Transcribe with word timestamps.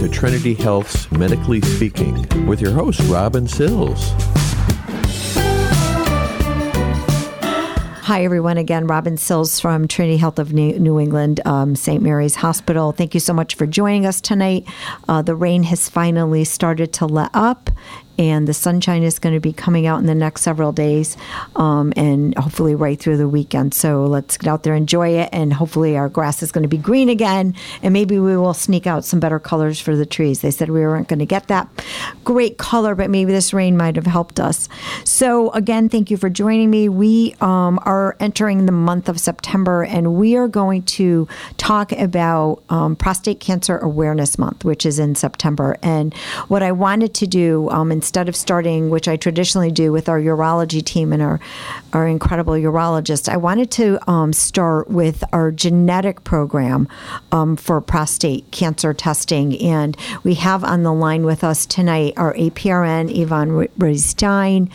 to 0.00 0.08
Trinity 0.08 0.54
Health's 0.54 1.12
Medically 1.12 1.60
Speaking 1.60 2.46
with 2.46 2.58
your 2.58 2.72
host, 2.72 3.00
Robin 3.00 3.46
Sills. 3.46 4.12
Hi, 8.04 8.24
everyone. 8.24 8.56
Again, 8.56 8.86
Robin 8.86 9.18
Sills 9.18 9.60
from 9.60 9.86
Trinity 9.86 10.16
Health 10.16 10.38
of 10.38 10.54
New 10.54 10.98
England, 10.98 11.40
um, 11.44 11.76
St. 11.76 12.02
Mary's 12.02 12.34
Hospital. 12.34 12.92
Thank 12.92 13.12
you 13.12 13.20
so 13.20 13.34
much 13.34 13.56
for 13.56 13.66
joining 13.66 14.06
us 14.06 14.22
tonight. 14.22 14.66
Uh, 15.06 15.20
the 15.20 15.36
rain 15.36 15.64
has 15.64 15.90
finally 15.90 16.44
started 16.44 16.94
to 16.94 17.04
let 17.04 17.30
up, 17.34 17.68
and 18.20 18.46
the 18.46 18.52
sunshine 18.52 19.02
is 19.02 19.18
going 19.18 19.34
to 19.34 19.40
be 19.40 19.50
coming 19.52 19.86
out 19.86 19.98
in 19.98 20.04
the 20.04 20.14
next 20.14 20.42
several 20.42 20.72
days 20.72 21.16
um, 21.56 21.90
and 21.96 22.36
hopefully 22.36 22.74
right 22.74 23.00
through 23.00 23.16
the 23.16 23.26
weekend. 23.26 23.72
So 23.72 24.04
let's 24.04 24.36
get 24.36 24.46
out 24.46 24.62
there, 24.62 24.74
enjoy 24.74 25.16
it, 25.16 25.30
and 25.32 25.54
hopefully 25.54 25.96
our 25.96 26.10
grass 26.10 26.42
is 26.42 26.52
going 26.52 26.62
to 26.62 26.68
be 26.68 26.76
green 26.76 27.08
again, 27.08 27.54
and 27.82 27.94
maybe 27.94 28.18
we 28.18 28.36
will 28.36 28.52
sneak 28.52 28.86
out 28.86 29.06
some 29.06 29.20
better 29.20 29.38
colors 29.38 29.80
for 29.80 29.96
the 29.96 30.04
trees. 30.04 30.42
They 30.42 30.50
said 30.50 30.68
we 30.68 30.80
weren't 30.80 31.08
going 31.08 31.20
to 31.20 31.26
get 31.26 31.48
that 31.48 31.66
great 32.22 32.58
color, 32.58 32.94
but 32.94 33.08
maybe 33.08 33.32
this 33.32 33.54
rain 33.54 33.78
might 33.78 33.96
have 33.96 34.04
helped 34.04 34.38
us. 34.38 34.68
So, 35.04 35.50
again, 35.52 35.88
thank 35.88 36.10
you 36.10 36.18
for 36.18 36.28
joining 36.28 36.68
me. 36.68 36.90
We 36.90 37.34
um, 37.40 37.78
are 37.86 38.18
entering 38.20 38.66
the 38.66 38.72
month 38.72 39.08
of 39.08 39.18
September, 39.18 39.84
and 39.84 40.16
we 40.16 40.36
are 40.36 40.46
going 40.46 40.82
to 40.82 41.26
talk 41.56 41.92
about 41.92 42.62
um, 42.68 42.96
Prostate 42.96 43.40
Cancer 43.40 43.78
Awareness 43.78 44.38
Month, 44.38 44.62
which 44.62 44.84
is 44.84 44.98
in 44.98 45.14
September. 45.14 45.78
And 45.82 46.12
what 46.48 46.62
I 46.62 46.72
wanted 46.72 47.14
to 47.14 47.26
do, 47.26 47.70
um, 47.70 47.90
of 48.16 48.36
starting, 48.36 48.90
which 48.90 49.08
I 49.08 49.16
traditionally 49.16 49.70
do 49.70 49.92
with 49.92 50.08
our 50.08 50.20
urology 50.20 50.84
team 50.84 51.12
and 51.12 51.22
our, 51.22 51.40
our 51.92 52.06
incredible 52.06 52.54
urologist, 52.54 53.28
I 53.28 53.36
wanted 53.36 53.70
to 53.72 53.98
um, 54.10 54.32
start 54.32 54.88
with 54.90 55.22
our 55.32 55.50
genetic 55.50 56.24
program 56.24 56.88
um, 57.32 57.56
for 57.56 57.80
prostate 57.80 58.50
cancer 58.50 58.92
testing. 58.92 59.60
And 59.60 59.96
we 60.22 60.34
have 60.34 60.64
on 60.64 60.82
the 60.82 60.92
line 60.92 61.24
with 61.24 61.44
us 61.44 61.66
tonight 61.66 62.14
our 62.16 62.34
APRN, 62.34 63.16
Yvonne 63.16 63.68
Stein, 63.98 64.70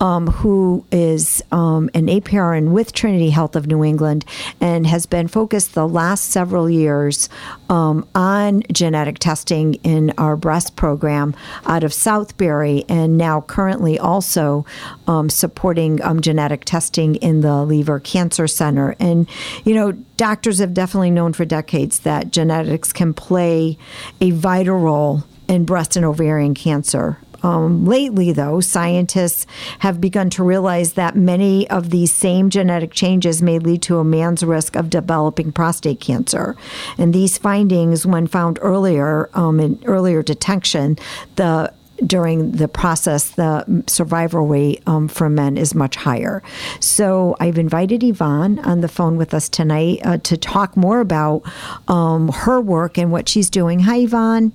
um, 0.00 0.26
who 0.26 0.84
is 0.90 1.42
um, 1.52 1.90
an 1.94 2.06
APRN 2.06 2.70
with 2.70 2.92
Trinity 2.92 3.30
Health 3.30 3.56
of 3.56 3.66
New 3.66 3.84
England 3.84 4.24
and 4.60 4.86
has 4.86 5.06
been 5.06 5.28
focused 5.28 5.74
the 5.74 5.88
last 5.88 6.26
several 6.30 6.68
years 6.70 7.28
um, 7.68 8.06
on 8.14 8.62
genetic 8.72 9.18
testing 9.18 9.74
in 9.74 10.12
our 10.18 10.36
breast 10.36 10.76
program 10.76 11.34
out 11.66 11.84
of 11.84 11.92
Southbury 11.92 12.84
and 12.88 13.16
now 13.18 13.42
currently 13.42 13.98
also 13.98 14.64
um, 15.06 15.28
supporting 15.28 16.02
um, 16.02 16.20
genetic 16.20 16.64
testing 16.64 17.16
in 17.16 17.40
the 17.40 17.48
Leever 17.48 18.02
Cancer 18.02 18.46
Center. 18.46 18.96
And, 18.98 19.28
you 19.64 19.74
know, 19.74 19.92
doctors 20.16 20.58
have 20.58 20.74
definitely 20.74 21.10
known 21.10 21.32
for 21.32 21.44
decades 21.44 22.00
that 22.00 22.30
genetics 22.30 22.92
can 22.92 23.14
play 23.14 23.78
a 24.20 24.30
vital 24.30 24.78
role 24.78 25.24
in 25.48 25.64
breast 25.64 25.96
and 25.96 26.04
ovarian 26.04 26.54
cancer. 26.54 27.18
Um, 27.42 27.84
lately, 27.84 28.32
though, 28.32 28.60
scientists 28.60 29.46
have 29.80 30.00
begun 30.00 30.30
to 30.30 30.42
realize 30.42 30.94
that 30.94 31.16
many 31.16 31.68
of 31.70 31.90
these 31.90 32.12
same 32.12 32.50
genetic 32.50 32.92
changes 32.92 33.42
may 33.42 33.58
lead 33.58 33.82
to 33.82 33.98
a 33.98 34.04
man's 34.04 34.42
risk 34.42 34.76
of 34.76 34.90
developing 34.90 35.52
prostate 35.52 36.00
cancer. 36.00 36.56
And 36.96 37.14
these 37.14 37.38
findings, 37.38 38.06
when 38.06 38.26
found 38.26 38.58
earlier 38.60 39.30
um, 39.34 39.60
in 39.60 39.80
earlier 39.86 40.22
detection, 40.22 40.98
the 41.36 41.72
during 42.06 42.52
the 42.52 42.68
process, 42.68 43.30
the 43.30 43.82
survival 43.86 44.46
rate 44.46 44.82
um, 44.86 45.08
for 45.08 45.28
men 45.28 45.56
is 45.56 45.74
much 45.74 45.96
higher. 45.96 46.42
So 46.80 47.36
I've 47.40 47.58
invited 47.58 48.04
Yvonne 48.04 48.60
on 48.60 48.80
the 48.82 48.88
phone 48.88 49.16
with 49.16 49.34
us 49.34 49.48
tonight 49.48 50.00
uh, 50.04 50.18
to 50.18 50.36
talk 50.36 50.76
more 50.76 51.00
about 51.00 51.42
um, 51.88 52.28
her 52.28 52.60
work 52.60 52.98
and 52.98 53.10
what 53.10 53.28
she's 53.28 53.50
doing. 53.50 53.80
Hi, 53.80 53.98
Yvonne. 53.98 54.52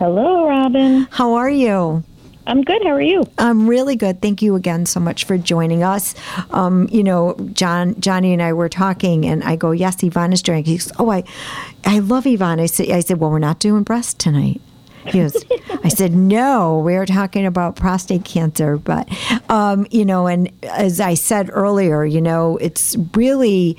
Hello, 0.00 0.48
Robin. 0.48 1.06
How 1.10 1.34
are 1.34 1.50
you? 1.50 2.02
I'm 2.46 2.62
good. 2.62 2.82
How 2.84 2.92
are 2.92 3.02
you? 3.02 3.22
I'm 3.36 3.68
really 3.68 3.96
good. 3.96 4.22
Thank 4.22 4.40
you 4.40 4.54
again 4.54 4.86
so 4.86 4.98
much 4.98 5.24
for 5.24 5.36
joining 5.36 5.82
us. 5.82 6.14
Um, 6.52 6.88
you 6.90 7.04
know, 7.04 7.34
John, 7.52 8.00
Johnny, 8.00 8.32
and 8.32 8.40
I 8.40 8.54
were 8.54 8.70
talking, 8.70 9.26
and 9.26 9.44
I 9.44 9.56
go, 9.56 9.72
"Yes, 9.72 10.02
Yvonne 10.02 10.32
is 10.32 10.40
doing." 10.40 10.64
He 10.64 10.78
goes, 10.78 10.90
"Oh, 10.98 11.10
I, 11.10 11.24
I 11.84 11.98
love 11.98 12.26
Yvonne." 12.26 12.60
I 12.60 12.64
said, 12.64 12.88
"I 12.90 13.00
said, 13.00 13.20
well, 13.20 13.30
we're 13.30 13.40
not 13.40 13.58
doing 13.58 13.82
breast 13.82 14.18
tonight." 14.18 14.62
He 15.04 15.20
goes, 15.20 15.36
I 15.84 15.88
said, 15.88 16.14
no, 16.14 16.78
we 16.78 16.94
are 16.94 17.06
talking 17.06 17.44
about 17.44 17.76
prostate 17.76 18.24
cancer. 18.24 18.76
But, 18.78 19.08
um, 19.50 19.86
you 19.90 20.04
know, 20.06 20.26
and 20.26 20.50
as 20.62 21.00
I 21.00 21.14
said 21.14 21.50
earlier, 21.52 22.04
you 22.04 22.20
know, 22.20 22.56
it's 22.58 22.96
really 23.14 23.76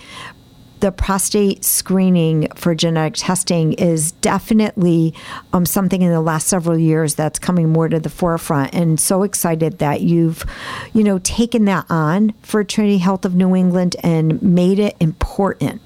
the 0.81 0.91
prostate 0.91 1.63
screening 1.63 2.47
for 2.55 2.75
genetic 2.75 3.13
testing 3.15 3.73
is 3.73 4.11
definitely 4.13 5.13
um, 5.53 5.65
something 5.65 6.01
in 6.01 6.11
the 6.11 6.21
last 6.21 6.47
several 6.47 6.77
years 6.77 7.15
that's 7.15 7.39
coming 7.39 7.69
more 7.69 7.87
to 7.87 7.99
the 7.99 8.09
forefront 8.09 8.73
and 8.73 8.99
so 8.99 9.23
excited 9.23 9.77
that 9.77 10.01
you've 10.01 10.43
you 10.93 11.03
know 11.03 11.19
taken 11.19 11.65
that 11.65 11.85
on 11.89 12.33
for 12.41 12.63
trinity 12.63 12.97
health 12.97 13.25
of 13.25 13.35
new 13.35 13.55
england 13.55 13.95
and 14.03 14.41
made 14.41 14.79
it 14.79 14.95
important 14.99 15.81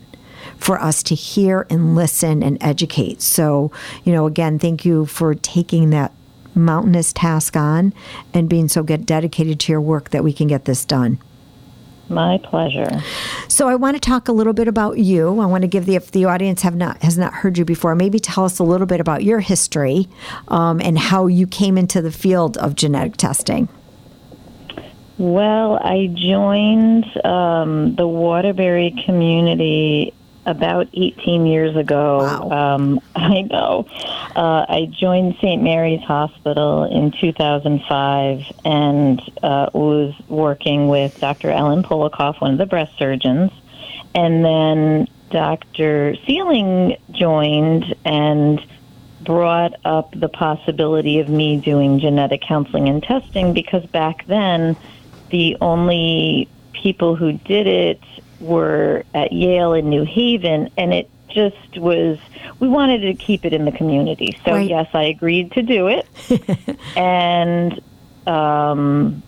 for 0.58 0.82
us 0.82 1.04
to 1.04 1.16
hear 1.16 1.68
and 1.70 1.96
listen 1.96 2.42
and 2.42 2.58
educate. 2.62 3.22
So, 3.22 3.72
you 4.04 4.14
know, 4.14 4.26
again, 4.26 4.58
thank 4.58 4.86
you 4.86 5.06
for 5.06 5.36
taking 5.36 5.90
that 5.90 6.12
mountainous 6.56 7.12
task 7.12 7.58
on 7.58 7.94
and 8.34 8.48
being 8.48 8.68
so 8.68 8.82
dedicated 8.82 9.60
to 9.60 9.72
your 9.72 9.82
work 9.82 10.12
that 10.12 10.24
we 10.24 10.32
can 10.32 10.48
get 10.48 10.66
this 10.66 10.86
done. 10.86 11.20
My 12.08 12.38
pleasure. 12.38 13.02
So 13.48 13.68
I 13.68 13.76
want 13.76 13.96
to 13.96 14.00
talk 14.00 14.28
a 14.28 14.32
little 14.32 14.54
bit 14.54 14.68
about 14.68 15.00
you. 15.00 15.40
I 15.40 15.46
want 15.46 15.64
to 15.64 15.68
give 15.68 15.86
the 15.86 15.96
if 15.96 16.12
the 16.12 16.26
audience 16.26 16.62
have 16.62 16.76
not 16.76 17.02
has 17.02 17.18
not 17.18 17.34
heard 17.34 17.58
you 17.58 17.66
before, 17.66 17.96
maybe 17.96 18.20
tell 18.20 18.46
us 18.46 18.60
a 18.60 18.64
little 18.64 18.88
bit 18.88 19.00
about 19.00 19.24
your 19.24 19.40
history 19.40 20.08
um, 20.48 20.80
and 20.82 20.98
how 20.98 21.28
you 21.28 21.48
came 21.48 21.78
into 21.78 22.02
the 22.02 22.12
field 22.12 22.58
of 22.58 22.76
genetic 22.76 23.18
testing. 23.18 23.70
Well, 25.18 25.80
I 25.82 26.08
joined 26.14 27.06
um, 27.26 27.96
the 27.96 28.08
Waterbury 28.08 28.94
community 29.06 30.14
about 30.46 30.88
18 30.94 31.46
years 31.46 31.76
ago. 31.76 32.18
Wow. 32.20 32.76
Um, 32.76 33.02
I 33.16 33.42
know. 33.42 33.88
Uh, 34.36 34.66
I 34.68 34.90
joined 34.92 35.36
St. 35.42 35.62
Mary's 35.62 36.02
Hospital 36.02 36.84
in 36.84 37.12
2005 37.12 38.42
and 38.64 39.22
uh, 39.42 39.70
was 39.74 40.14
working 40.28 40.88
with 40.88 41.20
Dr. 41.20 41.52
Ellen 41.52 41.84
Polikoff, 41.84 42.42
one 42.42 42.52
of 42.52 42.58
the 42.58 42.66
breast 42.66 42.98
surgeons. 42.98 43.52
And 44.14 44.46
then 44.46 45.08
Dr. 45.32 46.16
Sealing 46.26 46.98
joined 47.12 47.96
and 48.06 48.66
brought 49.22 49.74
up 49.84 50.18
the 50.18 50.30
possibility 50.30 51.20
of 51.20 51.28
me 51.28 51.58
doing 51.58 52.00
genetic 52.00 52.42
counseling 52.42 52.88
and 52.88 53.02
testing 53.02 53.54
because 53.54 53.86
back 53.88 54.26
then 54.28 54.78
the 55.32 55.58
only 55.62 56.48
people 56.74 57.16
who 57.16 57.34
did 57.34 57.66
it 57.66 58.00
were 58.40 59.04
at 59.14 59.32
Yale 59.34 59.74
in 59.74 59.90
New 59.90 60.04
Haven, 60.06 60.70
and 60.78 60.94
it 60.94 61.10
just 61.30 61.78
was 61.78 62.18
we 62.60 62.68
wanted 62.68 63.00
to 63.00 63.14
keep 63.14 63.44
it 63.46 63.54
in 63.54 63.66
the 63.66 63.72
community. 63.72 64.38
So 64.46 64.54
Right. 64.54 64.70
yes, 64.70 64.88
I 64.94 65.04
agreed 65.04 65.52
to 65.54 65.62
do 65.62 65.88
it. 65.88 66.08
and 66.98 67.80
um 68.28 69.22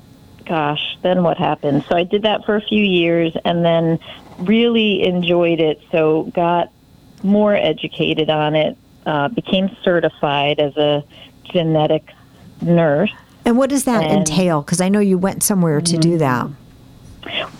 gosh, 0.45 0.97
then 1.01 1.23
what 1.23 1.37
happened? 1.37 1.83
So 1.89 1.97
I 1.97 2.03
did 2.03 2.21
that 2.21 2.45
for 2.45 2.55
a 2.55 2.61
few 2.61 2.83
years 2.83 3.33
and 3.43 3.65
then 3.65 3.99
really 4.39 5.03
enjoyed 5.03 5.59
it. 5.59 5.81
So 5.91 6.23
got 6.33 6.71
more 7.21 7.53
educated 7.53 8.29
on 8.29 8.55
it, 8.55 8.77
uh, 9.05 9.27
became 9.27 9.69
certified 9.83 10.59
as 10.59 10.77
a 10.77 11.03
genetic 11.51 12.05
nurse. 12.61 13.11
And 13.43 13.57
what 13.57 13.69
does 13.69 13.83
that 13.83 14.03
And- 14.03 14.19
entail? 14.19 14.61
Because 14.61 14.79
I 14.79 14.87
know 14.87 14.99
you 14.99 15.17
went 15.17 15.43
somewhere 15.43 15.81
to 15.81 15.97
do 15.97 16.17
that. 16.19 16.47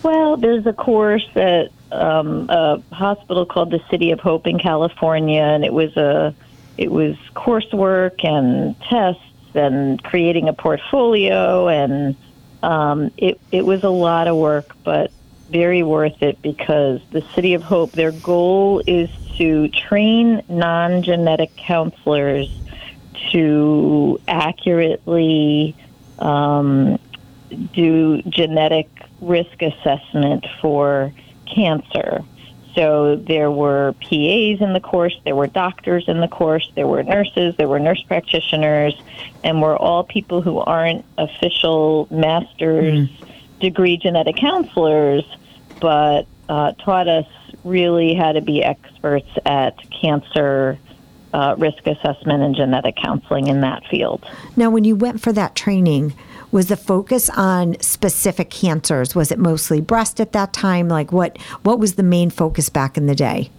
Well, 0.02 0.36
there's 0.36 0.66
a 0.66 0.72
course 0.72 1.28
at 1.34 1.70
um, 1.92 2.48
a 2.48 2.82
hospital 2.92 3.46
called 3.46 3.70
the 3.70 3.80
City 3.90 4.10
of 4.10 4.20
Hope 4.20 4.46
in 4.46 4.58
California, 4.58 5.42
and 5.42 5.64
it 5.64 5.72
was 5.72 5.96
a 5.96 6.34
it 6.76 6.90
was 6.90 7.16
coursework 7.34 8.24
and 8.24 8.78
tests 8.82 9.22
and 9.54 10.02
creating 10.02 10.48
a 10.48 10.52
portfolio, 10.52 11.68
and 11.68 12.16
um, 12.62 13.10
it 13.16 13.40
it 13.50 13.64
was 13.64 13.84
a 13.84 13.90
lot 13.90 14.28
of 14.28 14.36
work, 14.36 14.76
but 14.84 15.10
very 15.50 15.82
worth 15.82 16.22
it 16.22 16.40
because 16.42 17.00
the 17.10 17.22
City 17.34 17.54
of 17.54 17.62
Hope 17.62 17.92
their 17.92 18.12
goal 18.12 18.82
is 18.86 19.08
to 19.38 19.68
train 19.68 20.42
non-genetic 20.48 21.56
counselors 21.56 22.48
to 23.32 24.20
accurately 24.28 25.74
um, 26.18 26.98
do 27.72 28.20
genetic 28.22 28.88
risk 29.20 29.62
assessment 29.62 30.46
for 30.60 31.12
cancer. 31.46 32.22
So 32.74 33.16
there 33.16 33.50
were 33.50 33.94
PAs 34.00 34.60
in 34.60 34.72
the 34.72 34.80
course, 34.80 35.18
there 35.24 35.34
were 35.34 35.48
doctors 35.48 36.04
in 36.06 36.20
the 36.20 36.28
course, 36.28 36.70
there 36.76 36.86
were 36.86 37.02
nurses, 37.02 37.56
there 37.56 37.66
were 37.66 37.80
nurse 37.80 38.02
practitioners, 38.02 38.94
and 39.42 39.60
we're 39.60 39.76
all 39.76 40.04
people 40.04 40.42
who 40.42 40.58
aren't 40.58 41.04
official 41.16 42.06
master's 42.10 43.08
degree 43.60 43.96
genetic 43.96 44.36
counselors, 44.36 45.24
but 45.80 46.26
uh, 46.48 46.72
taught 46.72 47.08
us 47.08 47.26
really 47.64 48.14
how 48.14 48.32
to 48.32 48.40
be 48.40 48.62
experts 48.62 49.30
at 49.44 49.74
cancer 49.90 50.78
uh, 51.32 51.54
risk 51.58 51.86
assessment 51.86 52.42
and 52.42 52.54
genetic 52.54 52.96
counseling 52.96 53.46
in 53.48 53.60
that 53.60 53.84
field. 53.86 54.24
Now, 54.56 54.70
when 54.70 54.84
you 54.84 54.96
went 54.96 55.20
for 55.20 55.32
that 55.32 55.54
training, 55.54 56.14
was 56.50 56.68
the 56.68 56.76
focus 56.76 57.28
on 57.30 57.78
specific 57.80 58.50
cancers? 58.50 59.14
Was 59.14 59.30
it 59.30 59.38
mostly 59.38 59.80
breast 59.80 60.20
at 60.20 60.32
that 60.32 60.52
time? 60.52 60.88
Like 60.88 61.12
what 61.12 61.36
what 61.62 61.78
was 61.78 61.94
the 61.94 62.02
main 62.02 62.30
focus 62.30 62.68
back 62.68 62.96
in 62.96 63.06
the 63.06 63.14
day? 63.14 63.50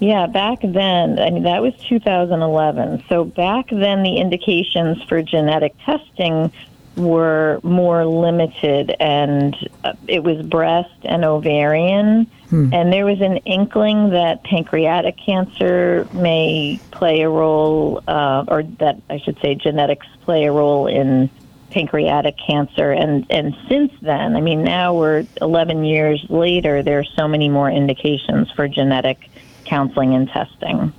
Yeah, 0.00 0.26
back 0.26 0.58
then, 0.62 1.18
I 1.18 1.30
mean 1.30 1.44
that 1.44 1.62
was 1.62 1.74
2011. 1.88 3.04
So 3.08 3.24
back 3.24 3.70
then 3.70 4.02
the 4.02 4.16
indications 4.18 5.02
for 5.04 5.22
genetic 5.22 5.74
testing 5.84 6.52
were 6.96 7.58
more 7.62 8.04
limited 8.04 8.94
and 9.00 9.56
uh, 9.82 9.94
it 10.06 10.22
was 10.22 10.44
breast 10.46 10.94
and 11.02 11.24
ovarian 11.24 12.30
hmm. 12.54 12.74
and 12.74 12.92
there 12.92 13.04
was 13.04 13.20
an 13.20 13.38
inkling 13.38 14.10
that 14.10 14.44
pancreatic 14.44 15.16
cancer 15.18 16.06
may 16.12 16.80
play 16.90 17.22
a 17.22 17.28
role 17.28 18.02
uh, 18.06 18.44
or 18.48 18.62
that 18.78 19.00
I 19.10 19.18
should 19.18 19.38
say 19.40 19.54
genetics 19.54 20.06
play 20.22 20.44
a 20.44 20.52
role 20.52 20.86
in 20.86 21.30
pancreatic 21.70 22.36
cancer. 22.38 22.92
And 22.92 23.26
and 23.30 23.56
since 23.68 23.92
then 24.00 24.36
I 24.36 24.40
mean 24.40 24.62
now 24.62 24.94
we're 24.94 25.26
11 25.42 25.84
years 25.84 26.24
later 26.28 26.82
there 26.82 27.00
are 27.00 27.04
so 27.16 27.26
many 27.26 27.48
more 27.48 27.70
indications 27.70 28.50
for 28.52 28.68
genetic 28.68 29.28
counseling 29.64 30.14
and 30.14 30.28
testing. 30.28 30.92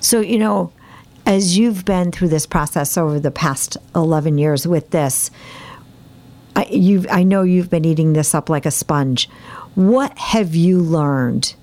So 0.00 0.20
you 0.20 0.38
know 0.38 0.72
as 1.24 1.58
you've 1.58 1.84
been 1.84 2.12
through 2.12 2.28
this 2.28 2.46
process 2.46 2.96
over 2.96 3.18
the 3.20 3.30
past 3.30 3.76
11 3.94 4.38
years 4.38 4.66
with 4.66 4.90
this 4.90 5.30
I, 6.58 6.66
you 6.70 7.06
I 7.08 7.22
know 7.22 7.42
you've 7.42 7.70
been 7.70 7.84
eating 7.84 8.14
this 8.14 8.34
up 8.34 8.48
like 8.48 8.66
a 8.66 8.70
sponge 8.70 9.30
what 9.78 10.18
have 10.18 10.56
you 10.56 10.80
learned 10.80 11.54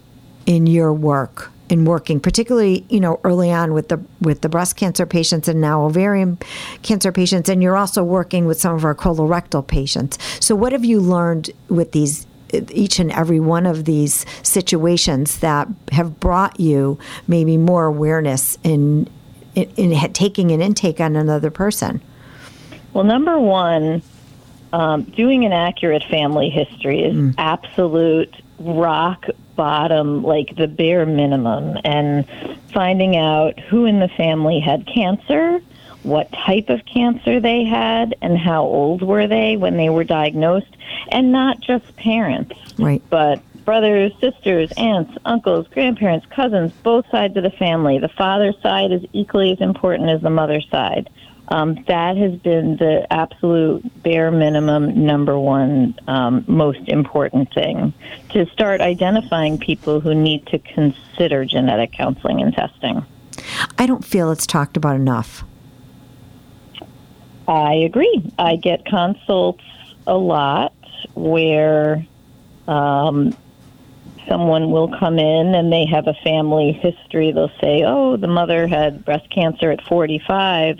in 0.45 0.67
your 0.67 0.93
work 0.93 1.51
in 1.67 1.83
working, 1.83 2.21
particularly 2.21 2.85
you 2.87 3.01
know 3.01 3.19
early 3.25 3.51
on 3.51 3.73
with 3.73 3.89
the 3.89 4.01
with 4.21 4.39
the 4.39 4.47
breast 4.47 4.77
cancer 4.77 5.05
patients 5.05 5.49
and 5.49 5.59
now 5.59 5.83
ovarian 5.83 6.37
cancer 6.81 7.11
patients, 7.11 7.49
and 7.49 7.61
you're 7.61 7.75
also 7.75 8.05
working 8.05 8.45
with 8.45 8.57
some 8.57 8.73
of 8.73 8.85
our 8.85 8.95
colorectal 8.95 9.67
patients. 9.67 10.17
So, 10.39 10.55
what 10.55 10.71
have 10.71 10.85
you 10.85 11.01
learned 11.01 11.51
with 11.67 11.91
these? 11.91 12.25
Each 12.71 12.99
and 12.99 13.11
every 13.11 13.41
one 13.41 13.65
of 13.65 13.83
these 13.83 14.25
situations 14.43 15.39
that 15.39 15.67
have 15.91 16.17
brought 16.21 16.57
you 16.57 16.97
maybe 17.27 17.57
more 17.57 17.85
awareness 17.85 18.57
in, 18.63 19.09
in, 19.55 19.69
in 19.75 20.13
taking 20.13 20.51
an 20.51 20.61
intake 20.61 21.01
on 21.01 21.17
another 21.17 21.51
person. 21.51 22.01
Well, 22.93 23.03
number 23.03 23.37
one, 23.37 24.03
um, 24.73 25.03
doing 25.03 25.45
an 25.45 25.53
accurate 25.53 26.03
family 26.03 26.49
history 26.49 27.03
is 27.03 27.15
mm. 27.15 27.35
absolute 27.37 28.33
rock 28.59 29.25
bottom, 29.55 30.23
like 30.23 30.55
the 30.55 30.67
bare 30.67 31.05
minimum, 31.05 31.77
and 31.83 32.27
finding 32.73 33.15
out 33.15 33.59
who 33.59 33.85
in 33.85 33.99
the 33.99 34.09
family 34.09 34.59
had 34.59 34.85
cancer, 34.87 35.59
what 36.03 36.31
type 36.31 36.69
of 36.69 36.85
cancer 36.85 37.39
they 37.39 37.63
had, 37.63 38.15
and 38.21 38.37
how 38.37 38.63
old 38.63 39.01
were 39.01 39.27
they 39.27 39.57
when 39.57 39.77
they 39.77 39.89
were 39.89 40.03
diagnosed, 40.03 40.75
and 41.09 41.31
not 41.31 41.59
just 41.61 41.95
parents, 41.95 42.55
right. 42.77 43.01
but 43.09 43.41
brothers, 43.65 44.11
sisters, 44.21 44.71
aunts, 44.77 45.17
uncles, 45.25 45.67
grandparents, 45.69 46.25
cousins, 46.29 46.71
both 46.83 47.09
sides 47.09 47.35
of 47.35 47.43
the 47.43 47.49
family. 47.49 47.97
The 47.97 48.09
father's 48.09 48.59
side 48.61 48.91
is 48.91 49.03
equally 49.11 49.51
as 49.51 49.59
important 49.59 50.09
as 50.09 50.21
the 50.21 50.29
mother's 50.29 50.69
side. 50.69 51.09
Um, 51.49 51.83
that 51.87 52.17
has 52.17 52.35
been 52.39 52.77
the 52.77 53.05
absolute 53.11 54.03
bare 54.03 54.31
minimum, 54.31 55.05
number 55.05 55.37
one, 55.37 55.93
um, 56.07 56.43
most 56.47 56.87
important 56.87 57.53
thing 57.53 57.93
to 58.29 58.47
start 58.47 58.81
identifying 58.81 59.59
people 59.59 59.99
who 59.99 60.15
need 60.15 60.47
to 60.47 60.59
consider 60.59 61.45
genetic 61.45 61.91
counseling 61.91 62.41
and 62.41 62.53
testing. 62.53 63.05
I 63.77 63.85
don't 63.85 64.03
feel 64.03 64.31
it's 64.31 64.47
talked 64.47 64.75
about 64.75 64.95
enough. 64.95 65.43
I 67.47 67.73
agree. 67.75 68.31
I 68.39 68.55
get 68.55 68.85
consults 68.85 69.63
a 70.07 70.17
lot 70.17 70.73
where 71.13 72.05
um, 72.67 73.35
someone 74.27 74.71
will 74.71 74.87
come 74.97 75.19
in 75.19 75.53
and 75.53 75.71
they 75.71 75.85
have 75.85 76.07
a 76.07 76.15
family 76.23 76.71
history. 76.71 77.31
They'll 77.31 77.51
say, 77.61 77.83
oh, 77.85 78.17
the 78.17 78.27
mother 78.27 78.67
had 78.67 79.05
breast 79.05 79.29
cancer 79.29 79.69
at 79.69 79.83
45 79.83 80.79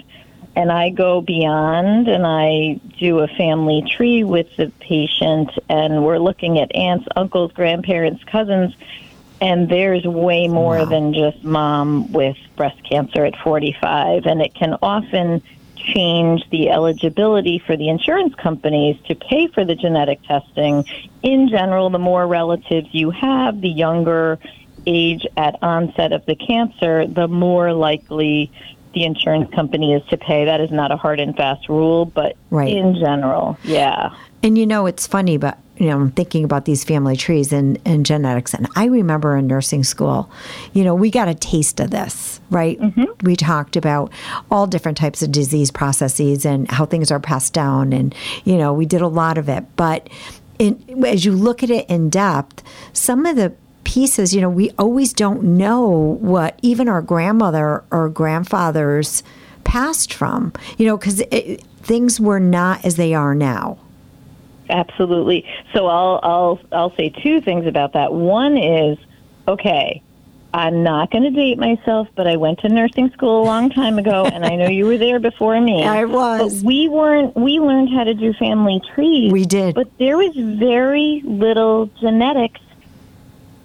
and 0.56 0.72
I 0.72 0.90
go 0.90 1.22
beyond 1.22 2.08
and 2.08 2.26
I 2.26 2.80
do 2.98 3.20
a 3.20 3.28
family 3.28 3.84
tree 3.90 4.24
with 4.24 4.48
the 4.58 4.72
patient, 4.80 5.52
and 5.70 6.04
we're 6.04 6.20
looking 6.20 6.60
at 6.60 6.74
aunts, 6.76 7.08
uncles, 7.16 7.52
grandparents, 7.52 8.24
cousins, 8.24 8.74
and 9.42 9.68
there's 9.70 10.04
way 10.06 10.48
more 10.48 10.78
wow. 10.78 10.86
than 10.86 11.14
just 11.14 11.44
mom 11.44 12.12
with 12.12 12.38
breast 12.56 12.82
cancer 12.90 13.26
at 13.26 13.36
45, 13.38 14.26
and 14.26 14.42
it 14.42 14.54
can 14.56 14.78
often 14.82 15.42
change 15.76 16.42
the 16.50 16.70
eligibility 16.70 17.60
for 17.60 17.78
the 17.78 17.90
insurance 17.90 18.34
companies 18.36 18.98
to 19.08 19.16
pay 19.16 19.48
for 19.48 19.66
the 19.66 19.76
genetic 19.76 20.22
testing. 20.24 20.86
In 21.22 21.50
general, 21.50 21.90
the 21.90 22.00
more 22.00 22.26
relatives 22.26 22.88
you 22.92 23.12
have, 23.12 23.62
the 23.62 23.70
younger 23.70 24.40
age 24.88 25.26
at 25.38 25.62
onset 25.62 26.12
of 26.12 26.26
the 26.26 26.36
cancer, 26.36 27.08
the 27.08 27.28
more 27.28 27.74
likely 27.74 28.52
the 28.96 29.04
insurance 29.04 29.54
company 29.54 29.94
is 29.94 30.02
to 30.10 30.18
pay. 30.18 30.46
That 30.46 30.62
is 30.62 30.72
not 30.72 30.92
a 30.92 30.98
hard 30.98 31.20
and 31.20 31.36
fast 31.36 31.70
rule, 31.70 32.06
but 32.06 32.36
right. 32.50 32.76
in 32.76 32.96
general, 32.96 33.58
yeah. 33.64 34.16
And 34.42 34.58
you 34.58 34.66
know, 34.66 34.86
it's 34.86 35.06
funny, 35.06 35.38
but 35.38 35.60
you 35.78 35.88
know, 35.88 36.00
I'm 36.00 36.12
thinking 36.12 36.44
about 36.46 36.66
these 36.66 36.84
family 36.84 37.18
trees 37.18 37.52
and, 37.52 37.80
and 37.86 38.06
genetics. 38.06 38.54
And 38.54 38.68
I 38.76 38.86
remember 38.86 39.36
in 39.36 39.48
nursing 39.48 39.84
school, 39.84 40.30
you 40.74 40.84
know, 40.84 40.96
we 40.96 41.12
got 41.12 41.28
a 41.28 41.36
taste 41.36 41.80
of 41.80 41.92
this, 41.92 42.40
right? 42.50 42.80
Mm-hmm. 42.80 43.26
We 43.26 43.36
talked 43.36 43.76
about 43.76 44.12
all 44.50 44.68
different 44.68 44.98
types 44.98 45.22
of 45.22 45.32
disease 45.32 45.72
processes 45.72 46.46
and 46.46 46.72
how 46.72 46.86
things 46.86 47.12
are 47.12 47.20
passed 47.20 47.54
down. 47.54 47.92
And, 47.92 48.16
you 48.46 48.58
know, 48.58 48.74
we 48.74 48.86
did 48.86 49.02
a 49.02 49.08
lot 49.08 49.38
of 49.38 49.50
it. 49.50 49.66
But 49.76 50.10
in, 50.60 51.04
as 51.06 51.26
you 51.26 51.34
look 51.34 51.62
at 51.62 51.70
it 51.70 51.90
in 51.90 52.10
depth, 52.10 52.64
some 52.94 53.26
of 53.26 53.36
the 53.36 53.54
pieces, 53.96 54.36
you 54.36 54.42
know, 54.42 54.50
we 54.50 54.70
always 54.72 55.14
don't 55.14 55.42
know 55.42 56.18
what 56.20 56.60
even 56.62 56.90
our 56.90 57.02
grandmother 57.02 57.82
or 57.92 58.10
grandfathers 58.10 59.24
passed 59.64 60.14
from, 60.14 60.52
you 60.78 60.86
know, 60.86 60.98
because 60.98 61.24
things 61.82 62.20
were 62.20 62.40
not 62.40 62.84
as 62.84 62.98
they 62.98 63.14
are 63.14 63.34
now. 63.34 63.78
Absolutely. 64.70 65.48
So 65.74 65.88
I'll 65.88 66.20
I'll 66.24 66.60
I'll 66.74 66.96
say 66.98 67.08
two 67.10 67.40
things 67.40 67.68
about 67.68 67.94
that. 67.94 68.12
One 68.12 68.58
is, 68.58 68.98
okay, 69.48 70.02
I'm 70.54 70.84
not 70.84 71.10
going 71.12 71.24
to 71.24 71.30
date 71.30 71.58
myself, 71.58 72.10
but 72.16 72.28
I 72.28 72.36
went 72.36 72.60
to 72.60 72.70
nursing 72.70 73.12
school 73.12 73.44
a 73.44 73.46
long 73.46 73.70
time 73.70 73.98
ago, 73.98 74.26
and 74.26 74.46
I 74.46 74.58
know 74.58 74.68
you 74.68 74.88
were 74.88 74.98
there 74.98 75.20
before 75.20 75.62
me. 75.62 75.84
I 75.86 76.04
was. 76.04 76.62
But 76.62 76.68
we 76.68 76.90
weren't. 76.90 77.34
We 77.38 77.60
learned 77.62 77.94
how 77.94 78.04
to 78.04 78.14
do 78.14 78.34
family 78.34 78.82
trees. 78.94 79.32
We 79.32 79.46
did, 79.46 79.74
but 79.74 79.88
there 80.00 80.18
was 80.18 80.36
very 80.36 81.22
little 81.24 81.90
genetics 82.02 82.60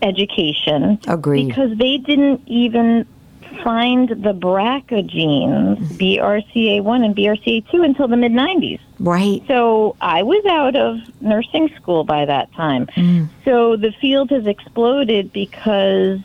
education. 0.02 0.99
Agreed. 1.07 1.49
Because 1.49 1.76
they 1.76 1.99
didn't 1.99 2.42
even 2.47 3.07
find 3.62 4.09
the 4.09 4.33
BRCA 4.33 5.07
genes, 5.07 5.78
BRCA1 5.99 7.04
and 7.04 7.16
BRCA2, 7.16 7.85
until 7.85 8.09
the 8.09 8.16
mid 8.16 8.33
90s. 8.33 8.80
Right. 8.99 9.42
So 9.49 9.97
I 10.00 10.23
was 10.23 10.45
out 10.47 10.76
of 10.76 10.99
nursing 11.21 11.71
school 11.76 12.04
by 12.04 12.25
that 12.25 12.52
time. 12.52 12.87
Mm. 12.87 13.28
So 13.45 13.76
the 13.76 13.92
field 13.92 14.30
has 14.30 14.47
exploded 14.47 15.33
because 15.33 16.21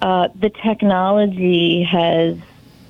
uh, 0.00 0.28
the 0.34 0.50
technology 0.50 1.82
has 1.84 2.36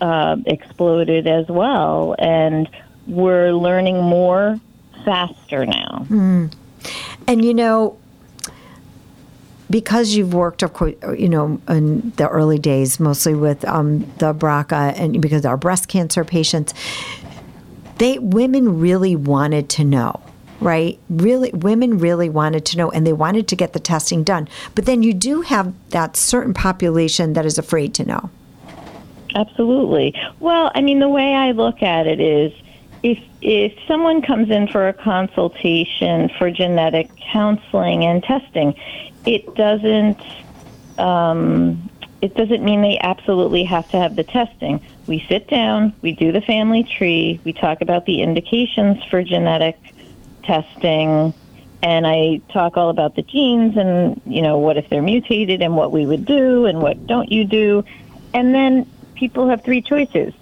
uh, 0.00 0.36
exploded 0.46 1.26
as 1.26 1.46
well, 1.48 2.16
and 2.18 2.68
we're 3.06 3.52
learning 3.52 4.02
more 4.02 4.58
faster 5.04 5.66
now. 5.66 6.06
Mm. 6.08 6.52
And 7.26 7.44
you 7.44 7.54
know, 7.54 7.98
because 9.72 10.14
you've 10.14 10.34
worked, 10.34 10.62
of 10.62 10.74
course, 10.74 10.94
you 11.18 11.28
know, 11.28 11.60
in 11.68 12.12
the 12.16 12.28
early 12.28 12.58
days, 12.58 13.00
mostly 13.00 13.34
with 13.34 13.64
um, 13.64 14.00
the 14.18 14.32
BRCA, 14.34 14.92
and 14.96 15.20
because 15.20 15.44
our 15.44 15.56
breast 15.56 15.88
cancer 15.88 16.24
patients, 16.24 16.74
they 17.98 18.18
women 18.18 18.78
really 18.78 19.16
wanted 19.16 19.68
to 19.70 19.84
know 19.84 20.20
right? 20.60 20.96
Really, 21.10 21.50
women 21.50 21.98
really 21.98 22.28
wanted 22.28 22.64
to 22.66 22.76
know 22.76 22.88
and 22.92 23.04
they 23.04 23.12
wanted 23.12 23.48
to 23.48 23.56
get 23.56 23.72
the 23.72 23.80
testing 23.80 24.22
done. 24.22 24.48
But 24.76 24.86
then 24.86 25.02
you 25.02 25.12
do 25.12 25.40
have 25.40 25.74
that 25.90 26.16
certain 26.16 26.54
population 26.54 27.32
that 27.32 27.44
is 27.44 27.58
afraid 27.58 27.94
to 27.94 28.04
know. 28.04 28.30
Absolutely. 29.34 30.14
Well, 30.38 30.70
I 30.76 30.80
mean, 30.80 31.00
the 31.00 31.08
way 31.08 31.34
I 31.34 31.50
look 31.50 31.82
at 31.82 32.06
it 32.06 32.20
is 32.20 32.52
if 33.02 33.18
if 33.40 33.72
someone 33.88 34.22
comes 34.22 34.50
in 34.50 34.68
for 34.68 34.88
a 34.88 34.92
consultation 34.92 36.30
for 36.38 36.50
genetic 36.50 37.10
counseling 37.32 38.04
and 38.04 38.22
testing, 38.22 38.74
it 39.26 39.54
doesn't 39.54 40.20
um, 40.98 41.90
it 42.20 42.34
doesn't 42.34 42.62
mean 42.62 42.82
they 42.82 42.98
absolutely 43.00 43.64
have 43.64 43.88
to 43.88 43.98
have 43.98 44.14
the 44.14 44.22
testing. 44.22 44.80
We 45.06 45.24
sit 45.28 45.48
down, 45.48 45.94
we 46.02 46.12
do 46.12 46.30
the 46.30 46.40
family 46.40 46.84
tree, 46.84 47.40
we 47.44 47.52
talk 47.52 47.80
about 47.80 48.06
the 48.06 48.22
indications 48.22 49.02
for 49.10 49.24
genetic 49.24 49.76
testing, 50.44 51.34
and 51.82 52.06
I 52.06 52.40
talk 52.52 52.76
all 52.76 52.90
about 52.90 53.16
the 53.16 53.22
genes 53.22 53.76
and 53.76 54.20
you 54.24 54.42
know 54.42 54.58
what 54.58 54.76
if 54.76 54.88
they're 54.88 55.02
mutated 55.02 55.60
and 55.60 55.76
what 55.76 55.90
we 55.90 56.06
would 56.06 56.24
do 56.24 56.66
and 56.66 56.80
what 56.80 57.04
don't 57.08 57.32
you 57.32 57.44
do, 57.44 57.84
and 58.32 58.54
then 58.54 58.86
people 59.16 59.48
have 59.48 59.64
three 59.64 59.82
choices. 59.82 60.32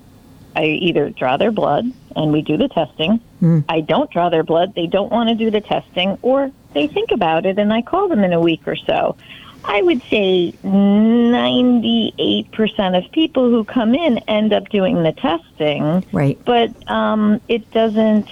I 0.57 0.65
either 0.65 1.11
draw 1.11 1.37
their 1.37 1.53
blood 1.53 1.87
and 2.17 2.33
we 2.33 2.43
do 2.43 2.57
the 2.57 2.69
testing. 2.69 3.21
Mm. 3.41 3.65
I 3.69 3.81
don't 3.81 4.11
draw 4.11 4.29
their 4.29 4.43
blood, 4.43 4.75
they 4.75 4.87
don't 4.87 5.11
want 5.11 5.29
to 5.29 5.35
do 5.35 5.51
the 5.51 5.61
testing, 5.61 6.19
or 6.23 6.51
they 6.75 6.87
think 6.87 7.11
about 7.13 7.47
it 7.47 7.59
and 7.59 7.73
I 7.73 7.83
call 7.83 8.09
them 8.09 8.25
in 8.25 8.33
a 8.33 8.41
week 8.41 8.63
or 8.67 8.77
so. 8.77 9.17
I 9.65 9.83
would 9.83 10.03
say 10.05 10.53
98% 10.65 13.05
of 13.05 13.11
people 13.13 13.51
who 13.51 13.65
come 13.65 13.95
in 13.95 14.19
end 14.29 14.53
up 14.53 14.69
doing 14.71 15.03
the 15.03 15.13
testing, 15.13 16.05
Right. 16.13 16.39
but 16.45 16.71
um, 16.91 17.41
it 17.49 17.71
doesn't, 17.71 18.29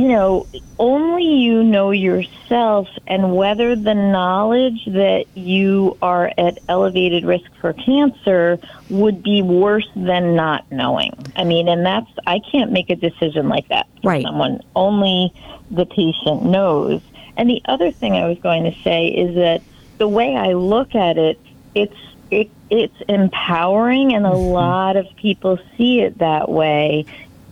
you 0.00 0.08
know, 0.08 0.46
only 0.78 1.26
you 1.26 1.62
know 1.62 1.90
yourself 1.90 2.88
and 3.06 3.36
whether 3.36 3.76
the 3.76 3.92
knowledge 3.92 4.82
that 4.86 5.26
you 5.34 5.98
are 6.00 6.32
at 6.38 6.58
elevated 6.70 7.26
risk 7.26 7.44
for 7.60 7.74
cancer 7.74 8.58
would 8.88 9.22
be 9.22 9.42
worse 9.42 9.86
than 9.94 10.34
not 10.34 10.64
knowing. 10.72 11.12
I 11.36 11.44
mean, 11.44 11.68
and 11.68 11.84
that's, 11.84 12.10
I 12.26 12.40
can't 12.50 12.72
make 12.72 12.88
a 12.88 12.96
decision 12.96 13.50
like 13.50 13.68
that 13.68 13.88
for 14.00 14.08
Right. 14.08 14.22
someone. 14.22 14.62
Only 14.74 15.34
the 15.70 15.84
patient 15.84 16.46
knows. 16.46 17.02
And 17.36 17.50
the 17.50 17.60
other 17.66 17.90
thing 17.90 18.14
I 18.14 18.26
was 18.26 18.38
going 18.38 18.64
to 18.64 18.74
say 18.82 19.08
is 19.08 19.34
that 19.34 19.60
the 19.98 20.08
way 20.08 20.34
I 20.34 20.54
look 20.54 20.94
at 20.94 21.18
it, 21.18 21.38
it's 21.74 21.96
it, 22.30 22.48
it's 22.70 22.96
empowering, 23.06 24.14
and 24.14 24.24
a 24.24 24.30
mm-hmm. 24.30 24.52
lot 24.52 24.96
of 24.96 25.06
people 25.16 25.58
see 25.76 26.00
it 26.00 26.18
that 26.18 26.48
way. 26.48 27.04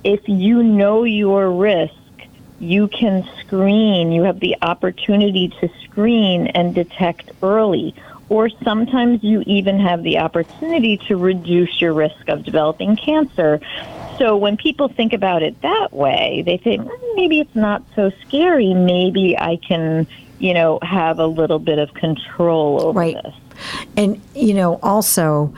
If 0.04 0.20
you 0.28 0.62
know 0.62 1.02
your 1.02 1.50
risk, 1.50 1.92
you 2.60 2.88
can 2.88 3.28
screen. 3.40 4.12
You 4.12 4.22
have 4.24 4.40
the 4.40 4.56
opportunity 4.62 5.48
to 5.60 5.70
screen 5.84 6.48
and 6.48 6.74
detect 6.74 7.30
early. 7.42 7.94
Or 8.28 8.50
sometimes 8.62 9.24
you 9.24 9.42
even 9.46 9.80
have 9.80 10.02
the 10.02 10.18
opportunity 10.18 10.98
to 11.08 11.16
reduce 11.16 11.80
your 11.80 11.94
risk 11.94 12.28
of 12.28 12.44
developing 12.44 12.96
cancer. 12.96 13.60
So 14.18 14.36
when 14.36 14.56
people 14.56 14.88
think 14.88 15.12
about 15.12 15.42
it 15.42 15.60
that 15.62 15.92
way, 15.92 16.42
they 16.44 16.58
think 16.58 16.82
"Mm, 16.82 16.90
maybe 17.16 17.40
it's 17.40 17.54
not 17.54 17.82
so 17.96 18.10
scary. 18.26 18.74
Maybe 18.74 19.38
I 19.38 19.56
can, 19.56 20.06
you 20.40 20.52
know, 20.52 20.78
have 20.82 21.18
a 21.18 21.26
little 21.26 21.58
bit 21.58 21.78
of 21.78 21.94
control 21.94 22.82
over 22.82 22.98
Right. 22.98 23.14
this. 23.22 23.34
And, 23.96 24.20
you 24.34 24.54
know, 24.54 24.78
also, 24.82 25.52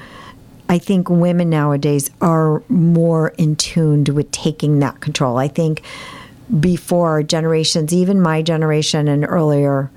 I 0.69 0.79
think 0.79 1.11
women 1.11 1.51
nowadays 1.51 2.11
are 2.21 2.63
more 2.69 3.29
in 3.37 3.57
tuned 3.57 4.11
with 4.11 4.31
taking 4.31 4.79
that 4.79 5.01
control. 5.01 5.39
I 5.39 5.49
think 5.49 5.83
before 6.59 7.23
generations, 7.23 7.93
even 7.93 8.21
my 8.21 8.43
generation 8.43 9.07
and 9.09 9.25
earlier, 9.25 9.91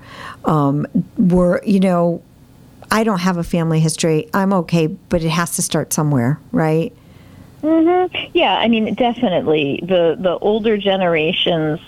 um, 0.44 0.86
were, 1.16 1.60
you 1.64 1.80
know, 1.80 2.22
I 2.90 3.02
don't 3.02 3.20
have 3.20 3.38
a 3.38 3.44
family 3.44 3.80
history. 3.80 4.28
I'm 4.32 4.52
okay, 4.52 4.86
but 4.86 5.22
it 5.22 5.30
has 5.30 5.56
to 5.56 5.62
start 5.62 5.92
somewhere, 5.92 6.38
right? 6.52 6.92
Mm-hmm. 7.62 8.30
Yeah, 8.34 8.56
I 8.56 8.68
mean, 8.68 8.94
definitely. 8.94 9.80
The 9.82 10.16
the 10.18 10.36
older 10.38 10.76
generations 10.76 11.80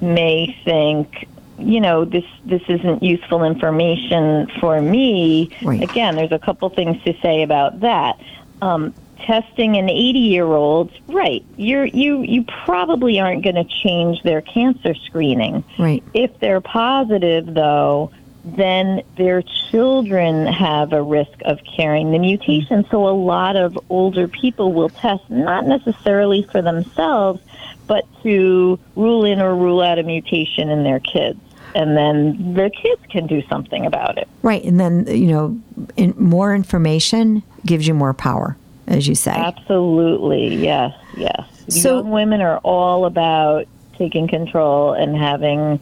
may 0.00 0.56
think, 0.64 1.28
you 1.58 1.80
know, 1.80 2.04
this 2.04 2.24
this 2.44 2.62
isn't 2.68 3.02
useful 3.02 3.42
information 3.42 4.46
for 4.60 4.80
me. 4.80 5.50
Right. 5.62 5.82
Again, 5.82 6.14
there's 6.14 6.32
a 6.32 6.38
couple 6.38 6.68
things 6.70 7.02
to 7.04 7.12
say 7.20 7.42
about 7.42 7.80
that. 7.80 8.20
Um, 8.62 8.94
testing 9.18 9.76
an 9.76 9.88
80 9.88 10.18
year 10.18 10.46
old, 10.46 10.90
right? 11.08 11.44
You're 11.56 11.86
you 11.86 12.22
you 12.22 12.44
probably 12.64 13.18
aren't 13.20 13.42
going 13.42 13.56
to 13.56 13.64
change 13.64 14.22
their 14.22 14.42
cancer 14.42 14.94
screening. 14.94 15.64
Right. 15.78 16.02
If 16.14 16.38
they're 16.40 16.60
positive, 16.60 17.54
though, 17.54 18.12
then 18.44 19.02
their 19.16 19.42
children 19.70 20.46
have 20.46 20.92
a 20.92 21.02
risk 21.02 21.32
of 21.44 21.58
carrying 21.76 22.12
the 22.12 22.18
mutation. 22.18 22.86
So 22.90 23.08
a 23.08 23.10
lot 23.10 23.56
of 23.56 23.76
older 23.90 24.28
people 24.28 24.72
will 24.72 24.88
test 24.88 25.28
not 25.28 25.66
necessarily 25.66 26.44
for 26.44 26.62
themselves, 26.62 27.40
but 27.88 28.04
to 28.22 28.78
rule 28.94 29.24
in 29.24 29.40
or 29.40 29.54
rule 29.54 29.80
out 29.80 29.98
a 29.98 30.04
mutation 30.04 30.70
in 30.70 30.84
their 30.84 31.00
kids. 31.00 31.40
And 31.74 31.96
then 31.96 32.54
their 32.54 32.70
kids 32.70 33.02
can 33.10 33.26
do 33.26 33.42
something 33.48 33.84
about 33.84 34.16
it. 34.16 34.28
Right. 34.42 34.64
And 34.64 34.78
then, 34.78 35.06
you 35.08 35.26
know, 35.26 35.60
in, 35.96 36.14
more 36.16 36.54
information 36.54 37.42
gives 37.66 37.86
you 37.86 37.94
more 37.94 38.14
power, 38.14 38.56
as 38.86 39.06
you 39.06 39.14
say. 39.14 39.32
Absolutely, 39.32 40.56
yes, 40.56 40.94
yes. 41.16 41.44
So- 41.68 41.98
Young 41.98 42.10
women 42.10 42.40
are 42.40 42.58
all 42.58 43.04
about 43.04 43.66
taking 43.98 44.28
control 44.28 44.92
and 44.92 45.16
having 45.16 45.80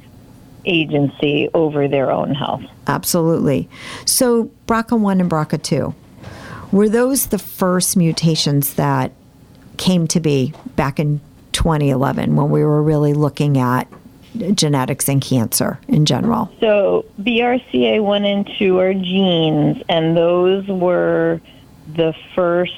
agency 0.64 1.49
over 1.52 1.88
their 1.88 2.11
own 2.11 2.34
health. 2.34 2.62
Absolutely. 2.87 3.68
So, 4.06 4.50
BRCA1 4.66 5.20
and 5.20 5.30
BRCA2, 5.30 5.94
were 6.73 6.88
those 6.88 7.26
the 7.26 7.38
first 7.38 7.96
mutations 7.96 8.75
that 8.75 9.12
came 9.76 10.06
to 10.08 10.20
be 10.20 10.54
back 10.76 10.99
in 10.99 11.20
2011 11.52 12.34
when 12.37 12.50
we 12.50 12.64
were 12.64 12.82
really 12.82 13.14
looking 13.14 13.58
at 13.58 13.87
genetics 14.54 15.08
and 15.08 15.23
cancer 15.23 15.78
in 15.88 16.06
general? 16.06 16.50
So 16.61 17.04
BRCA1 17.20 18.25
and 18.25 18.50
2 18.58 18.78
are 18.78 18.94
genes, 18.94 19.82
and 19.88 20.16
those 20.16 20.66
were 20.66 21.40
the 21.94 22.14
first 22.34 22.75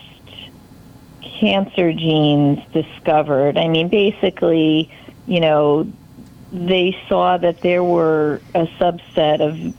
cancer 1.40 1.92
genes 1.92 2.60
discovered. 2.72 3.58
I 3.58 3.68
mean, 3.68 3.88
basically, 3.88 4.90
you 5.26 5.40
know, 5.40 5.90
they 6.52 6.96
saw 7.08 7.36
that 7.36 7.60
there 7.60 7.82
were 7.82 8.40
a 8.54 8.66
subset 8.78 9.40
of 9.40 9.74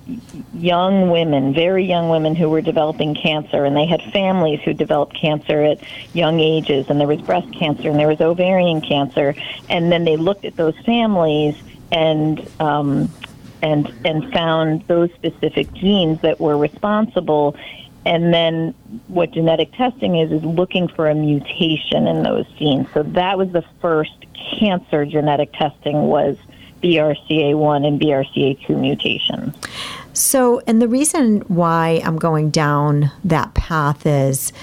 young 0.54 1.10
women, 1.10 1.54
very 1.54 1.86
young 1.86 2.10
women 2.10 2.36
who 2.36 2.50
were 2.50 2.62
developing 2.62 3.16
cancer, 3.16 3.64
and 3.64 3.76
they 3.76 3.86
had 3.86 4.02
families 4.12 4.60
who 4.62 4.74
developed 4.74 5.16
cancer 5.16 5.64
at 5.64 5.80
young 6.14 6.40
ages, 6.40 6.90
and 6.90 7.00
there 7.00 7.08
was 7.08 7.22
breast 7.22 7.52
cancer 7.54 7.90
and 7.90 7.98
there 7.98 8.08
was 8.08 8.20
ovarian 8.20 8.82
cancer, 8.82 9.34
and 9.70 9.92
then 9.92 10.04
they 10.04 10.18
looked 10.18 10.46
at 10.46 10.56
those 10.58 10.78
families 10.86 11.56
and 11.92 12.48
um, 12.60 13.10
and 13.62 13.92
and 14.06 14.32
found 14.34 14.86
those 14.88 15.12
specific 15.14 15.72
genes 15.74 16.22
that 16.22 16.40
were 16.40 16.58
responsible. 16.58 17.56
And 18.08 18.34
then 18.34 18.74
what 19.08 19.32
genetic 19.32 19.74
testing 19.74 20.16
is 20.16 20.32
is 20.32 20.42
looking 20.42 20.88
for 20.88 21.10
a 21.10 21.14
mutation 21.14 22.08
in 22.08 22.24
those 22.24 22.48
genes. 22.54 22.88
So 22.94 23.04
that 23.04 23.38
was 23.38 23.52
the 23.52 23.66
first 23.82 24.14
cancer 24.58 25.06
genetic 25.06 25.52
testing 25.52 26.04
was 26.04 26.38
BRCA1 26.82 27.86
and 27.86 28.00
BRCA2 28.00 28.70
mutations. 28.80 29.54
So, 30.14 30.62
and 30.66 30.82
the 30.82 30.88
reason 30.88 31.42
why 31.50 32.02
I'm 32.06 32.18
going 32.18 32.50
down 32.50 33.12
that 33.26 33.54
path 33.56 34.06
is 34.06 34.54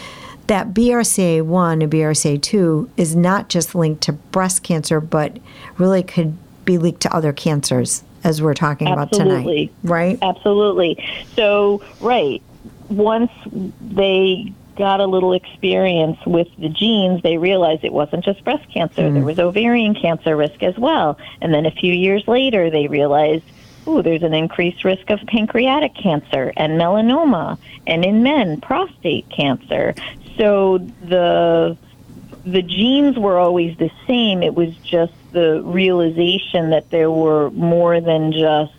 that 0.46 0.72
BRCA1 0.72 1.82
and 1.82 1.92
BRCA2 1.92 2.88
is 2.96 3.14
not 3.14 3.50
just 3.50 3.74
linked 3.74 4.04
to 4.04 4.14
breast 4.14 4.62
cancer, 4.62 5.02
but 5.02 5.38
really 5.76 6.02
could 6.02 6.38
be 6.64 6.78
linked 6.78 7.02
to 7.02 7.14
other 7.14 7.34
cancers, 7.34 8.04
as 8.24 8.40
we're 8.40 8.54
talking 8.54 8.88
about 8.88 9.08
Absolutely. 9.08 9.66
tonight. 9.66 9.72
Right? 9.82 10.18
Absolutely. 10.22 11.04
So, 11.36 11.82
right, 12.00 12.42
once 12.88 13.30
they 13.80 14.52
got 14.76 15.00
a 15.00 15.06
little 15.06 15.32
experience 15.32 16.18
with 16.26 16.48
the 16.58 16.68
genes, 16.68 17.22
they 17.22 17.38
realized 17.38 17.84
it 17.84 17.92
wasn't 17.92 18.24
just 18.24 18.42
breast 18.44 18.68
cancer, 18.72 19.08
hmm. 19.08 19.14
there 19.14 19.24
was 19.24 19.38
ovarian 19.38 19.94
cancer 19.94 20.36
risk 20.36 20.62
as 20.62 20.76
well. 20.76 21.18
And 21.40 21.54
then 21.54 21.66
a 21.66 21.70
few 21.70 21.92
years 21.92 22.26
later, 22.26 22.70
they 22.70 22.88
realized, 22.88 23.44
ooh, 23.86 24.02
there's 24.02 24.22
an 24.22 24.34
increased 24.34 24.84
risk 24.84 25.10
of 25.10 25.20
pancreatic 25.26 25.94
cancer 25.94 26.52
and 26.56 26.80
melanoma, 26.80 27.58
and 27.86 28.04
in 28.04 28.22
men, 28.22 28.60
prostate 28.60 29.28
cancer. 29.30 29.94
So 30.36 30.78
the 31.04 31.76
the 32.44 32.62
genes 32.62 33.18
were 33.18 33.38
always 33.38 33.76
the 33.78 33.90
same. 34.06 34.42
It 34.42 34.54
was 34.54 34.76
just 34.76 35.14
the 35.32 35.62
realization 35.62 36.70
that 36.70 36.90
there 36.90 37.10
were 37.10 37.50
more 37.50 38.00
than 38.00 38.32
just 38.32 38.73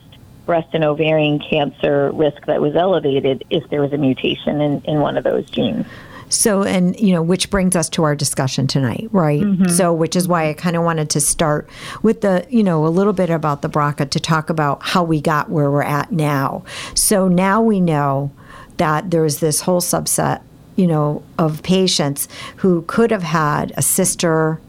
breast 0.46 0.70
and 0.74 0.84
ovarian 0.84 1.40
cancer 1.40 2.12
risk 2.12 2.46
that 2.46 2.62
was 2.62 2.76
elevated 2.76 3.44
if 3.50 3.70
there 3.70 3.82
was 3.82 3.94
a 3.94 3.98
mutation 3.98 4.62
in, 4.62 4.82
in 4.82 5.00
one 5.00 5.18
of 5.18 5.24
those 5.24 5.50
genes. 5.50 5.86
So, 6.30 6.64
and 6.64 7.00
you 7.00 7.14
know, 7.14 7.22
which 7.22 7.50
brings 7.50 7.76
us 7.76 7.90
to 7.90 8.04
our 8.04 8.16
discussion 8.16 8.68
tonight, 8.68 9.10
right? 9.12 9.42
Mm-hmm. 9.42 9.68
So, 9.68 9.94
which 9.94 10.16
is 10.16 10.28
why 10.28 10.50
I 10.50 10.54
kind 10.54 10.76
of 10.76 10.84
wanted 10.84 11.10
to 11.12 11.22
start 11.22 11.70
with 12.02 12.22
the, 12.22 12.46
you 12.50 12.64
know, 12.64 12.86
a 12.86 12.90
little 12.90 13.14
bit 13.14 13.30
about 13.30 13.62
the 13.62 13.70
BRCA 13.70 14.10
to 14.10 14.20
talk 14.20 14.50
about 14.50 14.82
how 14.82 15.04
we 15.04 15.22
got 15.22 15.50
where 15.50 15.70
we're 15.70 15.84
at 15.84 16.12
now. 16.12 16.64
So 16.96 17.28
now 17.28 17.62
we 17.62 17.80
know 17.80 18.32
that 18.78 19.12
there's 19.12 19.40
this 19.40 19.62
whole 19.62 19.82
subset, 19.82 20.42
you 20.76 20.88
know, 20.88 21.24
of 21.38 21.62
patients 21.64 22.28
who 22.58 22.82
could 22.84 23.12
have 23.12 23.24
had 23.24 23.72
a 23.78 23.82
sister, 23.82 24.60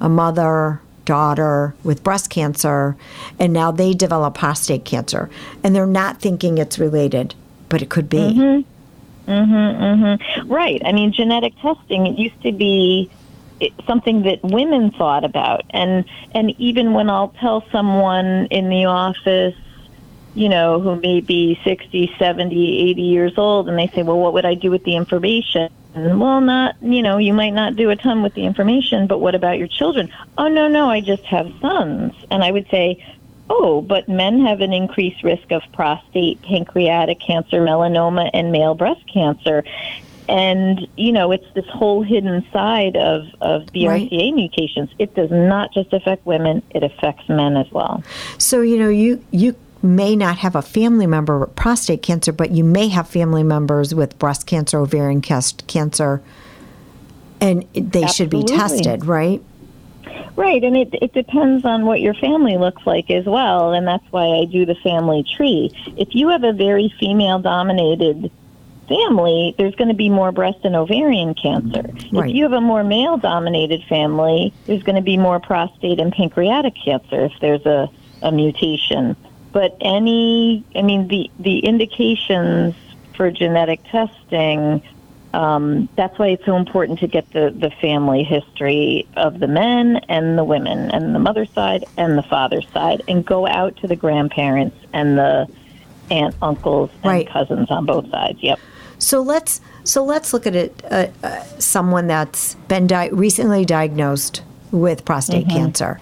a 0.00 0.08
mother, 0.08 0.80
daughter 1.06 1.74
with 1.82 2.04
breast 2.04 2.28
cancer, 2.28 2.96
and 3.38 3.52
now 3.52 3.70
they 3.70 3.94
develop 3.94 4.34
prostate 4.34 4.84
cancer, 4.84 5.30
and 5.64 5.74
they're 5.74 5.86
not 5.86 6.20
thinking 6.20 6.58
it's 6.58 6.78
related, 6.78 7.34
but 7.70 7.80
it 7.80 7.88
could 7.88 8.10
be. 8.10 8.18
Mm 8.18 8.64
hmm. 9.26 9.30
Mm 9.30 10.18
hmm. 10.18 10.52
Right. 10.52 10.82
I 10.84 10.92
mean, 10.92 11.12
genetic 11.12 11.54
testing, 11.60 12.06
it 12.06 12.18
used 12.18 12.40
to 12.42 12.52
be 12.52 13.10
something 13.86 14.22
that 14.22 14.42
women 14.42 14.90
thought 14.90 15.24
about. 15.24 15.64
And, 15.70 16.04
and 16.32 16.54
even 16.60 16.92
when 16.92 17.08
I'll 17.08 17.30
tell 17.40 17.64
someone 17.70 18.46
in 18.46 18.68
the 18.68 18.84
office, 18.84 19.54
you 20.34 20.48
know, 20.48 20.80
who 20.80 20.96
may 20.96 21.20
be 21.20 21.58
60, 21.64 22.14
70, 22.18 22.90
80 22.90 23.02
years 23.02 23.38
old, 23.38 23.68
and 23.68 23.78
they 23.78 23.88
say, 23.88 24.02
well, 24.02 24.18
what 24.18 24.34
would 24.34 24.44
I 24.44 24.54
do 24.54 24.70
with 24.70 24.84
the 24.84 24.96
information? 24.96 25.70
Uh, 25.96 26.16
well, 26.16 26.40
not, 26.40 26.76
you 26.82 27.02
know, 27.02 27.16
you 27.16 27.32
might 27.32 27.54
not 27.54 27.74
do 27.74 27.90
a 27.90 27.96
ton 27.96 28.22
with 28.22 28.34
the 28.34 28.44
information, 28.44 29.06
but 29.06 29.18
what 29.18 29.34
about 29.34 29.58
your 29.58 29.68
children? 29.68 30.12
Oh, 30.36 30.48
no, 30.48 30.68
no, 30.68 30.90
I 30.90 31.00
just 31.00 31.24
have 31.24 31.50
sons. 31.60 32.12
And 32.30 32.44
I 32.44 32.50
would 32.50 32.68
say, 32.70 33.04
oh, 33.48 33.80
but 33.80 34.08
men 34.08 34.44
have 34.44 34.60
an 34.60 34.72
increased 34.72 35.22
risk 35.22 35.50
of 35.50 35.62
prostate, 35.72 36.42
pancreatic 36.42 37.18
cancer, 37.20 37.60
melanoma, 37.60 38.28
and 38.34 38.52
male 38.52 38.74
breast 38.74 39.02
cancer. 39.10 39.64
And, 40.28 40.86
you 40.96 41.12
know, 41.12 41.30
it's 41.30 41.46
this 41.54 41.66
whole 41.68 42.02
hidden 42.02 42.44
side 42.52 42.96
of, 42.96 43.28
of 43.40 43.66
BRCA 43.66 44.10
right. 44.10 44.34
mutations. 44.34 44.90
It 44.98 45.14
does 45.14 45.30
not 45.30 45.72
just 45.72 45.92
affect 45.92 46.26
women, 46.26 46.62
it 46.70 46.82
affects 46.82 47.28
men 47.28 47.56
as 47.56 47.70
well. 47.70 48.02
So, 48.36 48.60
you 48.60 48.78
know, 48.78 48.88
you, 48.88 49.24
you 49.30 49.54
may 49.86 50.16
not 50.16 50.38
have 50.38 50.54
a 50.54 50.62
family 50.62 51.06
member 51.06 51.38
with 51.38 51.54
prostate 51.56 52.02
cancer, 52.02 52.32
but 52.32 52.50
you 52.50 52.64
may 52.64 52.88
have 52.88 53.08
family 53.08 53.42
members 53.42 53.94
with 53.94 54.18
breast 54.18 54.46
cancer, 54.46 54.78
ovarian 54.78 55.20
cancer, 55.20 56.22
and 57.40 57.66
they 57.74 58.04
Absolutely. 58.04 58.08
should 58.08 58.30
be 58.30 58.44
tested, 58.44 59.04
right? 59.04 59.42
Right, 60.36 60.62
and 60.62 60.76
it 60.76 60.90
it 60.92 61.14
depends 61.14 61.64
on 61.64 61.86
what 61.86 62.00
your 62.00 62.14
family 62.14 62.58
looks 62.58 62.86
like 62.86 63.10
as 63.10 63.24
well, 63.24 63.72
and 63.72 63.86
that's 63.86 64.04
why 64.10 64.26
I 64.26 64.44
do 64.44 64.66
the 64.66 64.74
family 64.74 65.24
tree. 65.36 65.72
If 65.96 66.14
you 66.14 66.28
have 66.28 66.44
a 66.44 66.52
very 66.52 66.92
female 67.00 67.38
dominated 67.38 68.30
family, 68.86 69.54
there's 69.58 69.74
going 69.74 69.88
to 69.88 69.94
be 69.94 70.08
more 70.08 70.32
breast 70.32 70.58
and 70.64 70.76
ovarian 70.76 71.34
cancer. 71.34 71.90
Right. 72.12 72.30
If 72.30 72.36
you 72.36 72.42
have 72.44 72.52
a 72.52 72.60
more 72.60 72.84
male 72.84 73.16
dominated 73.16 73.82
family, 73.84 74.52
there's 74.66 74.82
going 74.82 74.96
to 74.96 75.02
be 75.02 75.16
more 75.16 75.40
prostate 75.40 75.98
and 75.98 76.12
pancreatic 76.12 76.74
cancer 76.84 77.24
if 77.24 77.32
there's 77.40 77.64
a, 77.66 77.88
a 78.22 78.30
mutation. 78.30 79.16
But 79.56 79.74
any, 79.80 80.66
I 80.74 80.82
mean, 80.82 81.08
the, 81.08 81.30
the 81.38 81.60
indications 81.60 82.74
for 83.14 83.30
genetic 83.30 83.82
testing, 83.84 84.82
um, 85.32 85.88
that's 85.96 86.18
why 86.18 86.26
it's 86.26 86.44
so 86.44 86.58
important 86.58 86.98
to 86.98 87.06
get 87.06 87.32
the, 87.32 87.54
the 87.58 87.70
family 87.80 88.22
history 88.22 89.08
of 89.16 89.40
the 89.40 89.46
men 89.46 89.96
and 90.10 90.36
the 90.36 90.44
women, 90.44 90.90
and 90.90 91.14
the 91.14 91.18
mother's 91.18 91.50
side 91.52 91.86
and 91.96 92.18
the 92.18 92.22
father's 92.22 92.68
side, 92.74 93.00
and 93.08 93.24
go 93.24 93.46
out 93.46 93.74
to 93.78 93.86
the 93.86 93.96
grandparents 93.96 94.76
and 94.92 95.16
the 95.16 95.46
aunt, 96.10 96.34
uncles, 96.42 96.90
and 97.02 97.12
right. 97.12 97.26
cousins 97.26 97.70
on 97.70 97.86
both 97.86 98.10
sides. 98.10 98.38
Yep. 98.42 98.60
So 98.98 99.22
let's 99.22 99.62
so 99.84 100.04
let's 100.04 100.34
look 100.34 100.46
at 100.46 100.54
it. 100.54 100.82
Uh, 100.90 101.06
uh, 101.22 101.42
someone 101.58 102.08
that's 102.08 102.56
been 102.68 102.86
di- 102.86 103.08
recently 103.08 103.64
diagnosed 103.64 104.42
with 104.70 105.06
prostate 105.06 105.46
mm-hmm. 105.46 105.56
cancer. 105.56 105.98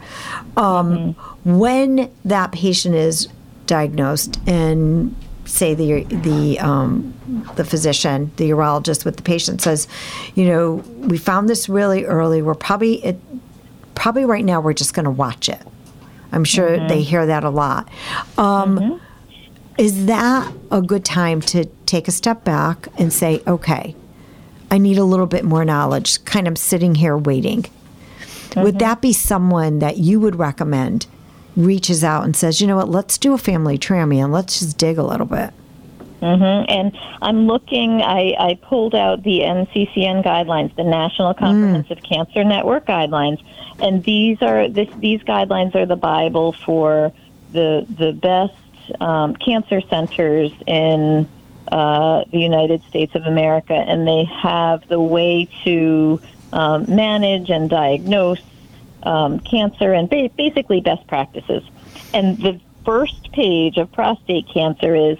Um, 0.56 1.14
mm-hmm. 1.14 1.58
When 1.58 2.10
that 2.24 2.50
patient 2.50 2.96
is 2.96 3.28
diagnosed 3.66 4.38
and 4.46 5.14
say 5.46 5.74
the 5.74 6.04
the 6.04 6.58
um, 6.60 7.14
the 7.56 7.64
physician, 7.64 8.30
the 8.36 8.50
urologist 8.50 9.04
with 9.04 9.16
the 9.16 9.22
patient 9.22 9.60
says, 9.60 9.86
you 10.34 10.46
know, 10.46 10.74
we 10.98 11.18
found 11.18 11.48
this 11.48 11.68
really 11.68 12.04
early. 12.04 12.42
We're 12.42 12.54
probably 12.54 13.04
it, 13.04 13.20
probably 13.94 14.24
right 14.24 14.44
now 14.44 14.60
we're 14.60 14.72
just 14.72 14.94
going 14.94 15.04
to 15.04 15.10
watch 15.10 15.48
it. 15.48 15.62
I'm 16.32 16.44
sure 16.44 16.70
mm-hmm. 16.70 16.88
they 16.88 17.02
hear 17.02 17.26
that 17.26 17.44
a 17.44 17.50
lot. 17.50 17.88
Um, 18.36 18.78
mm-hmm. 18.78 19.04
Is 19.76 20.06
that 20.06 20.52
a 20.70 20.80
good 20.80 21.04
time 21.04 21.40
to 21.42 21.64
take 21.86 22.06
a 22.06 22.12
step 22.12 22.44
back 22.44 22.88
and 22.96 23.12
say, 23.12 23.42
okay, 23.46 23.96
I 24.70 24.78
need 24.78 24.98
a 24.98 25.04
little 25.04 25.26
bit 25.26 25.44
more 25.44 25.64
knowledge, 25.64 26.24
kind 26.24 26.46
of 26.46 26.58
sitting 26.58 26.94
here 26.94 27.16
waiting? 27.16 27.62
Mm-hmm. 27.62 28.62
Would 28.62 28.78
that 28.78 29.00
be 29.00 29.12
someone 29.12 29.80
that 29.80 29.98
you 29.98 30.20
would 30.20 30.36
recommend 30.36 31.06
reaches 31.56 32.02
out 32.02 32.24
and 32.24 32.36
says, 32.36 32.60
you 32.60 32.66
know 32.66 32.76
what, 32.76 32.88
let's 32.88 33.18
do 33.18 33.34
a 33.34 33.38
family 33.38 33.78
trammy 33.78 34.22
and 34.22 34.32
let's 34.32 34.60
just 34.60 34.78
dig 34.78 34.98
a 34.98 35.02
little 35.02 35.26
bit? 35.26 35.52
Mm-hmm. 36.20 36.72
And 36.72 36.98
I'm 37.20 37.46
looking, 37.46 38.00
I, 38.00 38.34
I 38.38 38.58
pulled 38.62 38.94
out 38.94 39.22
the 39.22 39.40
NCCN 39.40 40.24
guidelines, 40.24 40.74
the 40.74 40.84
National 40.84 41.34
Comprehensive 41.34 41.98
mm. 41.98 42.08
Cancer 42.08 42.44
Network 42.44 42.86
guidelines, 42.86 43.44
and 43.78 44.02
these 44.04 44.40
are 44.40 44.68
this, 44.68 44.88
these 44.96 45.20
guidelines 45.22 45.74
are 45.74 45.84
the 45.84 45.96
Bible 45.96 46.52
for 46.52 47.12
the 47.52 47.86
the 47.98 48.12
best 48.12 48.54
um, 49.00 49.36
cancer 49.36 49.80
centers 49.82 50.50
in 50.66 51.28
uh, 51.70 52.24
the 52.30 52.38
United 52.38 52.82
States 52.84 53.14
of 53.14 53.24
America, 53.24 53.74
and 53.74 54.06
they 54.06 54.24
have 54.24 54.86
the 54.88 55.00
way 55.00 55.48
to 55.64 56.20
um, 56.52 56.84
manage 56.94 57.50
and 57.50 57.68
diagnose 57.68 58.40
um, 59.04 59.40
cancer 59.40 59.92
and 59.92 60.08
ba- 60.08 60.30
basically 60.36 60.80
best 60.80 61.06
practices. 61.06 61.62
And 62.12 62.38
the 62.38 62.60
first 62.84 63.32
page 63.32 63.76
of 63.76 63.90
prostate 63.92 64.48
cancer 64.48 64.94
is 64.94 65.18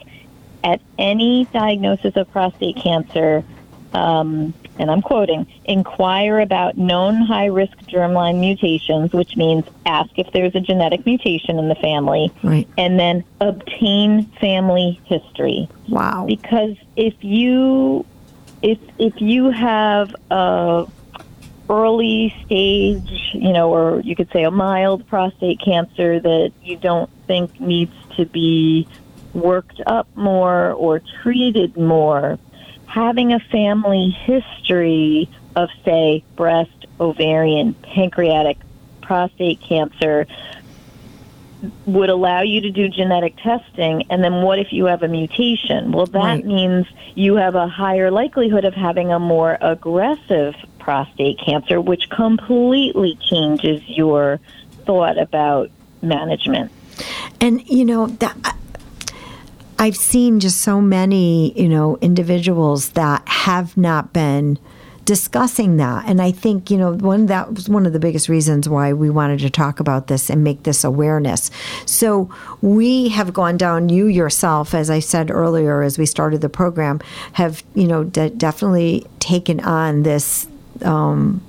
at 0.62 0.80
any 0.98 1.44
diagnosis 1.46 2.16
of 2.16 2.30
prostate 2.30 2.76
cancer, 2.76 3.44
um, 3.92 4.54
and 4.78 4.90
I'm 4.90 5.02
quoting, 5.02 5.46
inquire 5.64 6.40
about 6.40 6.76
known 6.76 7.16
high 7.16 7.46
risk 7.46 7.76
germline 7.82 8.40
mutations, 8.40 9.12
which 9.12 9.36
means 9.36 9.64
ask 9.86 10.10
if 10.18 10.32
there's 10.32 10.54
a 10.54 10.60
genetic 10.60 11.06
mutation 11.06 11.58
in 11.58 11.68
the 11.68 11.74
family, 11.76 12.32
right. 12.42 12.66
and 12.78 12.98
then 12.98 13.24
obtain 13.40 14.24
family 14.40 15.00
history. 15.04 15.68
Wow. 15.88 16.24
Because 16.26 16.76
if 16.96 17.22
you 17.22 18.04
if 18.62 18.78
if 18.98 19.20
you 19.20 19.50
have 19.50 20.16
a 20.30 20.86
early 21.68 22.34
stage, 22.44 23.30
you 23.32 23.52
know, 23.52 23.72
or 23.74 24.00
you 24.00 24.14
could 24.14 24.30
say 24.32 24.44
a 24.44 24.50
mild 24.50 25.06
prostate 25.06 25.60
cancer 25.60 26.20
that 26.20 26.52
you 26.62 26.76
don't 26.76 27.10
think 27.26 27.60
needs 27.60 27.94
to 28.16 28.26
be 28.26 28.86
worked 29.32 29.80
up 29.86 30.06
more 30.14 30.72
or 30.72 31.00
treated 31.22 31.76
more, 31.76 32.38
having 32.86 33.32
a 33.32 33.40
family 33.40 34.10
history 34.10 35.28
of, 35.56 35.68
say, 35.84 36.22
breast, 36.36 36.86
ovarian, 37.00 37.74
pancreatic, 37.74 38.58
prostate 39.02 39.60
cancer 39.60 40.26
would 41.86 42.10
allow 42.10 42.42
you 42.42 42.60
to 42.60 42.70
do 42.70 42.88
genetic 42.88 43.36
testing. 43.38 44.04
And 44.10 44.22
then 44.22 44.42
what 44.42 44.58
if 44.58 44.72
you 44.72 44.86
have 44.86 45.02
a 45.02 45.08
mutation? 45.08 45.92
Well, 45.92 46.06
that 46.06 46.18
right. 46.18 46.44
means 46.44 46.86
you 47.14 47.36
have 47.36 47.54
a 47.54 47.68
higher 47.68 48.10
likelihood 48.10 48.64
of 48.64 48.74
having 48.74 49.12
a 49.12 49.18
more 49.18 49.56
aggressive 49.60 50.54
prostate 50.84 51.38
cancer, 51.44 51.80
which 51.80 52.08
completely 52.10 53.18
changes 53.30 53.82
your 53.86 54.38
thought 54.84 55.18
about 55.18 55.70
management. 56.02 56.70
And, 57.40 57.66
you 57.68 57.84
know, 57.84 58.06
that 58.06 58.56
I've 59.78 59.96
seen 59.96 60.40
just 60.40 60.60
so 60.60 60.80
many, 60.80 61.58
you 61.60 61.68
know, 61.68 61.96
individuals 62.00 62.90
that 62.90 63.26
have 63.26 63.76
not 63.76 64.12
been 64.12 64.58
discussing 65.04 65.76
that. 65.76 66.06
And 66.06 66.22
I 66.22 66.30
think, 66.30 66.70
you 66.70 66.78
know, 66.78 66.92
one 66.92 67.26
that 67.26 67.52
was 67.52 67.68
one 67.68 67.84
of 67.84 67.92
the 67.92 67.98
biggest 67.98 68.28
reasons 68.28 68.68
why 68.68 68.92
we 68.92 69.10
wanted 69.10 69.40
to 69.40 69.50
talk 69.50 69.80
about 69.80 70.06
this 70.06 70.30
and 70.30 70.42
make 70.42 70.62
this 70.62 70.84
awareness. 70.84 71.50
So 71.84 72.30
we 72.62 73.08
have 73.10 73.34
gone 73.34 73.56
down, 73.56 73.90
you 73.90 74.06
yourself, 74.06 74.72
as 74.74 74.88
I 74.88 75.00
said 75.00 75.30
earlier, 75.30 75.82
as 75.82 75.98
we 75.98 76.06
started 76.06 76.40
the 76.40 76.48
program, 76.48 77.00
have, 77.34 77.62
you 77.74 77.86
know, 77.86 78.04
de- 78.04 78.30
definitely 78.30 79.06
taken 79.18 79.60
on 79.60 80.04
this 80.04 80.46
um, 80.82 81.42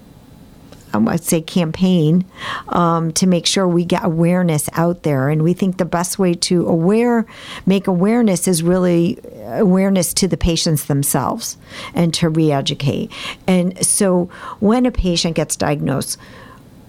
I'd 0.93 1.23
say 1.23 1.41
campaign 1.41 2.25
um, 2.69 3.11
to 3.13 3.27
make 3.27 3.45
sure 3.45 3.67
we 3.67 3.83
get 3.83 4.05
awareness 4.05 4.69
out 4.73 5.03
there. 5.03 5.29
And 5.29 5.43
we 5.43 5.53
think 5.53 5.77
the 5.77 5.85
best 5.85 6.17
way 6.17 6.33
to 6.35 6.65
aware, 6.67 7.25
make 7.65 7.87
awareness 7.87 8.47
is 8.47 8.63
really 8.63 9.19
awareness 9.45 10.13
to 10.15 10.27
the 10.27 10.37
patients 10.37 10.85
themselves 10.85 11.57
and 11.93 12.13
to 12.13 12.29
re-educate. 12.29 13.11
And 13.45 13.85
so 13.85 14.25
when 14.59 14.85
a 14.85 14.91
patient 14.91 15.35
gets 15.35 15.55
diagnosed, 15.55 16.17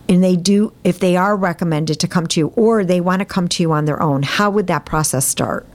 and 0.09 0.23
they 0.23 0.37
do, 0.37 0.73
if 0.85 1.01
they 1.01 1.17
are 1.17 1.35
recommended 1.35 1.99
to 1.99 2.07
come 2.07 2.29
to 2.29 2.41
you, 2.41 2.53
or 2.55 2.85
they 2.85 3.01
want 3.01 3.21
to 3.21 3.25
come 3.25 3.49
to 3.49 3.63
you 3.63 3.73
on 3.73 3.87
their 3.87 4.01
own, 4.01 4.23
how 4.23 4.51
would 4.51 4.69
that 4.69 4.85
process 4.87 5.27
start? 5.27 5.67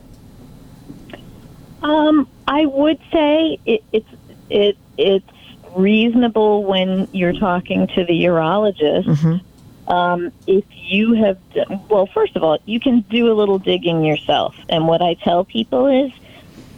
Um, 1.84 2.30
I 2.48 2.66
would 2.66 3.00
say 3.12 3.60
it, 3.66 3.84
it's 3.92 4.08
it 4.50 4.78
it's 4.98 5.26
reasonable 5.76 6.64
when 6.64 7.08
you're 7.12 7.34
talking 7.34 7.88
to 7.88 8.06
the 8.06 8.24
urologist. 8.26 9.06
Mm-hmm. 9.06 9.92
Um, 9.92 10.32
if 10.48 10.64
you 10.70 11.14
have, 11.14 11.38
done, 11.54 11.82
well, 11.90 12.06
first 12.08 12.36
of 12.36 12.44
all, 12.44 12.60
you 12.66 12.80
can 12.80 13.02
do 13.02 13.32
a 13.32 13.34
little 13.34 13.60
digging 13.60 14.04
yourself. 14.04 14.56
And 14.70 14.88
what 14.88 15.02
I 15.02 15.16
tell 15.16 15.44
people 15.44 15.88
is, 15.88 16.12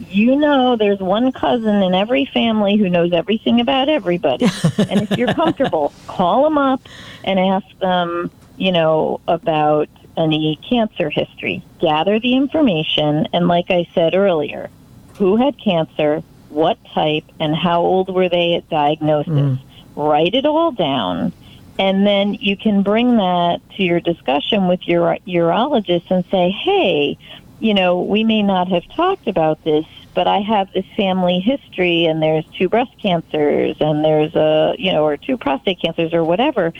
you 0.08 0.36
know, 0.36 0.76
there's 0.76 0.98
one 0.98 1.30
cousin 1.30 1.82
in 1.82 1.94
every 1.94 2.24
family 2.24 2.76
who 2.76 2.88
knows 2.88 3.12
everything 3.12 3.60
about 3.60 3.88
everybody. 3.88 4.46
and 4.78 5.02
if 5.02 5.16
you're 5.16 5.32
comfortable, 5.34 5.92
call 6.06 6.44
them 6.44 6.58
up 6.58 6.80
and 7.22 7.38
ask 7.38 7.66
them, 7.78 8.30
you 8.56 8.72
know, 8.72 9.20
about 9.28 9.88
any 10.16 10.58
cancer 10.68 11.10
history. 11.10 11.62
Gather 11.80 12.18
the 12.18 12.34
information. 12.34 13.28
And 13.32 13.48
like 13.48 13.70
I 13.70 13.88
said 13.94 14.14
earlier, 14.14 14.70
who 15.16 15.36
had 15.36 15.58
cancer, 15.58 16.22
what 16.54 16.78
type, 16.94 17.24
and 17.40 17.54
how 17.54 17.82
old 17.82 18.14
were 18.14 18.28
they 18.28 18.54
at 18.54 18.68
diagnosis. 18.70 19.32
Mm. 19.32 19.58
Write 19.96 20.34
it 20.34 20.46
all 20.46 20.72
down, 20.72 21.32
and 21.78 22.06
then 22.06 22.34
you 22.34 22.56
can 22.56 22.82
bring 22.82 23.16
that 23.16 23.60
to 23.76 23.82
your 23.82 24.00
discussion 24.00 24.68
with 24.68 24.86
your 24.86 25.18
urologist 25.26 26.10
and 26.10 26.24
say, 26.30 26.50
hey, 26.50 27.18
you 27.60 27.74
know, 27.74 28.00
we 28.00 28.24
may 28.24 28.42
not 28.42 28.68
have 28.68 28.84
talked 28.94 29.26
about 29.26 29.62
this, 29.64 29.84
but 30.14 30.28
I 30.28 30.38
have 30.40 30.72
this 30.72 30.86
family 30.96 31.40
history 31.40 32.04
and 32.04 32.22
there's 32.22 32.44
two 32.56 32.68
breast 32.68 32.92
cancers 33.00 33.76
and 33.80 34.04
there's 34.04 34.34
a, 34.34 34.74
you 34.78 34.92
know, 34.92 35.04
or 35.04 35.16
two 35.16 35.36
prostate 35.36 35.80
cancers 35.80 36.12
or 36.12 36.22
whatever. 36.22 36.72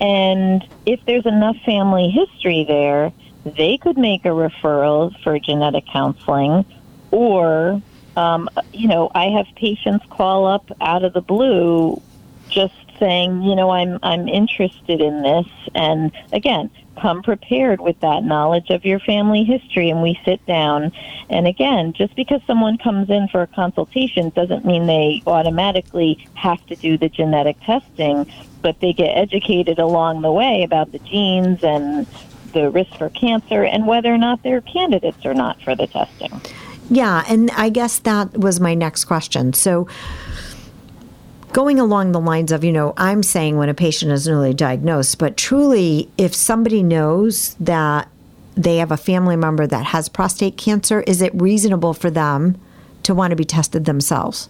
And 0.00 0.66
if 0.84 1.04
there's 1.04 1.26
enough 1.26 1.56
family 1.64 2.08
history 2.08 2.64
there, 2.64 3.12
they 3.44 3.76
could 3.76 3.96
make 3.96 4.24
a 4.24 4.28
referral 4.30 5.16
for 5.22 5.38
genetic 5.38 5.86
counseling 5.86 6.64
or 7.10 7.80
um, 8.16 8.48
you 8.72 8.88
know, 8.88 9.10
I 9.14 9.26
have 9.26 9.46
patients 9.56 10.04
call 10.10 10.46
up 10.46 10.70
out 10.80 11.04
of 11.04 11.12
the 11.12 11.20
blue 11.20 12.00
just 12.48 12.74
saying, 12.98 13.42
you 13.42 13.56
know, 13.56 13.70
I'm 13.70 13.98
I'm 14.02 14.28
interested 14.28 15.00
in 15.00 15.22
this. 15.22 15.46
And 15.74 16.12
again, 16.32 16.70
come 17.00 17.22
prepared 17.22 17.80
with 17.80 17.98
that 18.00 18.22
knowledge 18.22 18.70
of 18.70 18.84
your 18.84 19.00
family 19.00 19.44
history. 19.44 19.90
And 19.90 20.02
we 20.02 20.18
sit 20.24 20.44
down. 20.46 20.92
And 21.30 21.46
again, 21.46 21.94
just 21.94 22.14
because 22.14 22.40
someone 22.46 22.78
comes 22.78 23.08
in 23.08 23.28
for 23.28 23.42
a 23.42 23.46
consultation 23.46 24.30
doesn't 24.30 24.64
mean 24.64 24.86
they 24.86 25.22
automatically 25.26 26.18
have 26.34 26.64
to 26.66 26.76
do 26.76 26.98
the 26.98 27.08
genetic 27.08 27.58
testing, 27.62 28.30
but 28.60 28.78
they 28.80 28.92
get 28.92 29.16
educated 29.16 29.78
along 29.78 30.22
the 30.22 30.32
way 30.32 30.62
about 30.62 30.92
the 30.92 30.98
genes 30.98 31.60
and 31.62 32.06
the 32.52 32.70
risk 32.70 32.90
for 32.98 33.08
cancer 33.08 33.64
and 33.64 33.86
whether 33.86 34.12
or 34.12 34.18
not 34.18 34.42
they're 34.42 34.60
candidates 34.60 35.24
or 35.24 35.32
not 35.32 35.60
for 35.62 35.74
the 35.74 35.86
testing. 35.86 36.40
Yeah, 36.90 37.24
and 37.28 37.50
I 37.52 37.68
guess 37.68 37.98
that 38.00 38.36
was 38.36 38.60
my 38.60 38.74
next 38.74 39.04
question. 39.04 39.52
So, 39.52 39.88
going 41.52 41.78
along 41.78 42.12
the 42.12 42.20
lines 42.20 42.52
of, 42.52 42.64
you 42.64 42.72
know, 42.72 42.92
I'm 42.96 43.22
saying 43.22 43.56
when 43.56 43.68
a 43.68 43.74
patient 43.74 44.12
is 44.12 44.26
newly 44.26 44.54
diagnosed, 44.54 45.18
but 45.18 45.36
truly, 45.36 46.10
if 46.18 46.34
somebody 46.34 46.82
knows 46.82 47.54
that 47.60 48.08
they 48.54 48.78
have 48.78 48.90
a 48.90 48.96
family 48.96 49.36
member 49.36 49.66
that 49.66 49.86
has 49.86 50.08
prostate 50.08 50.56
cancer, 50.56 51.00
is 51.02 51.22
it 51.22 51.32
reasonable 51.34 51.94
for 51.94 52.10
them 52.10 52.60
to 53.04 53.14
want 53.14 53.30
to 53.30 53.36
be 53.36 53.44
tested 53.44 53.84
themselves? 53.84 54.48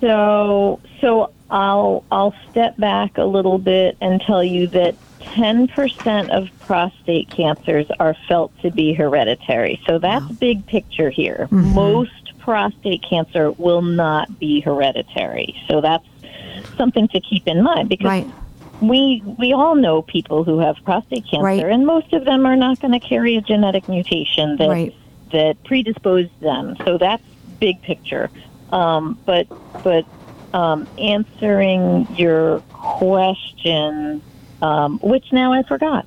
So, 0.00 0.80
so 1.00 1.32
I'll 1.50 2.04
I'll 2.10 2.34
step 2.50 2.76
back 2.76 3.18
a 3.18 3.24
little 3.24 3.58
bit 3.58 3.96
and 4.00 4.20
tell 4.20 4.42
you 4.42 4.66
that 4.68 4.96
10% 5.22 6.28
of 6.30 6.48
prostate 6.60 7.30
cancers 7.30 7.86
are 7.98 8.14
felt 8.28 8.56
to 8.60 8.70
be 8.70 8.92
hereditary. 8.92 9.80
So 9.86 9.98
that's 9.98 10.24
wow. 10.24 10.36
big 10.38 10.66
picture 10.66 11.10
here. 11.10 11.48
Mm-hmm. 11.50 11.74
Most 11.74 12.38
prostate 12.38 13.02
cancer 13.08 13.52
will 13.52 13.82
not 13.82 14.38
be 14.38 14.60
hereditary. 14.60 15.56
So 15.68 15.80
that's 15.80 16.06
something 16.76 17.08
to 17.08 17.20
keep 17.20 17.46
in 17.46 17.62
mind 17.62 17.88
because 17.88 18.06
right. 18.06 18.26
we 18.80 19.22
we 19.38 19.52
all 19.52 19.74
know 19.74 20.02
people 20.02 20.44
who 20.44 20.58
have 20.58 20.76
prostate 20.84 21.24
cancer 21.30 21.44
right. 21.44 21.64
and 21.64 21.86
most 21.86 22.12
of 22.12 22.24
them 22.24 22.46
are 22.46 22.56
not 22.56 22.80
going 22.80 22.92
to 22.92 23.00
carry 23.00 23.36
a 23.36 23.40
genetic 23.40 23.88
mutation 23.88 24.56
that 24.56 24.68
right. 24.68 24.94
that 25.30 25.62
predisposed 25.64 26.38
them. 26.40 26.76
So 26.84 26.98
that's 26.98 27.22
big 27.60 27.80
picture. 27.82 28.30
Um, 28.70 29.18
but 29.24 29.46
but 29.84 30.04
um, 30.52 30.88
answering 30.98 32.06
your 32.16 32.60
question 32.70 34.22
um, 34.62 34.98
which 35.00 35.32
now 35.32 35.52
I 35.52 35.62
forgot. 35.64 36.06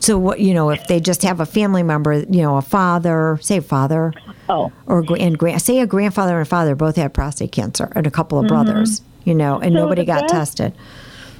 So 0.00 0.18
what 0.18 0.40
you 0.40 0.52
know, 0.52 0.70
if 0.70 0.86
they 0.86 1.00
just 1.00 1.22
have 1.22 1.40
a 1.40 1.46
family 1.46 1.82
member, 1.82 2.12
you 2.12 2.42
know, 2.42 2.56
a 2.58 2.62
father, 2.62 3.38
say 3.40 3.60
father, 3.60 4.12
oh, 4.48 4.70
or 4.86 5.04
and 5.18 5.38
grand, 5.38 5.62
say 5.62 5.80
a 5.80 5.86
grandfather 5.86 6.38
and 6.38 6.46
father 6.46 6.74
both 6.74 6.96
had 6.96 7.14
prostate 7.14 7.52
cancer, 7.52 7.90
and 7.94 8.06
a 8.06 8.10
couple 8.10 8.38
of 8.38 8.44
mm-hmm. 8.44 8.54
brothers, 8.54 9.00
you 9.24 9.34
know, 9.34 9.58
and 9.58 9.72
so 9.72 9.80
nobody 9.80 10.04
got 10.04 10.22
best, 10.22 10.58
tested. 10.58 10.74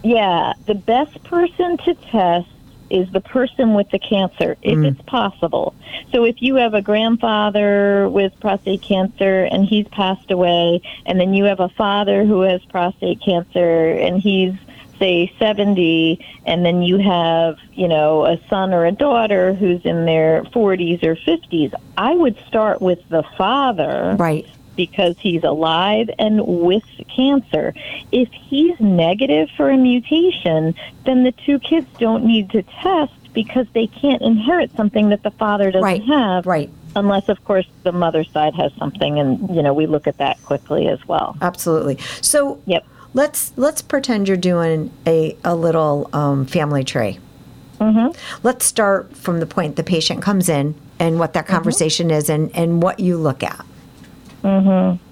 Yeah, 0.03 0.55
the 0.67 0.75
best 0.75 1.23
person 1.25 1.77
to 1.79 1.95
test 1.95 2.49
is 2.89 3.11
the 3.13 3.21
person 3.21 3.75
with 3.75 3.91
the 3.91 3.99
cancer, 3.99 4.57
if 4.63 4.79
mm. 4.79 4.87
it's 4.87 5.01
possible. 5.03 5.75
So 6.13 6.25
if 6.25 6.43
you 6.43 6.57
have 6.57 6.75
a 6.75 6.83
grandfather 6.83 8.09
with 8.09 8.39
prostate 8.39 8.83
cancer 8.83 9.45
and 9.45 9.65
he's 9.65 9.89
passed 9.89 10.31
away, 10.31 10.83
and 11.07 11.19
then 11.19 11.33
you 11.33 11.45
have 11.45 11.61
a 11.61 11.71
father 11.71 12.25
who 12.25 12.43
has 12.43 12.63
prostate 12.67 13.23
cancer 13.23 13.93
and 13.93 14.21
he's 14.21 14.55
say 15.03 15.33
70 15.41 16.25
and 16.47 16.65
then 16.65 16.81
you 16.83 16.97
have 16.99 17.59
you 17.73 17.89
know 17.89 18.25
a 18.25 18.39
son 18.49 18.73
or 18.73 18.87
a 18.87 18.93
daughter 18.93 19.53
who's 19.53 19.85
in 19.85 20.05
their 20.05 20.45
40s 20.45 21.03
or 21.03 21.17
50s 21.17 21.75
i 21.99 22.15
would 22.15 22.39
start 22.47 22.81
with 22.81 23.01
the 23.09 23.25
father 23.37 24.15
right. 24.17 24.47
because 24.77 25.17
he's 25.19 25.43
alive 25.43 26.09
and 26.19 26.47
with 26.47 26.85
cancer. 27.15 27.75
If 28.13 28.29
he's 28.31 28.79
negative 28.79 29.49
for 29.57 29.71
a 29.71 29.77
mutation 29.77 30.75
then 31.05 31.25
the 31.25 31.33
two 31.33 31.59
kids 31.59 31.89
don't 31.99 32.25
need 32.25 32.51
to 32.51 32.63
test 32.63 33.13
because 33.33 33.67
they 33.73 33.89
can't 33.89 34.23
inherit 34.23 34.71
something 34.77 35.09
that 35.09 35.25
the 35.25 35.33
father 35.33 35.73
doesn't 35.73 35.83
right. 35.83 36.05
have 36.05 36.47
right. 36.47 36.71
unless 36.95 37.29
of 37.29 37.43
course 37.45 37.67
the 37.83 37.93
mother 37.93 38.23
side 38.23 38.55
has 38.55 38.73
something 38.79 39.19
and 39.19 39.53
you 39.55 39.63
know 39.65 39.75
we 39.75 39.87
look 39.87 40.07
at 40.07 40.19
that 40.19 40.41
quickly 40.45 40.87
as 40.87 41.05
well. 41.09 41.37
Absolutely. 41.41 41.99
So 42.21 42.63
yep 42.67 42.87
let's 43.15 43.53
let's 43.57 43.83
pretend 43.83 44.29
you're 44.29 44.37
doing 44.37 44.93
a 45.07 45.37
a 45.45 45.55
little 45.55 46.09
um, 46.13 46.47
family 46.47 46.85
tree. 46.85 47.19
Mm-hmm. 47.81 48.17
Let's 48.43 48.65
start 48.65 49.17
from 49.17 49.41
the 49.41 49.47
point 49.47 49.77
the 49.77 49.83
patient 49.83 50.23
comes 50.23 50.49
in 50.49 50.75
and 50.99 51.19
what 51.19 51.33
that 51.33 51.45
mm-hmm. 51.45 51.55
conversation 51.55 52.09
mm-hmm. 52.09 52.17
is 52.17 52.29
and 52.29 52.55
and 52.55 52.83
what 52.83 53.01
you 53.01 53.17
look 53.17 53.43
at. 53.43 53.65
Mm-hmm. 54.43 55.03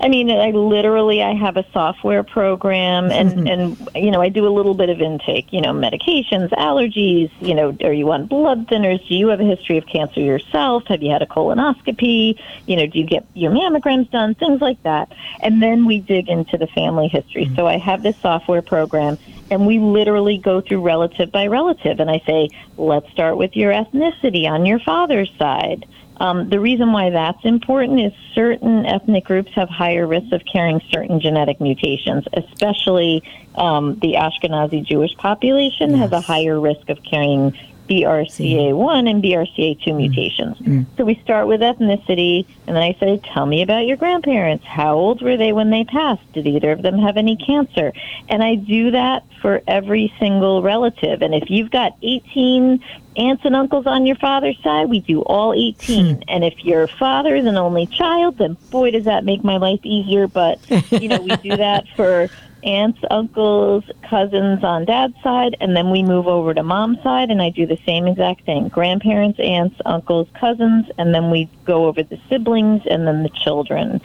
I 0.00 0.08
mean, 0.08 0.30
I 0.30 0.50
literally 0.50 1.22
I 1.22 1.34
have 1.34 1.56
a 1.56 1.64
software 1.72 2.22
program, 2.22 3.10
and 3.10 3.30
mm-hmm. 3.30 3.46
and 3.46 3.88
you 3.94 4.10
know 4.10 4.20
I 4.20 4.28
do 4.28 4.46
a 4.46 4.50
little 4.50 4.74
bit 4.74 4.90
of 4.90 5.00
intake. 5.00 5.52
You 5.52 5.60
know, 5.60 5.72
medications, 5.72 6.50
allergies. 6.50 7.30
You 7.40 7.54
know, 7.54 7.76
are 7.82 7.92
you 7.92 8.10
on 8.12 8.26
blood 8.26 8.68
thinners? 8.68 9.06
Do 9.08 9.14
you 9.14 9.28
have 9.28 9.40
a 9.40 9.44
history 9.44 9.78
of 9.78 9.86
cancer 9.86 10.20
yourself? 10.20 10.84
Have 10.86 11.02
you 11.02 11.10
had 11.10 11.22
a 11.22 11.26
colonoscopy? 11.26 12.38
You 12.66 12.76
know, 12.76 12.86
do 12.86 12.98
you 12.98 13.06
get 13.06 13.26
your 13.34 13.50
mammograms 13.50 14.10
done? 14.10 14.34
Things 14.34 14.60
like 14.60 14.82
that, 14.84 15.12
and 15.40 15.62
then 15.62 15.86
we 15.86 16.00
dig 16.00 16.28
into 16.28 16.56
the 16.56 16.68
family 16.68 17.08
history. 17.08 17.46
Mm-hmm. 17.46 17.56
So 17.56 17.66
I 17.66 17.78
have 17.78 18.02
this 18.02 18.16
software 18.18 18.62
program, 18.62 19.18
and 19.50 19.66
we 19.66 19.78
literally 19.78 20.38
go 20.38 20.60
through 20.60 20.82
relative 20.82 21.32
by 21.32 21.46
relative, 21.46 22.00
and 22.00 22.10
I 22.10 22.22
say, 22.26 22.50
let's 22.76 23.10
start 23.10 23.36
with 23.36 23.56
your 23.56 23.72
ethnicity 23.72 24.48
on 24.48 24.66
your 24.66 24.78
father's 24.80 25.30
side. 25.38 25.86
Um, 26.20 26.48
the 26.48 26.58
reason 26.58 26.92
why 26.92 27.10
that's 27.10 27.44
important 27.44 28.00
is 28.00 28.12
certain 28.34 28.84
ethnic 28.86 29.24
groups 29.24 29.52
have 29.54 29.68
higher 29.68 30.06
risks 30.06 30.32
of 30.32 30.42
carrying 30.44 30.80
certain 30.90 31.20
genetic 31.20 31.60
mutations, 31.60 32.24
especially 32.32 33.22
um, 33.54 33.98
the 34.00 34.14
Ashkenazi 34.14 34.84
Jewish 34.84 35.14
population 35.16 35.90
yes. 35.90 36.00
has 36.00 36.12
a 36.12 36.20
higher 36.20 36.60
risk 36.60 36.88
of 36.88 37.02
carrying 37.04 37.56
BRCA1 37.88 39.10
and 39.10 39.22
BRCA2 39.22 39.86
mm. 39.86 39.96
mutations. 39.96 40.58
Mm. 40.58 40.86
So 40.96 41.04
we 41.04 41.20
start 41.24 41.46
with 41.46 41.60
ethnicity, 41.60 42.46
and 42.66 42.76
then 42.76 42.82
I 42.82 42.96
say, 43.00 43.20
Tell 43.32 43.46
me 43.46 43.62
about 43.62 43.86
your 43.86 43.96
grandparents. 43.96 44.64
How 44.64 44.94
old 44.94 45.22
were 45.22 45.36
they 45.36 45.52
when 45.52 45.70
they 45.70 45.84
passed? 45.84 46.32
Did 46.32 46.46
either 46.46 46.72
of 46.72 46.82
them 46.82 46.98
have 46.98 47.16
any 47.16 47.36
cancer? 47.36 47.92
And 48.28 48.42
I 48.42 48.56
do 48.56 48.90
that 48.90 49.24
for 49.40 49.62
every 49.66 50.12
single 50.18 50.62
relative. 50.62 51.22
And 51.22 51.34
if 51.34 51.50
you've 51.50 51.70
got 51.70 51.96
18 52.02 52.82
aunts 53.16 53.44
and 53.44 53.56
uncles 53.56 53.86
on 53.86 54.06
your 54.06 54.16
father's 54.16 54.58
side, 54.62 54.88
we 54.88 55.00
do 55.00 55.22
all 55.22 55.52
18. 55.52 56.16
Hmm. 56.16 56.22
And 56.28 56.44
if 56.44 56.64
your 56.64 56.86
father 56.86 57.34
is 57.34 57.46
an 57.46 57.56
only 57.56 57.86
child, 57.86 58.38
then 58.38 58.56
boy, 58.70 58.90
does 58.90 59.04
that 59.04 59.24
make 59.24 59.42
my 59.44 59.56
life 59.56 59.80
easier. 59.82 60.26
But, 60.26 60.58
you 60.90 61.08
know, 61.08 61.20
we 61.20 61.36
do 61.36 61.56
that 61.56 61.86
for 61.96 62.28
aunts, 62.62 63.00
uncles, 63.10 63.84
cousins 64.08 64.64
on 64.64 64.84
dad's 64.84 65.14
side, 65.22 65.56
and 65.60 65.76
then 65.76 65.90
we 65.90 66.02
move 66.02 66.26
over 66.26 66.54
to 66.54 66.62
mom's 66.62 67.02
side, 67.02 67.30
and 67.30 67.40
I 67.40 67.50
do 67.50 67.66
the 67.66 67.78
same 67.86 68.06
exact 68.06 68.44
thing 68.44 68.68
grandparents, 68.68 69.38
aunts, 69.40 69.80
uncles, 69.84 70.28
cousins, 70.34 70.86
and 70.98 71.14
then 71.14 71.30
we 71.30 71.48
go 71.64 71.86
over 71.86 72.02
the 72.02 72.18
siblings 72.28 72.82
and 72.86 73.06
then 73.06 73.22
the 73.22 73.30
children. 73.30 74.00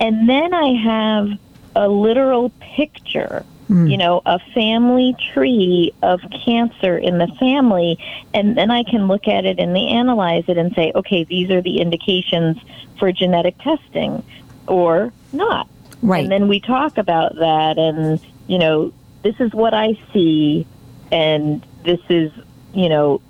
And 0.00 0.28
then 0.28 0.54
I 0.54 0.72
have 0.82 1.38
a 1.76 1.88
literal 1.88 2.50
picture. 2.60 3.44
Mm. 3.68 3.88
You 3.88 3.98
know, 3.98 4.20
a 4.26 4.40
family 4.52 5.14
tree 5.32 5.94
of 6.02 6.20
cancer 6.44 6.98
in 6.98 7.18
the 7.18 7.28
family, 7.38 7.98
and 8.34 8.58
then 8.58 8.68
I 8.68 8.82
can 8.82 9.06
look 9.06 9.28
at 9.28 9.44
it 9.44 9.60
and 9.60 9.76
analyze 9.76 10.42
it 10.48 10.58
and 10.58 10.74
say, 10.74 10.90
okay, 10.92 11.22
these 11.22 11.52
are 11.52 11.62
the 11.62 11.80
indications 11.80 12.56
for 12.98 13.12
genetic 13.12 13.56
testing 13.58 14.24
or 14.66 15.12
not. 15.32 15.68
Right. 16.02 16.22
And 16.22 16.32
then 16.32 16.48
we 16.48 16.60
talk 16.60 16.98
about 16.98 17.36
that 17.36 17.78
and, 17.78 18.20
you 18.46 18.58
know, 18.58 18.92
this 19.22 19.38
is 19.38 19.52
what 19.52 19.74
I 19.74 19.98
see 20.12 20.66
and 21.12 21.64
this 21.84 22.00
is, 22.08 22.32
you 22.72 22.88
know, 22.88 23.20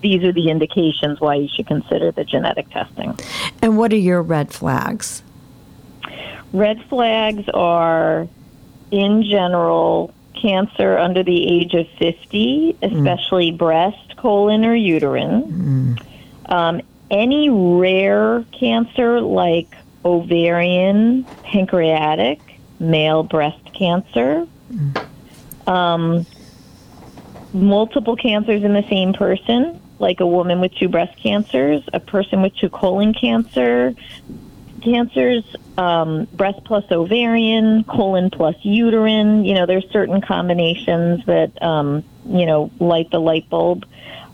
these 0.00 0.22
are 0.24 0.32
the 0.32 0.48
indications 0.48 1.20
why 1.20 1.34
you 1.34 1.48
should 1.48 1.66
consider 1.66 2.10
the 2.10 2.24
genetic 2.24 2.70
testing. 2.70 3.18
And 3.60 3.76
what 3.76 3.92
are 3.92 3.96
your 3.96 4.22
red 4.22 4.52
flags? 4.52 5.22
Red 6.52 6.82
flags 6.88 7.48
are, 7.52 8.26
in 8.90 9.22
general, 9.24 10.14
cancer 10.40 10.98
under 10.98 11.22
the 11.22 11.46
age 11.48 11.74
of 11.74 11.86
50, 11.98 12.76
especially 12.82 13.52
mm. 13.52 13.58
breast, 13.58 14.16
colon, 14.16 14.64
or 14.64 14.74
uterine. 14.74 15.96
Mm. 15.96 16.52
Um, 16.52 16.80
any 17.10 17.50
rare 17.50 18.44
cancer 18.58 19.20
like 19.20 19.74
ovarian, 20.04 21.26
pancreatic, 21.42 22.40
male 22.78 23.22
breast 23.22 23.72
cancer, 23.76 24.46
um, 25.66 26.26
multiple 27.52 28.16
cancers 28.16 28.62
in 28.62 28.72
the 28.72 28.84
same 28.88 29.12
person, 29.12 29.80
like 29.98 30.20
a 30.20 30.26
woman 30.26 30.60
with 30.60 30.72
two 30.74 30.88
breast 30.88 31.16
cancers, 31.22 31.82
a 31.92 32.00
person 32.00 32.42
with 32.42 32.54
two 32.56 32.70
colon 32.70 33.12
cancer, 33.12 33.94
cancers, 34.82 35.44
um, 35.76 36.26
breast 36.32 36.60
plus 36.64 36.84
ovarian, 36.90 37.84
colon 37.84 38.30
plus 38.30 38.56
uterine. 38.62 39.44
You 39.44 39.54
know, 39.54 39.66
there's 39.66 39.88
certain 39.92 40.20
combinations 40.20 41.24
that 41.26 41.60
um, 41.62 42.04
you 42.24 42.46
know 42.46 42.70
light 42.80 43.10
the 43.10 43.20
light 43.20 43.48
bulb, 43.50 43.84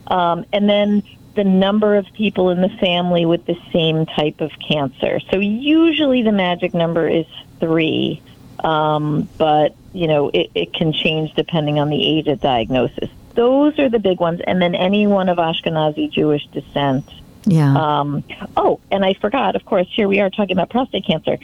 um, 0.07 0.44
and 0.52 0.68
then 0.68 1.02
the 1.37 1.44
number 1.44 1.94
of 1.94 2.07
people 2.14 2.51
in 2.51 2.61
the 2.61 2.68
family 2.68 3.25
with 3.25 3.46
the 3.46 3.57
same 3.72 4.07
type 4.07 4.40
of 4.40 4.51
cancer. 4.59 5.20
So 5.31 5.38
usually 5.38 6.22
the 6.22 6.33
magic 6.33 6.75
number 6.75 7.09
is 7.09 7.27
three, 7.61 8.20
um, 8.64 9.29
but 9.38 9.75
you 9.92 10.09
know 10.09 10.31
it, 10.31 10.51
it 10.55 10.72
can 10.72 10.92
change 10.92 11.35
depending 11.35 11.79
on 11.79 11.88
the 11.90 12.18
age 12.18 12.27
of 12.27 12.40
diagnosis. 12.40 13.11
Those 13.35 13.79
are 13.79 13.88
the 13.88 13.99
big 13.99 14.18
ones, 14.18 14.40
and 14.46 14.61
then 14.61 14.75
anyone 14.75 15.29
of 15.29 15.38
Ashkenazi 15.38 16.11
Jewish 16.11 16.46
descent. 16.49 17.05
Yeah. 17.44 18.01
Um, 18.01 18.25
oh, 18.57 18.81
and 18.90 19.05
I 19.05 19.14
forgot, 19.14 19.55
of 19.55 19.64
course, 19.64 19.87
here 19.88 20.09
we 20.09 20.18
are 20.20 20.31
talking 20.31 20.57
about 20.57 20.70
prostate 20.70 21.07
cancer. 21.07 21.38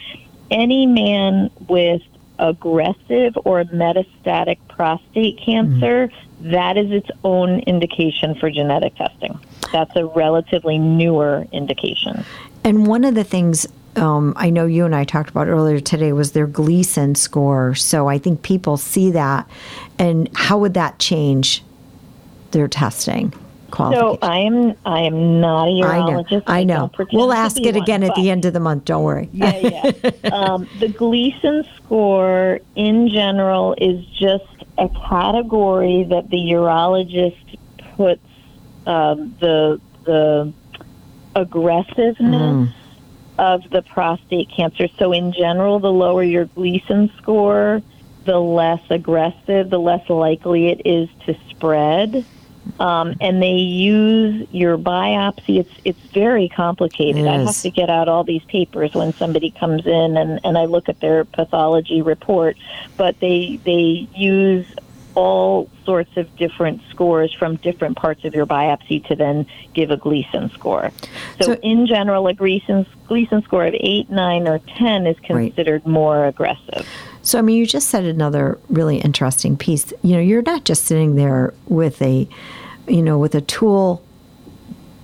Any 0.50 0.84
man 0.86 1.50
with 1.68 2.02
aggressive 2.40 3.38
or 3.44 3.62
metastatic 3.64 4.58
prostate 4.68 5.38
cancer, 5.38 6.10
that 6.40 6.76
is 6.76 6.90
its 6.90 7.08
own 7.22 7.60
indication 7.60 8.34
for 8.34 8.50
genetic 8.50 8.96
testing. 8.96 9.38
That's 9.72 9.94
a 9.96 10.06
relatively 10.06 10.78
newer 10.78 11.46
indication. 11.52 12.24
And 12.64 12.86
one 12.86 13.04
of 13.04 13.14
the 13.14 13.24
things 13.24 13.66
um, 13.96 14.32
I 14.36 14.50
know 14.50 14.66
you 14.66 14.84
and 14.86 14.94
I 14.94 15.04
talked 15.04 15.30
about 15.30 15.48
earlier 15.48 15.78
today 15.80 16.12
was 16.12 16.32
their 16.32 16.46
Gleason 16.46 17.14
score. 17.14 17.74
So 17.74 18.08
I 18.08 18.18
think 18.18 18.42
people 18.42 18.76
see 18.76 19.10
that. 19.10 19.48
And 19.98 20.34
how 20.34 20.58
would 20.58 20.74
that 20.74 20.98
change 20.98 21.62
their 22.52 22.68
testing? 22.68 23.34
So 23.74 24.18
I 24.20 24.40
am 24.40 24.74
I 24.84 25.00
am 25.00 25.40
not 25.40 25.68
a 25.68 25.70
urologist. 25.70 26.42
I 26.46 26.62
know. 26.62 26.90
I 26.96 27.02
know. 27.02 27.06
We'll 27.12 27.32
ask 27.32 27.58
it 27.58 27.74
one, 27.74 27.82
again 27.82 28.02
at 28.02 28.14
the 28.16 28.28
end 28.28 28.44
of 28.44 28.52
the 28.52 28.60
month. 28.60 28.84
Don't 28.84 29.02
worry. 29.02 29.30
Yeah, 29.32 29.56
yeah. 29.56 30.10
um, 30.32 30.68
the 30.78 30.88
Gleason 30.88 31.64
score 31.76 32.60
in 32.76 33.08
general 33.08 33.74
is 33.78 34.04
just 34.08 34.44
a 34.76 34.90
category 35.08 36.04
that 36.10 36.28
the 36.28 36.36
urologist 36.36 37.58
puts 37.96 38.20
um, 38.86 39.34
the 39.40 39.80
the 40.04 40.52
aggressiveness 41.34 42.68
mm. 42.68 42.74
of 43.38 43.68
the 43.70 43.82
prostate 43.82 44.50
cancer. 44.50 44.88
So 44.98 45.12
in 45.12 45.32
general, 45.32 45.78
the 45.78 45.92
lower 45.92 46.22
your 46.22 46.46
Gleason 46.46 47.10
score, 47.18 47.82
the 48.24 48.38
less 48.38 48.82
aggressive, 48.90 49.70
the 49.70 49.80
less 49.80 50.08
likely 50.08 50.68
it 50.68 50.82
is 50.84 51.08
to 51.26 51.36
spread. 51.50 52.24
Um, 52.78 53.16
and 53.20 53.42
they 53.42 53.56
use 53.56 54.46
your 54.52 54.78
biopsy. 54.78 55.58
It's 55.58 55.72
it's 55.84 55.98
very 56.12 56.48
complicated. 56.48 57.26
I 57.26 57.38
have 57.38 57.60
to 57.62 57.70
get 57.70 57.90
out 57.90 58.08
all 58.08 58.22
these 58.22 58.44
papers 58.44 58.94
when 58.94 59.12
somebody 59.14 59.50
comes 59.50 59.84
in, 59.84 60.16
and, 60.16 60.38
and 60.44 60.56
I 60.56 60.66
look 60.66 60.88
at 60.88 61.00
their 61.00 61.24
pathology 61.24 62.02
report. 62.02 62.56
But 62.96 63.18
they 63.18 63.56
they 63.64 64.08
use 64.14 64.66
all 65.14 65.68
sorts 65.84 66.16
of 66.16 66.34
different 66.36 66.80
scores 66.90 67.32
from 67.32 67.56
different 67.56 67.96
parts 67.96 68.24
of 68.24 68.34
your 68.34 68.46
biopsy 68.46 69.06
to 69.08 69.16
then 69.16 69.46
give 69.74 69.90
a 69.90 69.96
Gleason 69.96 70.50
score. 70.50 70.90
So, 71.40 71.46
so 71.46 71.52
in 71.62 71.86
general, 71.86 72.26
a 72.26 72.34
Gleason 72.34 72.86
Gleason 73.06 73.42
score 73.42 73.66
of 73.66 73.74
eight, 73.74 74.10
nine, 74.10 74.48
or 74.48 74.58
ten 74.58 75.06
is 75.06 75.18
considered 75.20 75.82
right. 75.84 75.92
more 75.92 76.26
aggressive. 76.26 76.86
So, 77.22 77.38
I 77.38 77.42
mean, 77.42 77.56
you 77.56 77.66
just 77.66 77.88
said 77.88 78.04
another 78.04 78.58
really 78.68 78.98
interesting 78.98 79.56
piece. 79.56 79.92
You 80.02 80.14
know, 80.14 80.20
you're 80.20 80.42
not 80.42 80.64
just 80.64 80.84
sitting 80.84 81.16
there 81.16 81.54
with 81.66 82.02
a, 82.02 82.28
you 82.88 83.02
know, 83.02 83.18
with 83.18 83.34
a 83.34 83.40
tool 83.40 84.02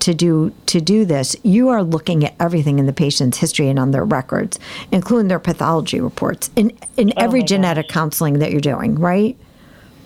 to 0.01 0.15
do 0.15 0.53
to 0.67 0.81
do 0.81 1.05
this. 1.05 1.37
You 1.43 1.69
are 1.69 1.83
looking 1.83 2.25
at 2.25 2.35
everything 2.41 2.79
in 2.79 2.87
the 2.87 2.93
patient's 2.93 3.39
history 3.39 3.69
and 3.69 3.79
on 3.79 3.91
their 3.91 4.05
records, 4.05 4.59
including 4.91 5.29
their 5.29 5.39
pathology 5.39 6.01
reports 6.01 6.51
in 6.57 6.77
in 6.97 7.11
oh 7.11 7.23
every 7.23 7.43
genetic 7.43 7.89
gosh. 7.89 7.95
counseling 7.95 8.39
that 8.39 8.51
you're 8.51 8.61
doing, 8.61 8.97
right? 8.97 9.37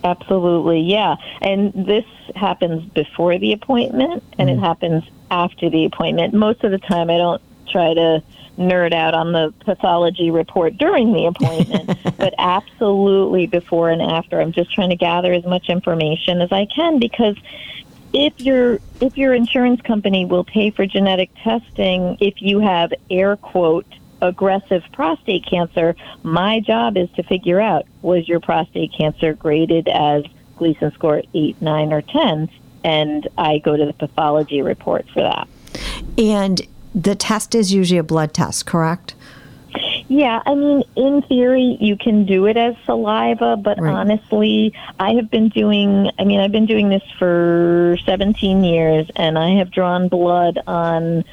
Absolutely, 0.05 0.81
yeah. 0.81 1.17
And 1.41 1.73
this 1.73 2.05
happens 2.35 2.85
before 2.93 3.39
the 3.39 3.53
appointment, 3.53 4.23
and 4.39 4.49
mm-hmm. 4.49 4.59
it 4.59 4.67
happens 4.67 5.05
after 5.31 5.71
the 5.71 5.85
appointment. 5.85 6.35
Most 6.35 6.65
of 6.65 6.73
the 6.73 6.79
time, 6.79 7.09
I 7.09 7.19
don't 7.19 7.43
try 7.69 7.95
to 7.95 8.23
nerd 8.59 8.93
out 8.93 9.15
on 9.15 9.33
the 9.33 9.55
pathology 9.61 10.31
report 10.31 10.77
during 10.77 11.13
the 11.13 11.27
appointment, 11.27 11.99
but 12.19 12.35
absolutely 12.39 13.47
before 13.47 13.91
and 13.91 14.03
after. 14.03 14.41
I'm 14.41 14.53
just 14.53 14.73
trying 14.73 14.91
to 14.91 14.97
gather 14.97 15.33
as 15.33 15.45
much 15.45 15.69
information 15.69 16.41
as 16.43 16.53
I 16.53 16.67
can 16.67 16.99
because 16.99 17.37
if 18.13 18.39
your 18.41 18.79
if 19.01 19.17
your 19.17 19.33
insurance 19.33 19.81
company 19.81 20.27
will 20.27 20.45
pay 20.45 20.71
for 20.71 20.85
genetic 20.85 21.31
testing 21.43 22.19
if 22.21 22.43
you 22.43 22.61
have 22.61 22.93
air 23.11 23.37
quote 23.37 23.87
aggressive 24.23 24.83
prostate 24.93 25.45
cancer, 25.45 25.95
my 26.23 26.61
job 26.61 26.97
is 26.97 27.11
to 27.17 27.23
figure 27.23 27.61
out 27.61 27.87
was 28.01 28.27
your 28.27 28.41
prostate 28.41 28.95
cancer 28.97 29.35
graded 29.35 29.89
as 29.89 30.25
Gleason 30.57 30.93
score 30.93 31.23
8, 31.35 31.61
9 31.61 31.93
or 31.93 32.03
10 32.03 32.49
and 32.85 33.29
I 33.39 33.59
go 33.59 33.77
to 33.77 33.87
the 33.87 33.93
pathology 33.93 34.63
report 34.63 35.07
for 35.13 35.23
that. 35.23 35.49
And 36.19 36.63
the 36.95 37.15
test 37.15 37.55
is 37.55 37.73
usually 37.73 37.99
a 37.99 38.03
blood 38.03 38.35
test, 38.35 38.67
correct? 38.67 39.15
Yeah, 40.09 40.43
I 40.45 40.55
mean, 40.55 40.83
in 40.95 41.23
theory, 41.23 41.79
you 41.81 41.97
can 41.97 42.27
do 42.27 42.45
it 42.47 42.59
as 42.59 42.75
saliva, 42.85 43.57
but 43.57 43.81
right. 43.81 43.95
honestly, 43.95 44.75
I 45.01 45.15
have 45.15 45.31
been 45.31 45.49
doing, 45.49 46.11
I 46.19 46.25
mean, 46.25 46.41
I've 46.41 46.53
been 46.53 46.67
doing 46.67 46.91
this 46.91 47.03
for 47.19 47.97
17 48.05 48.63
years, 48.63 49.07
and 49.17 49.39
I 49.39 49.57
have 49.57 49.71
drawn 49.71 50.09
blood 50.09 50.59
on 50.67 51.25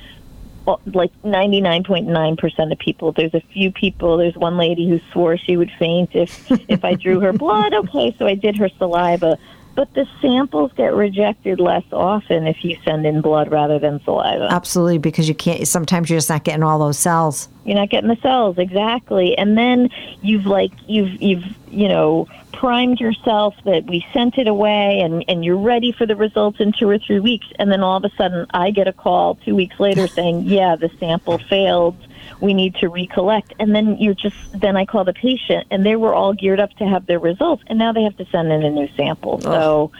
like 0.65 1.11
99.9% 1.23 2.71
of 2.71 2.79
people. 2.79 3.11
There's 3.11 3.33
a 3.33 3.41
few 3.41 3.71
people, 3.71 4.17
there's 4.17 4.35
one 4.35 4.57
lady 4.57 4.87
who 4.87 4.99
swore 5.11 5.37
she 5.37 5.57
would 5.57 5.71
faint 5.79 6.11
if, 6.13 6.51
if 6.69 6.85
I 6.85 6.95
drew 6.95 7.19
her 7.19 7.33
blood. 7.33 7.73
Okay, 7.79 8.13
so 8.19 8.27
I 8.27 8.35
did 8.35 8.57
her 8.57 8.69
saliva 8.77 9.37
but 9.79 9.93
the 9.93 10.05
samples 10.21 10.73
get 10.75 10.93
rejected 10.93 11.57
less 11.57 11.85
often 11.93 12.45
if 12.47 12.65
you 12.65 12.77
send 12.83 13.05
in 13.05 13.21
blood 13.21 13.49
rather 13.49 13.79
than 13.79 14.03
saliva. 14.03 14.49
Absolutely, 14.51 14.97
because 14.97 15.29
you 15.29 15.33
can't. 15.33 15.65
Sometimes 15.65 16.09
you're 16.09 16.17
just 16.17 16.27
not 16.27 16.43
getting 16.43 16.63
all 16.63 16.79
those 16.79 16.99
cells. 16.99 17.47
You're 17.63 17.77
not 17.77 17.89
getting 17.89 18.09
the 18.09 18.17
cells 18.17 18.57
exactly, 18.57 19.37
and 19.37 19.57
then 19.57 19.89
you've 20.21 20.45
like 20.45 20.73
you've 20.85 21.21
you've 21.21 21.45
you 21.71 21.87
know 21.87 22.27
primed 22.51 22.99
yourself 22.99 23.55
that 23.63 23.85
we 23.85 24.05
sent 24.11 24.37
it 24.37 24.49
away 24.49 24.99
and 24.99 25.23
and 25.29 25.45
you're 25.45 25.55
ready 25.55 25.93
for 25.93 26.05
the 26.05 26.17
results 26.17 26.59
in 26.59 26.73
two 26.73 26.89
or 26.89 26.99
three 26.99 27.21
weeks, 27.21 27.47
and 27.57 27.71
then 27.71 27.81
all 27.81 27.95
of 27.95 28.03
a 28.03 28.13
sudden 28.17 28.47
I 28.53 28.71
get 28.71 28.89
a 28.89 28.93
call 28.93 29.35
two 29.35 29.55
weeks 29.55 29.79
later 29.79 30.07
saying, 30.17 30.41
yeah, 30.41 30.75
the 30.75 30.91
sample 30.99 31.37
failed 31.37 31.95
we 32.39 32.53
need 32.53 32.75
to 32.75 32.89
recollect. 32.89 33.53
And 33.59 33.75
then 33.75 33.97
you 33.97 34.13
just, 34.13 34.35
then 34.59 34.77
I 34.77 34.85
call 34.85 35.03
the 35.03 35.13
patient 35.13 35.67
and 35.71 35.85
they 35.85 35.95
were 35.95 36.13
all 36.13 36.33
geared 36.33 36.59
up 36.59 36.71
to 36.77 36.87
have 36.87 37.05
their 37.05 37.19
results 37.19 37.63
and 37.67 37.77
now 37.79 37.91
they 37.91 38.03
have 38.03 38.17
to 38.17 38.25
send 38.25 38.51
in 38.51 38.63
a 38.63 38.69
new 38.69 38.87
sample. 38.95 39.41
So, 39.41 39.91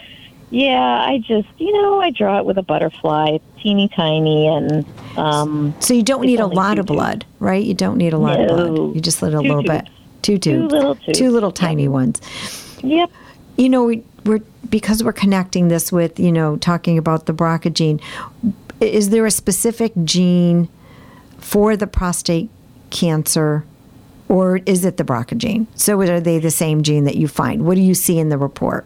yeah, 0.51 1.03
I 1.05 1.19
just, 1.19 1.47
you 1.57 1.71
know, 1.71 2.01
I 2.01 2.09
draw 2.09 2.39
it 2.39 2.45
with 2.45 2.57
a 2.57 2.63
butterfly. 2.63 3.37
Teeny 3.61 3.87
tiny 3.89 4.47
and. 4.47 4.85
Um, 5.17 5.75
so 5.79 5.93
you 5.93 6.01
don't 6.03 6.25
need 6.25 6.39
a 6.39 6.47
lot 6.47 6.79
of 6.79 6.85
blood, 6.85 7.25
right? 7.39 7.63
You 7.63 7.73
don't 7.73 7.97
need 7.97 8.13
a 8.13 8.17
lot 8.17 8.39
no. 8.39 8.45
of 8.45 8.75
blood. 8.75 8.95
You 8.95 9.01
just 9.01 9.21
need 9.21 9.33
a 9.33 9.41
little 9.41 9.63
tubes. 9.63 9.81
bit. 9.81 9.89
Two 10.21 10.37
tubes. 10.37 10.71
Two 10.71 10.75
little 10.75 10.95
tubes. 10.95 11.19
Two 11.19 11.31
little 11.31 11.51
tiny 11.51 11.83
yep. 11.83 11.91
ones. 11.91 12.79
Yep. 12.83 13.11
You 13.57 13.69
know, 13.69 13.83
we, 13.83 14.03
we're 14.25 14.39
because 14.69 15.03
we're 15.03 15.13
connecting 15.13 15.67
this 15.67 15.91
with 15.91 16.19
you 16.19 16.31
know 16.31 16.57
talking 16.57 16.97
about 16.97 17.25
the 17.25 17.33
BRCA 17.33 17.73
gene. 17.73 17.99
Is 18.79 19.09
there 19.09 19.25
a 19.25 19.31
specific 19.31 19.91
gene 20.03 20.69
for 21.39 21.75
the 21.75 21.87
prostate 21.87 22.49
cancer, 22.89 23.65
or 24.27 24.57
is 24.65 24.85
it 24.85 24.97
the 24.97 25.03
BRCA 25.03 25.37
gene? 25.37 25.67
So 25.75 25.99
are 26.01 26.19
they 26.19 26.39
the 26.39 26.51
same 26.51 26.83
gene 26.83 27.05
that 27.05 27.15
you 27.15 27.27
find? 27.27 27.65
What 27.65 27.75
do 27.75 27.81
you 27.81 27.93
see 27.93 28.19
in 28.19 28.29
the 28.29 28.37
report? 28.37 28.85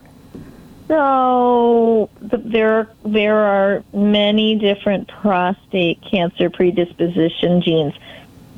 So 0.88 2.10
there, 2.22 2.90
there 3.04 3.38
are 3.38 3.84
many 3.94 4.56
different 4.56 5.08
prostate 5.08 6.02
cancer 6.02 6.50
predisposition 6.50 7.62
genes. 7.62 7.94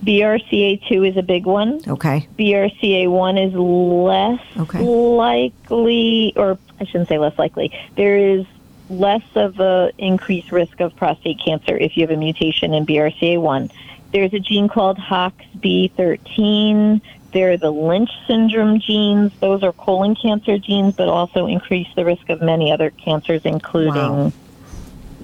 BRCA2 0.03 1.09
is 1.09 1.17
a 1.17 1.23
big 1.23 1.45
one. 1.45 1.81
Okay. 1.87 2.27
BRCA1 2.37 3.47
is 3.47 3.53
less 3.55 4.41
okay. 4.57 4.79
likely, 4.83 6.33
or 6.35 6.57
I 6.79 6.85
shouldn't 6.85 7.09
say 7.09 7.17
less 7.17 7.37
likely. 7.39 7.71
There 7.95 8.17
is 8.17 8.45
less 8.89 9.23
of 9.35 9.59
a 9.59 9.91
increased 9.97 10.51
risk 10.51 10.79
of 10.79 10.95
prostate 10.95 11.39
cancer 11.43 11.75
if 11.77 11.97
you 11.97 12.03
have 12.03 12.11
a 12.11 12.17
mutation 12.17 12.73
in 12.73 12.85
BRCA1. 12.85 13.71
There's 14.11 14.33
a 14.33 14.39
gene 14.39 14.67
called 14.67 14.97
HOXB13. 14.97 17.01
There 17.31 17.51
are 17.51 17.57
the 17.57 17.71
Lynch 17.71 18.11
syndrome 18.27 18.79
genes. 18.79 19.31
Those 19.39 19.63
are 19.63 19.73
colon 19.73 20.15
cancer 20.15 20.57
genes, 20.57 20.95
but 20.95 21.09
also 21.09 21.47
increase 21.47 21.87
the 21.95 22.05
risk 22.05 22.29
of 22.29 22.41
many 22.41 22.71
other 22.71 22.91
cancers, 22.91 23.41
including 23.43 23.93
wow. 23.93 24.31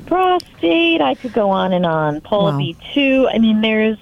prostate. 0.08 1.00
I 1.00 1.16
could 1.16 1.32
go 1.32 1.52
on 1.52 1.72
and 1.72 1.86
on. 1.86 2.20
PALB2. 2.20 3.34
I 3.34 3.38
mean, 3.38 3.62
there's 3.62 3.98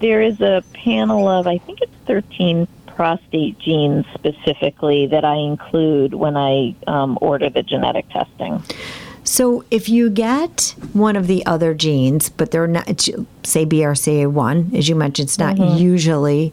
there 0.00 0.20
is 0.20 0.40
a 0.40 0.64
panel 0.72 1.28
of 1.28 1.46
I 1.46 1.58
think 1.58 1.80
it's 1.80 1.94
13 2.06 2.66
prostate 2.94 3.58
genes 3.58 4.04
specifically 4.14 5.06
that 5.08 5.24
I 5.24 5.36
include 5.36 6.14
when 6.14 6.36
I 6.36 6.74
um, 6.86 7.18
order 7.20 7.50
the 7.50 7.62
genetic 7.62 8.08
testing. 8.10 8.62
So 9.24 9.64
if 9.70 9.88
you 9.88 10.10
get 10.10 10.74
one 10.92 11.14
of 11.16 11.26
the 11.26 11.46
other 11.46 11.74
genes, 11.74 12.28
but 12.28 12.50
they're 12.50 12.66
not, 12.66 12.88
say 13.44 13.64
BRCA1, 13.64 14.74
as 14.74 14.88
you 14.88 14.94
mentioned, 14.96 15.28
it's 15.28 15.38
not 15.38 15.56
Mm-hmm. 15.56 15.78
usually. 15.78 16.52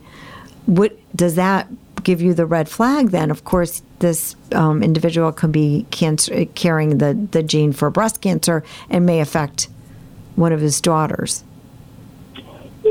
What 0.66 0.96
does 1.16 1.36
that 1.36 1.68
give 2.04 2.22
you 2.22 2.34
the 2.34 2.46
red 2.46 2.70
flag? 2.70 3.10
Then, 3.10 3.32
of 3.32 3.44
course, 3.44 3.82
this 4.00 4.36
um, 4.54 4.84
individual 4.84 5.32
can 5.32 5.52
be 5.52 5.86
cancer 5.92 6.46
carrying 6.56 7.00
the 7.00 7.14
the 7.32 7.44
gene 7.44 7.74
for 7.74 7.90
breast 7.90 8.22
cancer 8.22 8.64
and 8.90 9.06
may 9.06 9.20
affect 9.20 9.68
one 10.36 10.54
of 10.54 10.62
his 10.62 10.80
daughters. 10.80 11.44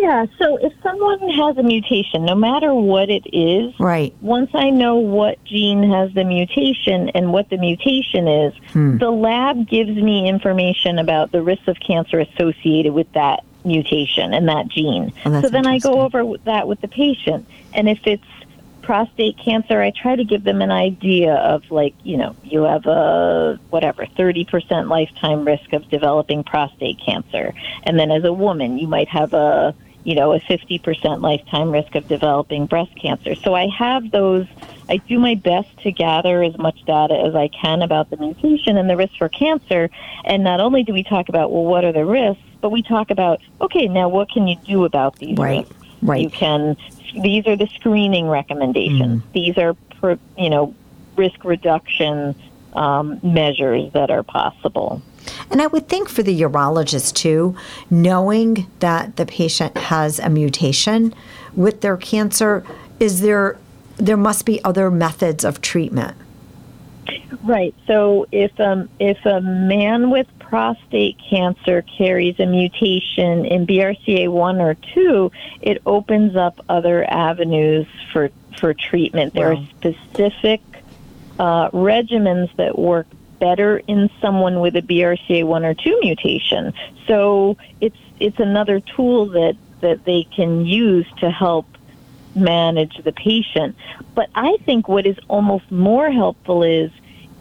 Yeah, 0.01 0.27
so 0.39 0.57
if 0.59 0.73
someone 0.83 1.19
has 1.31 1.59
a 1.59 1.63
mutation, 1.63 2.25
no 2.25 2.35
matter 2.35 2.73
what 2.73 3.11
it 3.11 3.25
is, 3.33 3.79
Right. 3.81 4.15
once 4.21 4.51
I 4.55 4.71
know 4.71 4.97
what 4.97 5.43
gene 5.45 5.83
has 5.83 6.13
the 6.15 6.25
mutation 6.25 7.09
and 7.11 7.33
what 7.33 7.51
the 7.51 7.59
mutation 7.59 8.29
is, 8.29 8.55
Hmm. 8.73 8.99
the 8.99 9.11
lab 9.11 9.69
gives 9.69 9.91
me 9.97 10.29
information 10.29 10.99
about 10.99 11.33
the 11.33 11.43
risks 11.43 11.67
of 11.69 11.81
cancer 11.81 12.21
associated 12.21 12.93
with 12.95 13.13
that 13.13 13.43
mutation 13.65 14.33
and 14.35 14.49
that 14.49 14.69
gene. 14.69 15.13
Oh, 15.27 15.41
so 15.43 15.49
then 15.49 15.67
I 15.67 15.79
go 15.79 16.01
over 16.01 16.25
that 16.45 16.69
with 16.69 16.81
the 16.81 16.89
patient. 16.89 17.47
And 17.75 17.89
if 17.89 17.99
it's 18.07 18.23
prostate 18.83 19.37
cancer, 19.37 19.83
I 19.83 19.91
try 19.91 20.17
to 20.17 20.25
give 20.25 20.45
them 20.45 20.63
an 20.63 20.71
idea 20.71 21.35
of 21.35 21.71
like, 21.71 21.95
you 22.05 22.17
know, 22.17 22.35
you 22.45 22.63
have 22.63 22.87
a 22.87 23.59
whatever, 23.69 24.07
30% 24.17 24.89
lifetime 24.89 25.45
risk 25.45 25.73
of 25.75 25.89
developing 25.91 26.43
prostate 26.45 26.99
cancer. 27.05 27.53
And 27.83 27.99
then 27.99 28.11
as 28.11 28.25
a 28.25 28.33
woman, 28.33 28.79
you 28.79 28.87
might 28.89 29.09
have 29.09 29.35
a, 29.35 29.75
you 30.09 30.15
know, 30.15 30.33
a 30.33 30.41
50% 30.41 31.21
lifetime 31.21 31.71
risk 31.71 31.95
of 31.95 32.09
developing 32.09 32.65
breast 32.65 32.97
cancer. 32.97 33.35
So 33.35 33.55
I 33.55 33.69
have 33.79 34.11
those 34.11 34.47
I 34.89 34.97
do 34.97 35.19
my 35.19 35.35
best 35.35 35.69
to 35.83 35.93
gather 35.93 36.43
as 36.43 36.57
much 36.57 36.83
data 36.87 37.15
as 37.15 37.35
I 37.35 37.49
can 37.49 37.83
about 37.83 38.09
the 38.09 38.17
mutation 38.17 38.79
and 38.79 38.89
the 38.89 38.97
risk 38.97 39.13
for 39.19 39.29
cancer. 39.29 39.91
And 40.25 40.43
not 40.43 40.61
only 40.61 40.83
do 40.83 40.95
we 40.95 41.03
talk 41.03 41.29
about, 41.29 41.53
well, 41.53 41.65
what 41.67 41.85
are 41.85 41.93
the 41.93 42.07
risks, 42.07 42.43
but 42.63 42.71
we 42.71 42.83
talk 42.83 43.11
about, 43.11 43.43
okay, 43.61 43.87
now 43.87 44.09
what 44.09 44.31
can 44.31 44.49
you 44.49 44.57
do 44.67 44.87
about 44.87 45.17
these 45.17 45.37
Right, 45.37 45.67
risks? 45.69 45.75
right. 46.01 46.23
You 46.23 46.31
can, 46.31 46.79
these 47.23 47.47
are 47.47 47.55
the 47.55 47.69
screening 47.75 48.29
recommendations. 48.29 49.23
These 49.35 49.59
are, 49.59 49.75
per, 50.01 50.19
you 50.39 50.49
know, 50.49 50.75
risk 51.17 51.45
reduction 51.45 52.35
um, 52.73 53.21
measures 53.23 53.93
that 53.93 54.11
are 54.11 54.23
possible. 54.23 55.03
And 55.51 55.61
I 55.63 55.67
would 55.67 55.89
think 55.89 56.09
for 56.09 56.23
the 56.23 56.41
urologist 56.43 57.15
too, 57.15 57.57
knowing 57.91 58.67
that 58.81 59.17
the 59.17 59.27
patient 59.27 59.77
has 59.77 60.19
a 60.19 60.29
mutation 60.29 61.15
with 61.55 61.81
their 61.81 61.97
cancer, 61.97 62.65
is 63.01 63.21
there 63.21 63.59
there 63.97 64.17
must 64.17 64.47
be 64.47 64.63
other 64.65 64.91
methods 64.91 65.45
of 65.45 65.61
treatment. 65.61 66.17
Right. 67.43 67.75
So 67.87 68.27
if 68.33 68.59
um 68.61 68.89
if 68.99 69.25
a 69.27 69.41
man 69.41 70.11
with 70.11 70.27
prostate 70.39 71.17
cancer 71.29 71.83
carries 71.83 72.39
a 72.41 72.47
mutation 72.47 73.45
in 73.45 73.67
BRCA1 73.67 74.61
or 74.61 74.75
2, 74.95 75.31
it 75.61 75.83
opens 75.85 76.37
up 76.37 76.61
other 76.69 77.05
avenues 77.11 77.87
for 78.13 78.31
for 78.59 78.75
treatment. 78.75 79.35
There 79.35 79.55
Wow. 79.55 79.61
are 79.61 79.67
specific 79.79 80.61
uh, 81.39 81.71
regimens 81.71 82.55
that 82.57 82.79
work 82.79 83.07
better 83.39 83.79
in 83.87 84.11
someone 84.21 84.61
with 84.61 84.77
a 84.77 84.83
BRCA1 84.83 85.65
or 85.65 85.75
2 85.75 86.01
mutation. 86.03 86.73
So 87.07 87.57
it's 87.81 87.97
it's 88.21 88.39
another 88.41 88.81
tool 88.81 89.27
that 89.27 89.57
that 89.81 90.05
they 90.05 90.25
can 90.25 90.67
use 90.67 91.07
to 91.21 91.31
help 91.31 91.67
manage 92.35 92.97
the 93.05 93.13
patient. 93.13 93.77
But 94.15 94.31
I 94.35 94.57
think 94.65 94.89
what 94.89 95.07
is 95.07 95.17
almost 95.29 95.71
more 95.71 96.11
helpful 96.11 96.63
is 96.63 96.91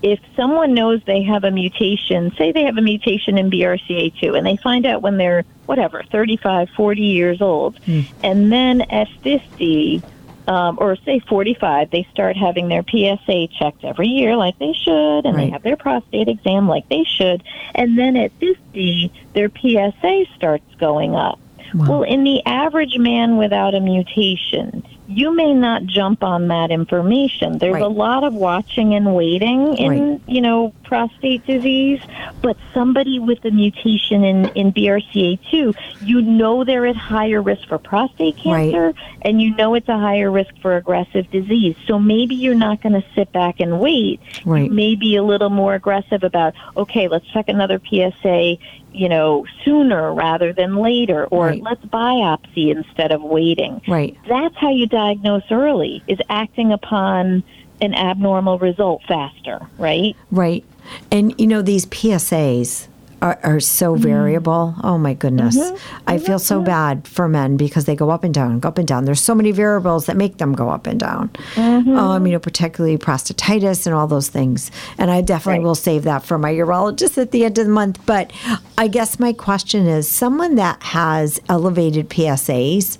if 0.02 0.20
someone 0.36 0.74
knows 0.74 1.02
they 1.06 1.24
have 1.24 1.44
a 1.44 1.52
mutation, 1.52 2.32
say 2.36 2.52
they 2.52 2.64
have 2.64 2.78
a 2.78 2.82
mutation 2.82 3.38
in 3.38 3.50
BRCA2, 3.50 4.38
and 4.38 4.46
they 4.46 4.58
find 4.58 4.86
out 4.86 5.02
when 5.02 5.18
they're, 5.18 5.44
whatever, 5.66 6.04
35, 6.12 6.70
40 6.70 7.02
years 7.02 7.42
old, 7.42 7.78
hmm. 7.80 8.02
and 8.24 8.52
then 8.52 8.82
at 8.82 9.08
50, 9.24 10.04
um, 10.48 10.78
or 10.80 10.96
say 10.96 11.20
45, 11.20 11.92
they 11.92 12.08
start 12.12 12.38
having 12.38 12.70
their 12.70 12.84
PSA 12.90 13.48
checked 13.60 13.84
every 13.84 14.08
year 14.08 14.36
like 14.36 14.58
they 14.60 14.74
should, 14.74 15.26
and 15.26 15.36
Right. 15.36 15.46
they 15.46 15.50
have 15.52 15.64
their 15.64 15.76
prostate 15.78 16.28
exam 16.30 16.68
like 16.68 16.88
they 16.90 17.04
should, 17.04 17.44
and 17.76 17.98
then 17.98 18.16
at 18.16 18.32
50, 18.40 19.12
their 19.34 19.50
PSA 19.50 20.26
starts 20.36 20.74
going 20.80 21.16
up. 21.16 21.40
Well, 21.74 22.04
in 22.04 22.24
the 22.24 22.42
average 22.46 22.98
man 22.98 23.36
without 23.38 23.76
a 23.76 23.82
mutation, 23.82 24.86
you 25.08 25.34
may 25.34 25.54
not 25.54 25.86
jump 25.86 26.24
on 26.24 26.50
that 26.50 26.70
information. 26.70 27.58
There's 27.58 27.74
Right. 27.76 27.84
a 27.84 27.88
lot 27.88 28.24
of 28.24 28.34
watching 28.34 28.93
and 28.93 29.15
waiting 29.15 29.76
in, 29.78 30.12
Right. 30.12 30.22
you 30.28 30.41
know, 30.41 30.74
prostate 30.84 31.46
disease, 31.46 32.00
but 32.41 32.58
somebody 32.74 33.20
with 33.20 33.43
a 33.46 33.52
mutation 33.52 34.24
in, 34.24 34.48
in 34.50 34.72
BRCA2, 34.72 35.74
you 36.02 36.22
know 36.22 36.63
they're 36.63 36.86
at 36.86 36.96
higher 36.96 37.41
risk 37.41 37.67
for 37.67 37.78
prostate 37.78 38.36
Right. 38.46 38.72
cancer 38.72 38.93
and 39.22 39.41
you 39.41 39.56
know 39.56 39.74
it's 39.76 39.89
a 39.89 39.98
higher 39.98 40.30
risk 40.30 40.54
for 40.62 40.76
aggressive 40.76 41.30
disease. 41.32 41.76
So 41.88 42.00
maybe 42.00 42.36
you're 42.36 42.56
not 42.56 42.82
going 42.82 42.93
to 42.93 43.04
sit 43.15 43.32
back 43.32 43.60
and 43.60 43.80
wait. 43.80 44.20
Right. 44.46 44.65
You 44.65 44.72
may 44.72 44.96
be 44.96 45.15
a 45.15 45.24
little 45.24 45.50
more 45.50 45.74
aggressive 45.74 46.24
about, 46.24 46.54
okay, 46.76 47.08
let's 47.08 47.26
check 47.28 47.48
another 47.50 47.80
PSA, 47.80 48.58
you 48.98 49.08
know, 49.10 49.46
sooner 49.64 50.14
rather 50.14 50.52
than 50.54 50.78
later, 50.78 51.26
or 51.26 51.48
Right. 51.48 51.64
let's 51.64 51.84
biopsy 51.86 52.76
instead 52.76 53.12
of 53.12 53.22
waiting. 53.22 53.82
Right. 53.88 54.18
That's 54.28 54.56
how 54.58 54.70
you 54.72 54.88
diagnose 54.88 55.44
early, 55.52 56.02
is 56.08 56.18
acting 56.30 56.72
upon 56.72 57.44
an 57.80 57.94
abnormal 57.94 58.58
result 58.58 59.02
faster, 59.08 59.60
right? 59.78 60.16
Right. 60.32 60.64
And 61.12 61.34
you 61.40 61.48
know, 61.48 61.62
these 61.62 61.86
PSAs 61.86 62.88
are, 63.22 63.40
are 63.44 63.60
so 63.60 63.94
mm-hmm. 63.94 64.04
variable. 64.04 64.76
Oh 64.84 64.98
my 64.98 65.14
goodness. 65.14 65.58
Mm-hmm. 65.58 66.02
I 66.08 66.18
mm-hmm. 66.18 66.26
feel 66.26 66.40
so 66.40 66.62
bad 66.62 67.08
for 67.08 67.28
men 67.28 67.58
because 67.58 67.86
they 67.86 67.96
go 67.96 68.10
up 68.10 68.24
and 68.24 68.34
down, 68.34 68.60
go 68.60 68.70
up 68.70 68.78
and 68.78 68.88
down. 68.88 69.06
There's 69.06 69.22
so 69.22 69.34
many 69.34 69.52
variables 69.52 70.06
that 70.06 70.16
make 70.16 70.38
them 70.38 70.54
go 70.54 70.70
up 70.70 70.88
and 70.88 71.00
down. 71.00 71.32
Um, 71.58 72.26
you 72.26 72.34
know, 72.34 72.40
particularly 72.40 72.98
prostatitis 72.98 73.86
and 73.86 73.96
all 73.96 74.08
those 74.08 74.30
things. 74.30 74.72
And 74.98 75.10
I 75.10 75.22
definitely 75.22 75.60
Right. 75.60 75.66
will 75.66 75.76
save 75.76 76.04
that 76.04 76.24
for 76.24 76.38
my 76.38 76.52
urologist 76.52 77.18
at 77.18 77.32
the 77.32 77.46
end 77.46 77.58
of 77.58 77.66
the 77.66 77.72
month. 77.72 78.00
But 78.06 78.32
I 78.78 78.88
guess 78.88 79.20
my 79.20 79.34
question 79.34 79.88
is 79.88 80.08
someone 80.08 80.56
that 80.56 80.82
has 80.84 81.40
elevated 81.50 82.10
PSAs 82.10 82.98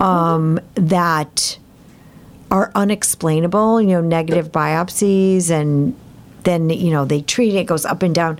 um, 0.00 0.60
that 0.74 1.58
are 2.50 2.70
unexplainable, 2.74 3.80
you 3.80 3.88
know, 3.88 4.00
negative 4.00 4.52
biopsies 4.52 5.50
and 5.50 5.96
then, 6.44 6.70
you 6.70 6.90
know, 6.90 7.04
they 7.04 7.22
treat 7.22 7.54
it, 7.54 7.60
it 7.60 7.64
goes 7.64 7.84
up 7.84 8.02
and 8.02 8.14
down. 8.14 8.38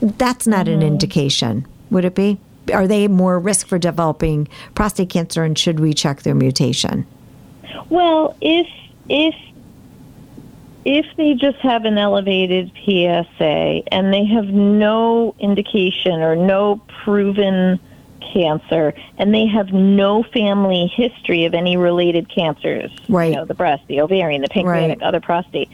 That's 0.00 0.46
not 0.46 0.68
an 0.68 0.80
mm-hmm. 0.80 0.88
indication, 0.88 1.66
would 1.90 2.04
it 2.04 2.14
be? 2.14 2.38
Are 2.72 2.86
they 2.86 3.08
more 3.08 3.38
risk 3.38 3.66
for 3.66 3.78
developing 3.78 4.48
prostate 4.74 5.10
cancer 5.10 5.44
and 5.44 5.58
should 5.58 5.80
we 5.80 5.94
check 5.94 6.22
their 6.22 6.34
mutation? 6.34 7.06
Well, 7.88 8.36
if 8.40 8.66
if 9.08 9.34
if 10.84 11.06
they 11.16 11.34
just 11.34 11.58
have 11.58 11.84
an 11.84 11.98
elevated 11.98 12.70
PSA 12.84 13.82
and 13.92 14.12
they 14.12 14.24
have 14.24 14.46
no 14.46 15.34
indication 15.38 16.22
or 16.22 16.36
no 16.36 16.80
proven 17.04 17.80
cancer 18.32 18.94
and 19.18 19.34
they 19.34 19.46
have 19.46 19.72
no 19.72 20.22
family 20.22 20.86
history 20.86 21.44
of 21.44 21.54
any 21.54 21.76
related 21.76 22.28
cancers, 22.28 22.90
Right. 23.08 23.30
you 23.30 23.36
know, 23.36 23.44
the 23.44 23.54
breast, 23.54 23.82
the 23.88 24.00
ovarian, 24.00 24.42
the 24.42 24.48
pancreatic, 24.48 25.00
Right. 25.00 25.06
other 25.06 25.20
prostate, 25.20 25.68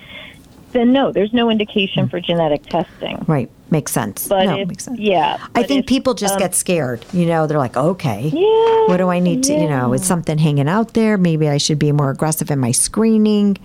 then 0.72 0.92
no, 0.92 1.12
there's 1.12 1.32
no 1.32 1.50
indication 1.50 2.06
mm. 2.06 2.11
for 2.11 2.20
genetic 2.20 2.64
testing. 2.66 3.22
Right. 3.26 3.50
Makes 3.72 3.92
sense. 3.92 4.28
But 4.28 4.44
no, 4.44 4.58
if, 4.58 4.68
makes 4.68 4.85
sense. 4.85 5.00
yeah, 5.00 5.38
I 5.54 5.62
think 5.62 5.85
if, 5.85 5.87
people 5.87 6.12
just 6.12 6.35
um, 6.35 6.38
get 6.38 6.54
scared. 6.54 7.06
You 7.14 7.24
know, 7.24 7.46
they're 7.46 7.56
like, 7.56 7.74
okay, 7.74 8.30
Yeah, 8.30 8.87
what 8.87 8.98
do 8.98 9.08
I 9.08 9.18
need 9.18 9.44
to, 9.44 9.54
you 9.54 9.66
know, 9.66 9.94
is 9.94 10.04
something 10.04 10.37
hanging 10.37 10.68
out 10.68 10.92
there? 10.92 11.16
Maybe 11.16 11.48
I 11.48 11.56
should 11.56 11.78
be 11.78 11.90
more 11.90 12.11
aggressive 12.11 12.50
in 12.50 12.58
my 12.58 12.72
screening. 12.72 13.56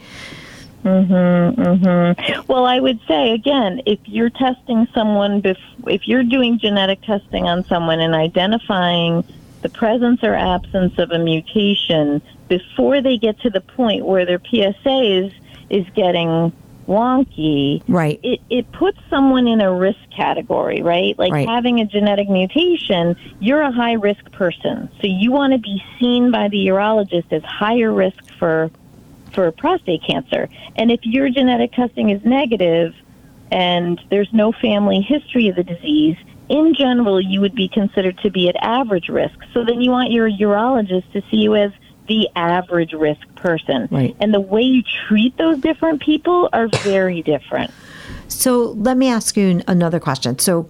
Mm-hmm, 0.86 1.62
mm-hmm. 1.62 2.42
Well, 2.48 2.66
I 2.66 2.80
would 2.80 3.02
say 3.06 3.34
again, 3.34 3.82
if 3.86 4.00
you're 4.06 4.30
testing 4.30 4.88
someone, 4.94 5.42
bef- 5.42 5.58
if 5.88 6.08
you're 6.08 6.24
doing 6.24 6.58
genetic 6.58 7.02
testing 7.02 7.44
on 7.44 7.66
someone 7.66 8.00
and 8.00 8.16
identifying 8.16 9.26
the 9.62 9.68
presence 9.68 10.24
or 10.24 10.36
absence 10.36 10.98
of 11.00 11.12
a 11.12 11.20
mutation 11.20 12.22
before 12.48 13.02
they 13.02 13.18
get 13.18 13.38
to 13.42 13.50
the 13.50 13.60
point 13.60 14.06
where 14.06 14.26
their 14.26 14.40
PSA 14.40 15.02
is 15.26 15.34
is 15.70 15.86
getting 15.96 16.54
wonky, 16.88 17.82
Right. 17.88 18.20
it, 18.24 18.40
it 18.50 18.72
puts 18.72 18.98
someone 19.10 19.48
in 19.48 19.62
a 19.62 19.74
risk 19.74 20.00
category, 20.16 20.82
right? 20.82 21.18
Like 21.20 21.34
Right. 21.34 21.48
having 21.48 21.80
a 21.80 21.86
genetic 21.86 22.30
mutation, 22.30 23.16
you're 23.40 23.62
a 23.62 23.72
high 23.72 23.94
risk 23.94 24.32
person. 24.32 24.90
So 25.02 25.08
you 25.08 25.32
want 25.32 25.54
to 25.54 25.60
be 25.60 25.84
seen 26.00 26.32
by 26.32 26.48
the 26.48 26.68
urologist 26.68 27.32
as 27.32 27.44
higher 27.44 27.92
risk 27.92 28.24
for 28.40 28.72
for 29.34 29.52
prostate 29.52 30.02
cancer. 30.04 30.50
And 30.78 30.90
if 30.90 31.02
your 31.04 31.30
genetic 31.30 31.74
testing 31.74 32.10
is 32.10 32.24
negative 32.24 32.96
and 33.52 34.02
there's 34.10 34.32
no 34.34 34.52
family 34.52 35.02
history 35.02 35.50
of 35.50 35.56
the 35.56 35.64
disease, 35.64 36.18
in 36.50 36.74
general 36.74 37.20
you 37.22 37.42
would 37.42 37.54
be 37.54 37.68
considered 37.68 38.18
to 38.20 38.32
be 38.32 38.50
at 38.50 38.56
average 38.62 39.10
risk. 39.10 39.38
So 39.54 39.64
then 39.64 39.82
you 39.82 39.92
want 39.92 40.12
your 40.12 40.30
urologist 40.30 41.12
to 41.12 41.22
see 41.30 41.38
you 41.38 41.56
as 41.56 41.72
the 42.08 42.30
average 42.36 42.94
risk 42.94 43.22
person. 43.36 43.88
Right. 43.92 44.16
And 44.20 44.34
the 44.34 44.40
way 44.40 44.62
you 44.62 44.84
treat 45.08 45.38
those 45.38 45.60
different 45.60 46.02
people 46.02 46.50
are 46.54 46.68
very 46.84 47.22
different. 47.22 47.72
So 48.28 48.72
let 48.78 48.98
me 48.98 49.10
ask 49.10 49.38
you 49.38 49.62
another 49.68 50.00
question. 50.00 50.40
So 50.40 50.70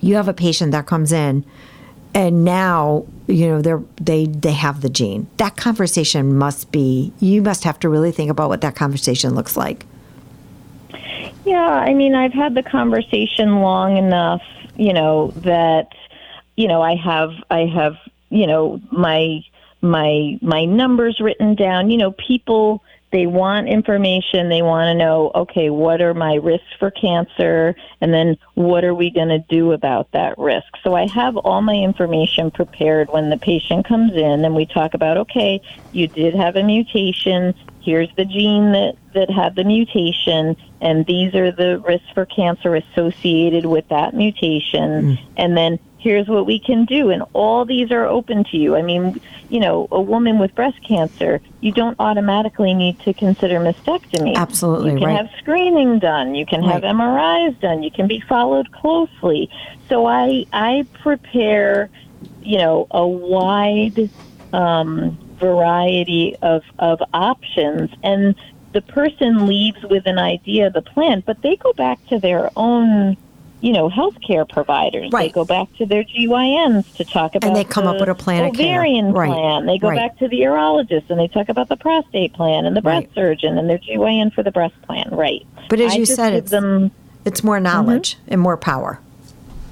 you 0.00 0.16
have 0.16 0.28
a 0.28 0.34
patient 0.34 0.72
that 0.72 0.86
comes 0.86 1.12
in 1.12 1.44
and 2.14 2.44
now 2.44 3.06
you 3.26 3.48
know 3.48 3.62
they're 3.62 3.82
they 3.96 4.26
they 4.26 4.52
have 4.52 4.80
the 4.82 4.88
gene 4.88 5.26
that 5.38 5.56
conversation 5.56 6.36
must 6.36 6.70
be 6.70 7.12
you 7.20 7.40
must 7.40 7.64
have 7.64 7.78
to 7.78 7.88
really 7.88 8.12
think 8.12 8.30
about 8.30 8.48
what 8.48 8.60
that 8.60 8.74
conversation 8.74 9.34
looks 9.34 9.56
like 9.56 9.86
yeah 11.46 11.56
i 11.56 11.94
mean 11.94 12.14
i've 12.14 12.32
had 12.32 12.54
the 12.54 12.62
conversation 12.62 13.60
long 13.60 13.96
enough 13.96 14.42
you 14.76 14.92
know 14.92 15.28
that 15.36 15.88
you 16.56 16.68
know 16.68 16.82
i 16.82 16.94
have 16.94 17.32
i 17.50 17.60
have 17.60 17.96
you 18.30 18.46
know 18.46 18.80
my 18.90 19.42
my 19.82 20.38
my 20.40 20.64
numbers 20.64 21.20
written 21.20 21.54
down 21.54 21.90
you 21.90 21.98
know 21.98 22.12
people 22.12 22.82
they 23.12 23.26
want 23.26 23.68
information. 23.68 24.48
They 24.48 24.62
want 24.62 24.86
to 24.86 24.94
know, 24.94 25.30
okay, 25.34 25.68
what 25.68 26.00
are 26.00 26.14
my 26.14 26.34
risks 26.34 26.66
for 26.78 26.90
cancer? 26.90 27.76
And 28.00 28.12
then 28.12 28.38
what 28.54 28.84
are 28.84 28.94
we 28.94 29.10
going 29.10 29.28
to 29.28 29.38
do 29.38 29.72
about 29.72 30.10
that 30.12 30.38
risk? 30.38 30.66
So 30.82 30.94
I 30.94 31.06
have 31.08 31.36
all 31.36 31.60
my 31.60 31.74
information 31.74 32.50
prepared 32.50 33.10
when 33.10 33.28
the 33.28 33.36
patient 33.36 33.86
comes 33.86 34.14
in 34.14 34.44
and 34.44 34.56
we 34.56 34.64
talk 34.64 34.94
about, 34.94 35.18
okay, 35.18 35.60
you 35.92 36.08
did 36.08 36.34
have 36.34 36.56
a 36.56 36.62
mutation. 36.62 37.54
Here's 37.82 38.08
the 38.16 38.24
gene 38.24 38.72
that, 38.72 38.96
that 39.12 39.28
had 39.28 39.56
the 39.56 39.64
mutation, 39.64 40.56
and 40.80 41.04
these 41.04 41.34
are 41.34 41.52
the 41.52 41.80
risks 41.80 42.08
for 42.14 42.24
cancer 42.24 42.76
associated 42.76 43.66
with 43.66 43.86
that 43.88 44.14
mutation. 44.14 45.02
Mm. 45.02 45.18
And 45.36 45.56
then 45.56 45.78
here's 46.02 46.26
what 46.28 46.46
we 46.46 46.58
can 46.58 46.84
do. 46.84 47.10
And 47.10 47.22
all 47.32 47.64
these 47.64 47.90
are 47.92 48.04
open 48.04 48.44
to 48.44 48.56
you. 48.56 48.76
I 48.76 48.82
mean 48.82 49.20
you 49.48 49.60
know 49.60 49.86
a 49.92 50.00
woman 50.00 50.38
with 50.38 50.54
breast 50.54 50.82
cancer 50.82 51.40
you 51.60 51.72
don't 51.72 51.96
automatically 51.98 52.72
need 52.72 52.98
to 53.00 53.12
consider 53.12 53.60
mastectomy. 53.60 54.34
Absolutely 54.34 54.92
you 54.92 54.98
can 54.98 55.08
right. 55.08 55.16
have 55.16 55.30
screening 55.38 55.98
done. 55.98 56.34
You 56.34 56.46
can 56.46 56.62
right. 56.62 56.82
have 56.82 56.96
mris 56.96 57.60
done. 57.60 57.82
You 57.82 57.90
can 57.90 58.08
be 58.08 58.20
followed 58.20 58.72
closely. 58.72 59.50
So 59.88 60.06
i 60.06 60.44
i 60.52 60.84
prepare 61.02 61.90
you 62.42 62.58
know 62.58 62.86
a 62.90 63.06
wide 63.06 64.10
um, 64.52 65.18
variety 65.38 66.36
of 66.42 66.62
of 66.78 67.00
options. 67.12 67.90
And 68.02 68.34
the 68.72 68.82
person 68.82 69.46
leaves 69.46 69.82
with 69.82 70.06
an 70.06 70.18
idea 70.18 70.66
of 70.68 70.72
the 70.72 70.80
plan 70.80 71.22
but 71.26 71.42
they 71.42 71.56
go 71.56 71.74
back 71.74 71.98
to 72.06 72.18
their 72.18 72.50
own 72.56 73.18
you 73.62 73.72
know, 73.72 73.88
healthcare 73.88 74.46
providers. 74.46 75.10
Right. 75.12 75.30
They 75.30 75.32
go 75.32 75.44
back 75.44 75.72
to 75.76 75.86
their 75.86 76.02
GYNs 76.02 76.96
to 76.96 77.04
talk 77.04 77.36
about 77.36 77.46
and 77.46 77.56
they 77.56 77.62
come 77.64 77.84
the 77.84 77.92
up 77.92 78.00
with 78.00 78.08
a 78.08 78.14
plan 78.14 78.44
ovarian 78.44 79.06
of 79.06 79.14
care. 79.14 79.26
plan. 79.26 79.66
They 79.66 79.78
go 79.78 79.88
right. 79.88 79.96
back 79.96 80.18
to 80.18 80.28
the 80.28 80.40
urologist 80.40 81.08
and 81.08 81.18
they 81.18 81.28
talk 81.28 81.48
about 81.48 81.68
the 81.68 81.76
prostate 81.76 82.34
plan 82.34 82.66
and 82.66 82.76
the 82.76 82.82
breast 82.82 83.06
right. 83.06 83.14
surgeon 83.14 83.56
and 83.56 83.70
their 83.70 83.78
GYN 83.78 84.34
for 84.34 84.42
the 84.42 84.50
breast 84.50 84.74
plan. 84.82 85.08
Right. 85.12 85.46
But 85.70 85.80
as 85.80 85.92
I 85.92 85.96
you 85.96 86.06
said, 86.06 86.34
it's 86.34 86.50
them, 86.50 86.90
it's 87.24 87.44
more 87.44 87.60
knowledge 87.60 88.16
mm-hmm. 88.16 88.32
and 88.32 88.40
more 88.40 88.56
power. 88.56 88.98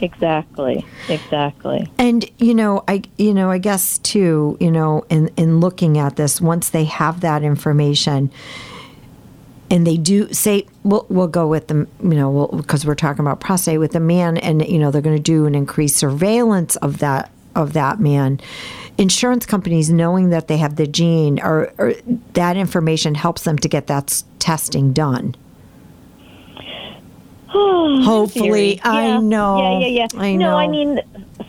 Exactly. 0.01 0.87
Exactly. 1.09 1.91
And 1.99 2.25
you 2.39 2.55
know, 2.55 2.85
I 2.87 3.03
you 3.19 3.35
know, 3.35 3.51
I 3.51 3.59
guess 3.59 3.99
too, 3.99 4.57
you 4.61 4.71
know, 4.71 5.05
in 5.11 5.29
in 5.37 5.59
looking 5.59 5.99
at 5.99 6.15
this, 6.15 6.41
once 6.41 6.71
they 6.71 6.85
have 6.85 7.21
that 7.21 7.43
information, 7.43 8.31
and 9.69 9.87
they 9.87 9.97
do 9.97 10.33
say 10.33 10.67
we'll, 10.85 11.07
we'll 11.09 11.29
go 11.29 11.47
with 11.47 11.69
them 11.69 11.89
you 12.03 12.11
know 12.11 12.49
because 12.49 12.85
we'll, 12.85 12.93
we're 12.93 12.97
talking 12.97 13.21
about 13.21 13.41
prostate 13.41 13.79
with 13.79 13.93
the 13.93 14.01
man 14.01 14.37
and 14.39 14.67
you 14.67 14.79
know 14.79 14.91
they're 14.91 15.03
going 15.03 15.17
to 15.17 15.23
do 15.23 15.47
an 15.47 15.55
increased 15.55 15.97
surveillance 15.97 16.77
of 16.77 16.99
that 16.99 17.31
of 17.55 17.73
that 17.73 18.01
man 18.01 18.41
insurance 18.99 19.47
companies 19.47 19.91
knowing 19.91 20.31
that 20.31 20.49
they 20.49 20.57
have 20.57 20.77
the 20.77 20.87
gene 20.87 21.41
or, 21.41 21.73
or 21.79 21.95
that 22.35 22.57
information 22.57 23.15
helps 23.15 23.43
them 23.43 23.59
to 23.59 23.69
get 23.69 23.87
that 23.87 24.23
testing 24.39 24.93
done 24.93 25.35
hopefully 27.49 28.77
yeah. 28.77 28.91
i 28.91 29.19
know 29.19 29.79
yeah 29.81 29.87
yeah 29.87 30.07
yeah 30.13 30.21
I 30.21 30.37
no 30.37 30.51
know. 30.51 30.57
i 30.57 30.69
mean 30.69 31.01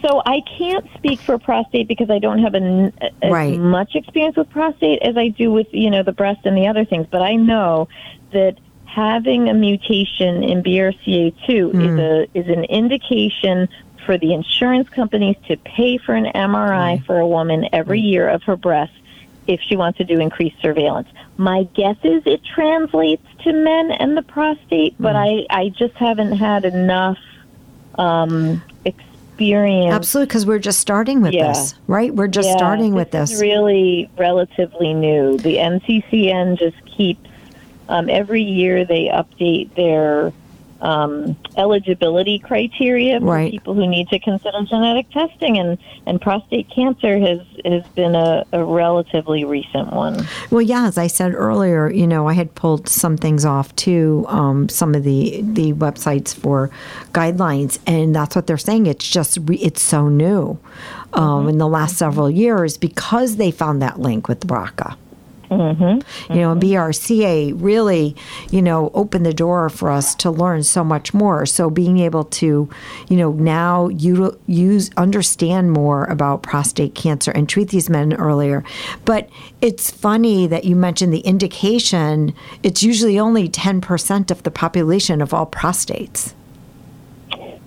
so 0.02 0.22
I 0.26 0.42
can't 0.58 0.86
speak 0.96 1.20
for 1.20 1.38
prostate 1.38 1.88
because 1.88 2.10
I 2.10 2.18
don't 2.18 2.40
have 2.40 2.56
a, 2.56 2.92
as 3.22 3.32
right. 3.32 3.60
much 3.60 3.96
experience 3.96 4.36
with 4.36 4.50
prostate 4.50 5.00
as 5.04 5.16
I 5.16 5.28
do 5.28 5.52
with 5.52 5.68
you 5.72 5.90
know 5.90 6.02
the 6.02 6.12
breast 6.12 6.40
and 6.46 6.58
the 6.58 6.68
other 6.68 6.86
things. 6.86 7.06
But 7.10 7.22
I 7.22 7.36
know 7.36 7.88
that 8.32 8.58
having 8.94 9.48
a 9.48 9.54
mutation 9.54 10.44
in 10.44 10.62
BRCA2 10.62 11.48
mm. 11.48 11.84
is 11.86 12.00
a 12.00 12.38
is 12.38 12.48
an 12.58 12.66
indication 12.66 13.70
for 14.06 14.18
the 14.18 14.34
insurance 14.34 14.90
companies 14.90 15.38
to 15.48 15.56
pay 15.58 15.98
for 15.98 16.14
an 16.14 16.26
MRI 16.26 16.70
right. 16.70 17.06
for 17.06 17.20
a 17.20 17.28
woman 17.28 17.70
every 17.72 18.02
year 18.02 18.28
of 18.28 18.44
her 18.44 18.58
breast 18.58 18.92
if 19.48 19.62
she 19.62 19.76
wants 19.76 19.98
to 20.00 20.04
do 20.04 20.20
increased 20.20 20.60
surveillance. 20.62 21.08
My 21.38 21.64
guess 21.74 21.98
is 22.04 22.24
it 22.26 22.42
translates 22.44 23.26
to 23.44 23.54
men 23.54 23.92
and 23.92 24.18
the 24.18 24.24
prostate, 24.24 24.98
mm. 24.98 25.04
but 25.04 25.16
I 25.16 25.46
I 25.50 25.70
just 25.70 25.96
haven't 25.96 26.34
had 26.34 26.66
enough 26.66 27.18
um, 27.96 28.62
experience. 28.84 29.94
Absolutely, 29.94 30.28
because 30.28 30.46
we're 30.46 30.60
just 30.60 30.80
starting 30.80 31.22
with 31.22 31.34
yeah. 31.34 31.48
this, 31.48 31.76
right? 31.88 32.14
We're 32.14 32.28
just 32.28 32.50
yeah, 32.50 32.58
starting 32.58 32.94
with 32.94 33.12
this. 33.12 33.32
this. 33.32 33.42
really 33.42 34.10
relatively 34.18 34.94
new. 34.94 35.38
The 35.38 35.56
NCCN 35.56 36.60
just 36.60 36.78
keeps 36.86 37.31
um, 37.92 38.10
every 38.10 38.42
year 38.42 38.86
they 38.86 39.08
update 39.08 39.76
their 39.76 40.34
um, 40.82 41.38
eligibility 41.58 42.40
criteria 42.40 43.20
for 43.20 43.26
right. 43.26 43.52
people 43.52 43.76
who 43.76 43.88
need 43.88 44.08
to 44.10 44.18
consider 44.18 44.64
genetic 44.64 45.10
testing, 45.12 45.60
and, 45.60 45.78
and 46.08 46.20
prostate 46.20 46.70
cancer 46.72 47.20
has 47.20 47.40
has 47.66 47.86
been 47.90 48.16
a, 48.16 48.46
a, 48.52 48.64
relatively 48.64 49.44
recent 49.44 49.94
one. 49.94 50.26
Well, 50.50 50.62
yeah, 50.62 50.88
as 50.88 50.98
I 50.98 51.08
said 51.08 51.36
earlier, 51.36 51.92
you 51.92 52.08
know, 52.08 52.28
I 52.28 52.34
had 52.34 52.56
pulled 52.56 52.90
some 52.90 53.16
things 53.16 53.46
off 53.46 53.76
too, 53.76 54.26
um, 54.28 54.70
some 54.70 54.96
of 54.96 55.04
the 55.04 55.42
the 55.44 55.74
websites 55.74 56.34
for 56.34 56.72
guidelines, 57.12 57.78
and 57.86 58.16
that's 58.16 58.36
what 58.36 58.48
they're 58.48 58.58
saying. 58.58 58.88
It's 58.88 59.08
just 59.08 59.38
re- 59.44 59.58
it's 59.58 59.82
so 59.82 60.10
new 60.10 60.58
um, 61.14 61.42
mm-hmm. 61.42 61.50
in 61.50 61.58
the 61.60 61.68
last 61.68 61.98
several 61.98 62.30
years 62.30 62.78
because 62.78 63.36
they 63.36 63.52
found 63.52 63.84
that 63.84 64.00
link 64.00 64.28
with 64.28 64.48
BRCA. 64.48 64.96
Mm-hmm. 65.52 66.34
You 66.34 66.40
know, 66.40 66.52
and 66.54 66.62
BRCA 66.62 67.54
really, 67.62 68.16
you 68.52 68.62
know, 68.62 68.90
opened 68.94 69.26
the 69.26 69.34
door 69.34 69.70
for 69.70 69.92
us 69.92 70.16
to 70.16 70.32
learn 70.32 70.64
so 70.64 70.84
much 70.84 71.14
more. 71.14 71.46
So 71.46 71.70
being 71.70 72.00
able 72.00 72.24
to, 72.26 72.70
you 73.10 73.18
know, 73.18 73.34
now 73.34 73.90
you 73.90 74.40
use 74.48 74.90
understand 74.96 75.72
more 75.72 76.06
about 76.06 76.42
prostate 76.42 76.96
cancer 76.96 77.32
and 77.32 77.50
treat 77.50 77.70
these 77.70 77.90
men 77.90 78.14
earlier. 78.14 78.64
But 79.04 79.30
it's 79.60 79.92
funny 79.92 80.48
that 80.48 80.64
you 80.64 80.76
mentioned 80.76 81.14
the 81.14 81.20
indication. 81.20 82.34
It's 82.64 82.82
usually 82.82 83.20
only 83.20 83.50
ten 83.50 83.82
percent 83.82 84.32
of 84.32 84.44
the 84.44 84.52
population 84.52 85.22
of 85.22 85.34
all 85.34 85.46
prostates. 85.46 86.34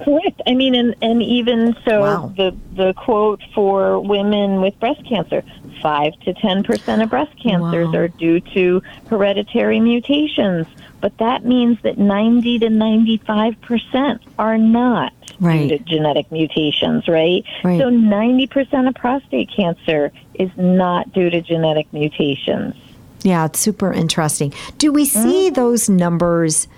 Correct. 0.04 0.42
I 0.46 0.54
mean, 0.54 0.74
and, 0.74 0.94
and 1.00 1.22
even 1.22 1.74
so, 1.84 2.00
wow. 2.00 2.32
the 2.36 2.54
the 2.74 2.92
quote 2.92 3.40
for 3.54 3.98
women 4.00 4.60
with 4.60 4.78
breast 4.78 5.02
cancer: 5.08 5.42
five 5.80 6.12
to 6.20 6.34
ten 6.34 6.62
percent 6.62 7.00
of 7.00 7.08
breast 7.08 7.32
cancers 7.42 7.88
wow. 7.88 8.00
are 8.00 8.08
due 8.08 8.40
to 8.40 8.82
hereditary 9.08 9.80
mutations. 9.80 10.66
But 11.00 11.16
that 11.18 11.44
means 11.44 11.80
that 11.82 11.96
ninety 11.96 12.58
to 12.58 12.68
ninety-five 12.68 13.60
percent 13.62 14.22
are 14.38 14.58
not 14.58 15.14
right. 15.40 15.68
due 15.68 15.78
to 15.78 15.84
genetic 15.84 16.30
mutations. 16.30 17.08
Right. 17.08 17.44
right. 17.62 17.80
So 17.80 17.88
ninety 17.88 18.46
percent 18.46 18.86
of 18.88 18.94
prostate 18.94 19.50
cancer 19.50 20.12
is 20.34 20.50
not 20.56 21.12
due 21.14 21.30
to 21.30 21.40
genetic 21.40 21.90
mutations. 21.94 22.74
Yeah, 23.22 23.46
it's 23.46 23.58
super 23.58 23.90
interesting. 23.90 24.52
Do 24.76 24.92
we 24.92 25.06
see 25.06 25.46
mm-hmm. 25.46 25.54
those 25.54 25.88
numbers? 25.88 26.68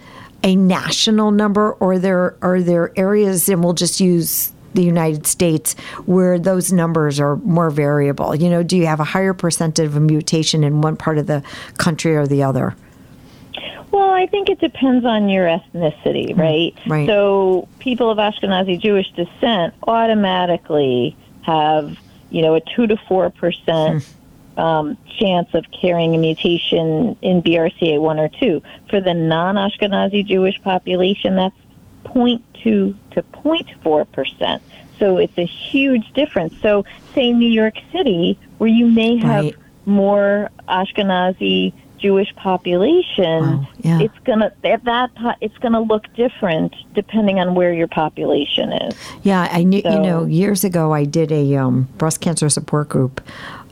A 0.47 0.55
national 0.55 1.33
number, 1.33 1.73
or 1.73 1.99
there 1.99 2.37
are 2.41 2.63
there 2.63 2.93
areas, 2.97 3.49
and 3.49 3.63
we'll 3.63 3.73
just 3.73 4.01
use 4.01 4.53
the 4.75 4.85
United 4.85 5.27
States 5.27 5.75
where 6.05 6.39
those 6.39 6.73
numbers 6.73 7.19
are 7.19 7.37
more 7.37 7.69
variable? 7.69 8.35
You 8.35 8.49
know, 8.49 8.63
do 8.63 8.77
you 8.77 8.87
have 8.87 9.01
a 9.01 9.05
higher 9.05 9.35
percentage 9.35 9.85
of 9.85 9.97
a 9.97 10.01
mutation 10.01 10.63
in 10.63 10.83
one 10.83 10.97
part 10.97 11.19
of 11.19 11.27
the 11.27 11.43
country 11.79 12.15
or 12.15 12.29
the 12.29 12.45
other? 12.45 12.77
Well, 13.91 14.11
I 14.11 14.27
think 14.27 14.49
it 14.49 14.61
depends 14.61 15.05
on 15.05 15.29
your 15.29 15.47
ethnicity, 15.47 16.35
mm, 16.35 16.39
right? 16.39 16.75
Right. 16.87 17.09
So 17.09 17.67
people 17.81 18.11
of 18.11 18.19
Ashkenazi 18.19 18.81
Jewish 18.81 19.11
descent 19.13 19.75
automatically 19.89 21.17
have, 21.43 21.99
you 22.31 22.43
know, 22.43 22.55
a 22.55 22.61
two 22.61 22.87
to 22.87 22.97
four 23.09 23.31
percent 23.31 24.05
hmm 24.05 24.13
um, 24.57 24.97
chance 25.19 25.49
of 25.55 25.65
carrying 25.71 26.15
a 26.15 26.19
mutation 26.19 27.17
in 27.23 27.43
BRCA1 27.43 28.19
or 28.19 28.29
2. 28.41 28.63
For 28.89 29.01
the 29.01 29.15
non 29.15 29.57
Ashkenazi 29.57 30.25
Jewish 30.25 30.61
population, 30.63 31.37
that's 31.37 31.57
0.2 32.05 32.43
to 32.63 32.97
0.4 33.15 34.13
percent. 34.13 34.63
So 34.99 35.19
it's 35.19 35.37
a 35.37 35.45
huge 35.45 36.11
difference. 36.15 36.55
So, 36.63 36.85
say 37.15 37.33
New 37.33 37.51
York 37.51 37.75
City, 37.93 38.39
where 38.59 38.71
you 38.71 38.87
may 38.87 39.19
have 39.19 39.45
right. 39.45 39.57
more 39.85 40.51
Ashkenazi 40.69 41.75
Jewish 41.99 42.35
population, 42.37 43.43
Wow, 43.43 43.69
yeah. 43.81 44.01
it's 44.01 44.19
gonna 44.25 44.53
at 44.65 44.85
that 44.85 45.11
it's 45.41 45.57
gonna 45.59 45.81
look 45.81 46.05
different 46.15 46.75
depending 46.95 47.41
on 47.41 47.55
where 47.55 47.73
your 47.73 47.89
population 47.89 48.73
is. 48.73 48.95
Yeah, 49.23 49.49
I 49.51 49.63
knew. 49.63 49.83
you 49.85 50.01
know, 50.01 50.25
years 50.25 50.65
ago, 50.65 50.93
I 50.93 51.05
did 51.05 51.33
a 51.33 51.57
um, 51.57 51.89
breast 51.99 52.21
cancer 52.21 52.49
support 52.49 52.89
group 52.89 53.21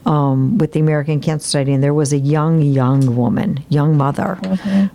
um, 0.07 0.59
with 0.59 0.73
the 0.73 0.81
American 0.81 1.21
Cancer 1.21 1.45
Society, 1.45 1.73
and 1.73 1.83
there 1.83 1.95
was 1.95 2.13
a 2.13 2.19
young, 2.19 2.61
young 2.61 3.17
woman, 3.17 3.65
young 3.69 3.97
mother, 3.97 4.35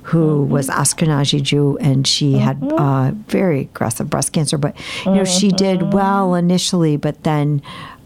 who 0.03 0.43
was 0.43 0.69
Ashkenazi 0.69 1.41
Jew, 1.41 1.77
and 1.79 2.05
she 2.05 2.33
had 2.33 2.61
uh, 2.63 3.11
very 3.27 3.61
aggressive 3.61 4.09
breast 4.09 4.33
cancer. 4.33 4.57
But 4.57 4.75
you 5.05 5.15
know, 5.15 5.25
she 5.25 5.49
did 5.49 5.93
well 5.93 6.35
initially, 6.35 6.97
but 6.97 7.23
then. 7.23 7.61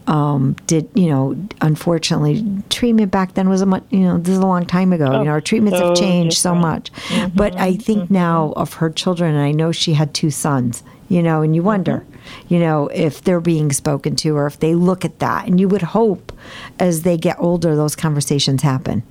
Um, 0.06 0.54
did 0.66 0.88
you 0.94 1.08
know? 1.08 1.36
Unfortunately, 1.60 2.44
treatment 2.68 3.10
back 3.10 3.34
then 3.34 3.48
was 3.48 3.62
a 3.62 3.66
much. 3.66 3.84
You 3.90 4.00
know, 4.00 4.18
this 4.18 4.32
is 4.32 4.38
a 4.38 4.46
long 4.46 4.66
time 4.66 4.92
ago. 4.92 5.06
you 5.06 5.12
oh. 5.12 5.22
know, 5.24 5.30
our 5.30 5.40
treatments 5.40 5.78
have 5.78 5.90
oh, 5.90 5.94
so 5.94 6.00
changed 6.00 6.36
so 6.36 6.54
different. 6.54 6.62
much. 6.62 6.92
Mm-hmm. 6.92 7.36
But 7.36 7.58
I 7.58 7.76
think 7.76 8.04
mm-hmm. 8.04 8.14
now 8.14 8.52
of 8.56 8.74
her 8.74 8.90
children, 8.90 9.34
and 9.34 9.42
I 9.42 9.52
know 9.52 9.72
she 9.72 9.94
had 9.94 10.14
two 10.14 10.30
sons. 10.30 10.82
You 11.08 11.22
know, 11.22 11.42
and 11.42 11.54
you 11.54 11.60
mm-hmm. 11.60 11.66
wonder, 11.66 12.06
you 12.48 12.58
know, 12.58 12.88
if 12.88 13.22
they're 13.22 13.40
being 13.40 13.72
spoken 13.72 14.16
to 14.16 14.36
or 14.36 14.46
if 14.46 14.58
they 14.58 14.74
look 14.74 15.04
at 15.04 15.18
that. 15.18 15.46
And 15.46 15.60
you 15.60 15.68
would 15.68 15.82
hope 15.82 16.32
as 16.78 17.02
they 17.02 17.18
get 17.18 17.36
older, 17.38 17.76
those 17.76 17.94
conversations 17.94 18.62
happen. 18.62 19.02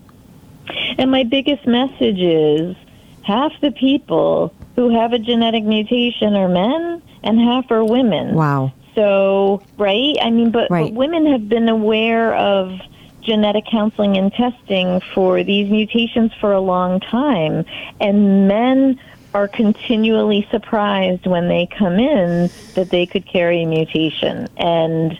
And 0.98 1.12
my 1.12 1.24
biggest 1.24 1.68
message 1.68 2.20
is 2.20 2.76
half 3.24 3.52
the 3.62 3.72
people 3.72 4.54
who 4.76 4.90
have 4.90 5.14
a 5.14 5.20
genetic 5.20 5.64
mutation 5.64 6.36
are 6.36 6.50
men 6.50 7.02
and 7.24 7.40
half 7.40 7.70
are 7.72 7.84
women. 7.84 8.36
Wow. 8.36 8.74
So, 8.96 9.64
right? 9.78 10.16
I 10.22 10.30
mean, 10.30 10.52
but, 10.52 10.70
Right. 10.70 10.86
but 10.86 10.94
women 10.94 11.26
have 11.28 11.50
been 11.50 11.70
aware 11.70 12.36
of 12.36 12.80
genetic 13.22 13.66
counseling 13.72 14.18
and 14.18 14.32
testing 14.34 15.02
for 15.14 15.44
these 15.44 15.70
mutations 15.70 16.32
for 16.40 16.52
a 16.52 16.60
long 16.60 17.00
time. 17.00 17.66
And 18.00 18.48
men 18.48 19.00
are 19.34 19.48
continually 19.48 20.48
surprised 20.52 21.26
when 21.26 21.48
they 21.48 21.68
come 21.78 22.00
in 22.00 22.50
that 22.76 22.90
they 22.90 23.06
could 23.06 23.26
carry 23.26 23.64
a 23.64 23.66
mutation. 23.66 24.48
And, 24.58 25.18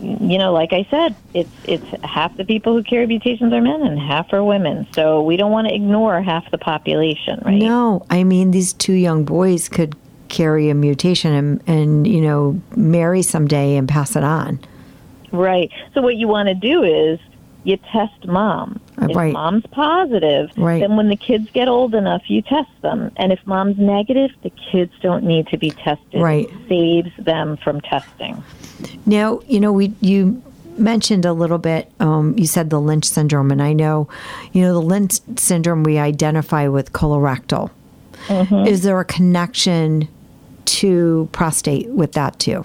you 0.00 0.38
know, 0.38 0.52
like 0.52 0.72
I 0.72 0.84
said, 0.90 1.14
it's, 1.32 1.50
it's 1.64 1.84
half 2.02 2.36
the 2.36 2.44
people 2.44 2.72
who 2.72 2.82
carry 2.82 3.06
mutations 3.06 3.52
are 3.52 3.60
men 3.60 3.82
and 3.82 3.98
half 3.98 4.32
are 4.32 4.42
women. 4.42 4.86
So 4.94 5.22
we 5.22 5.36
don't 5.36 5.52
want 5.52 5.68
to 5.68 5.74
ignore 5.74 6.20
half 6.22 6.50
the 6.50 6.58
population, 6.58 7.40
right? 7.44 7.54
No, 7.62 8.04
I 8.10 8.24
mean, 8.24 8.50
these 8.50 8.72
two 8.72 8.94
young 8.94 9.24
boys 9.24 9.68
could 9.68 9.94
carry 10.32 10.68
a 10.70 10.74
mutation 10.74 11.32
and, 11.32 11.62
and 11.68 12.06
you 12.06 12.20
know, 12.20 12.60
marry 12.74 13.22
someday 13.22 13.76
and 13.76 13.88
pass 13.88 14.16
it 14.16 14.24
on. 14.24 14.58
Right. 15.30 15.70
So 15.94 16.02
what 16.02 16.16
you 16.16 16.26
want 16.26 16.48
to 16.48 16.54
do 16.54 16.82
is 16.82 17.20
you 17.64 17.76
test 17.92 18.26
mom. 18.26 18.80
If 19.00 19.16
right. 19.16 19.32
mom's 19.32 19.66
positive, 19.66 20.50
Right. 20.56 20.80
then 20.80 20.96
when 20.96 21.08
the 21.08 21.16
kids 21.16 21.48
get 21.52 21.68
old 21.68 21.94
enough, 21.94 22.28
you 22.28 22.42
test 22.42 22.70
them. 22.80 23.12
And 23.16 23.32
if 23.32 23.44
mom's 23.46 23.78
negative, 23.78 24.30
the 24.42 24.50
kids 24.50 24.92
don't 25.00 25.24
need 25.24 25.46
to 25.48 25.56
be 25.56 25.70
tested. 25.70 26.20
Right. 26.20 26.48
It 26.48 26.68
saves 26.68 27.10
them 27.18 27.56
from 27.58 27.80
testing. 27.80 28.42
Now, 29.06 29.40
you 29.46 29.60
know, 29.60 29.72
we 29.72 29.92
you 30.00 30.42
mentioned 30.76 31.24
a 31.24 31.32
little 31.32 31.58
bit. 31.58 31.90
Um, 32.00 32.36
you 32.36 32.46
said 32.46 32.70
the 32.70 32.80
Lynch 32.80 33.04
syndrome, 33.04 33.50
and 33.50 33.62
I 33.62 33.72
know, 33.72 34.08
you 34.52 34.62
know, 34.62 34.72
the 34.72 34.82
Lynch 34.82 35.20
syndrome 35.36 35.84
we 35.84 35.98
identify 35.98 36.66
with 36.68 36.92
colorectal. 36.92 37.70
Is 38.30 38.82
there 38.82 39.00
a 39.00 39.04
connection 39.04 40.08
to 40.66 41.28
prostate 41.32 41.88
with 41.88 42.12
that 42.12 42.38
too? 42.38 42.64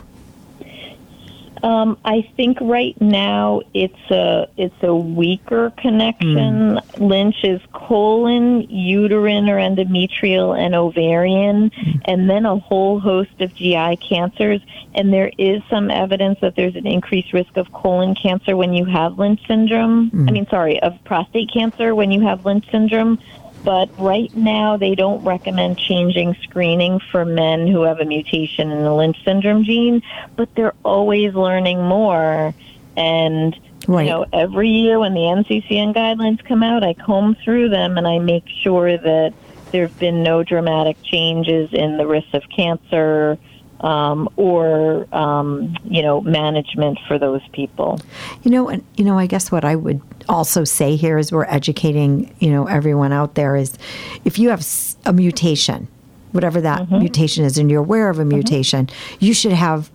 Um, 1.64 1.98
I 2.06 2.22
think 2.36 2.60
right 2.62 3.00
now 3.02 3.62
it's 3.74 4.12
a 4.12 4.48
it's 4.58 4.84
a 4.84 4.96
weaker 4.96 5.72
connection. 5.78 6.78
Hmm. 6.78 7.04
Lynch 7.04 7.44
is 7.44 7.62
colon, 7.74 8.62
uterine 8.70 9.50
or 9.50 9.58
endometrial, 9.58 10.58
and 10.58 10.76
ovarian, 10.76 11.72
hmm. 11.76 11.92
and 12.06 12.30
then 12.30 12.46
a 12.46 12.58
whole 12.58 13.00
host 13.00 13.42
of 13.42 13.54
GI 13.56 13.98
cancers. 13.98 14.62
And 14.94 15.14
there 15.14 15.32
is 15.38 15.62
some 15.70 15.92
evidence 15.92 16.40
that 16.42 16.56
there's 16.56 16.76
an 16.76 16.88
increased 16.88 17.34
risk 17.34 17.58
of 17.58 17.72
colon 17.72 18.16
cancer 18.16 18.56
when 18.56 18.74
you 18.74 18.86
have 18.86 19.20
Lynch 19.20 19.42
syndrome. 19.48 20.12
I 20.14 20.18
hmm. 20.18 20.26
mean, 20.26 20.48
sorry, 20.48 20.82
of 20.82 20.94
prostate 21.06 21.52
cancer 21.52 21.96
when 21.96 22.12
you 22.12 22.22
have 22.22 22.46
Lynch 22.46 22.70
syndrome. 22.72 23.20
But 23.64 23.90
right 24.00 24.34
now, 24.36 24.78
they 24.78 24.96
don't 24.96 25.24
recommend 25.24 25.78
changing 25.78 26.36
screening 26.44 27.00
for 27.12 27.26
men 27.26 27.68
who 27.68 27.82
have 27.84 28.00
a 28.00 28.06
mutation 28.06 28.72
in 28.72 28.84
the 28.84 28.94
Lynch 28.94 29.18
syndrome 29.24 29.64
gene. 29.64 30.02
But 30.36 30.54
they're 30.56 30.76
always 30.84 31.34
learning 31.34 31.82
more. 31.82 32.54
And, 32.96 33.58
Right. 33.88 34.06
you 34.06 34.12
know, 34.12 34.26
every 34.34 34.70
year 34.70 35.00
when 35.00 35.14
the 35.14 35.22
NCCN 35.22 35.94
guidelines 35.94 36.44
come 36.44 36.64
out, 36.64 36.84
I 36.84 36.94
comb 36.94 37.36
through 37.44 37.70
them 37.70 37.98
and 37.98 38.08
I 38.08 38.20
make 38.20 38.46
sure 38.48 38.98
that 38.98 39.34
there 39.72 39.84
have 39.84 40.00
been 40.00 40.24
no 40.24 40.44
dramatic 40.44 41.02
changes 41.04 41.74
in 41.74 41.98
the 41.98 42.08
risk 42.08 42.34
of 42.34 42.44
cancer 42.50 43.38
um, 43.82 44.30
or, 44.36 45.08
um, 45.16 45.76
you 45.84 46.02
know, 46.02 46.22
management 46.22 47.00
for 47.08 47.20
those 47.20 47.42
people. 47.52 48.00
You 48.44 48.52
know, 48.52 48.70
and 48.70 48.84
you 48.96 49.06
know, 49.06 49.18
I 49.18 49.28
guess 49.28 49.52
what 49.52 49.64
I 49.64 49.76
would 49.76 50.02
also 50.30 50.64
say 50.64 50.96
here 50.96 51.18
is 51.18 51.32
we're 51.32 51.46
educating, 51.46 52.34
you 52.40 52.50
know, 52.50 52.66
everyone 52.68 53.14
out 53.14 53.36
there 53.36 53.56
is 53.56 53.78
if 54.26 54.40
you 54.40 54.50
have 54.50 54.66
a 55.06 55.14
mutation, 55.14 55.88
whatever 56.32 56.62
that 56.62 56.90
mutation 56.92 57.46
is, 57.46 57.58
and 57.58 57.70
you're 57.70 57.82
aware 57.82 58.10
of 58.10 58.20
a 58.20 58.26
mutation, 58.26 58.90
you 59.20 59.34
should 59.34 59.54
have 59.54 59.92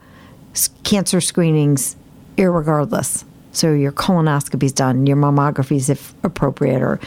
cancer 0.84 1.20
screenings 1.20 1.96
irregardless. 2.36 3.24
So 3.52 3.72
your 3.72 3.92
colonoscopy's 3.92 4.72
done, 4.72 5.06
your 5.06 5.16
mammography's 5.16 5.90
if 5.90 6.14
appropriate, 6.24 6.80
or 6.80 6.98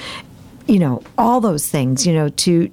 you 0.68 0.80
know, 0.80 1.04
all 1.18 1.42
those 1.42 1.70
things, 1.70 2.06
you 2.06 2.14
know, 2.14 2.30
to 2.30 2.72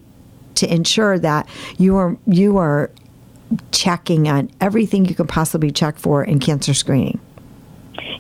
to 0.56 0.72
ensure 0.72 1.18
that 1.18 1.48
you 1.78 1.96
are 1.96 2.16
you 2.26 2.58
are 2.58 2.90
checking 3.70 4.28
on 4.28 4.50
everything 4.60 5.04
you 5.04 5.14
can 5.14 5.26
possibly 5.26 5.70
check 5.70 5.98
for 5.98 6.24
in 6.24 6.38
cancer 6.38 6.74
screening. 6.74 7.20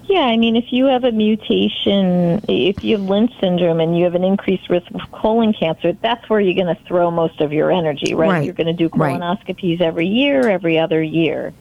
Yeah, 0.04 0.20
I 0.26 0.36
mean, 0.36 0.56
if 0.56 0.72
you 0.72 0.86
have 0.86 1.04
a 1.04 1.12
mutation, 1.12 2.44
if 2.46 2.84
you 2.84 2.98
have 2.98 3.08
Lynch 3.08 3.32
syndrome 3.40 3.80
and 3.80 3.96
you 3.96 4.04
have 4.04 4.14
an 4.14 4.24
increased 4.24 4.68
risk 4.68 4.90
of 4.90 5.00
colon 5.10 5.54
cancer, 5.54 5.94
that's 6.02 6.28
where 6.28 6.38
you're 6.38 6.62
going 6.62 6.74
to 6.74 6.82
throw 6.84 7.10
most 7.10 7.40
of 7.40 7.52
your 7.52 7.72
energy, 7.72 8.14
right? 8.14 8.28
Right. 8.28 8.44
You're 8.44 8.52
going 8.54 8.66
to 8.66 8.72
do 8.74 8.90
Right. 8.94 9.18
colonoscopies 9.18 9.80
every 9.80 10.06
year, 10.06 10.48
every 10.50 10.78
other 10.78 11.02
year. 11.02 11.54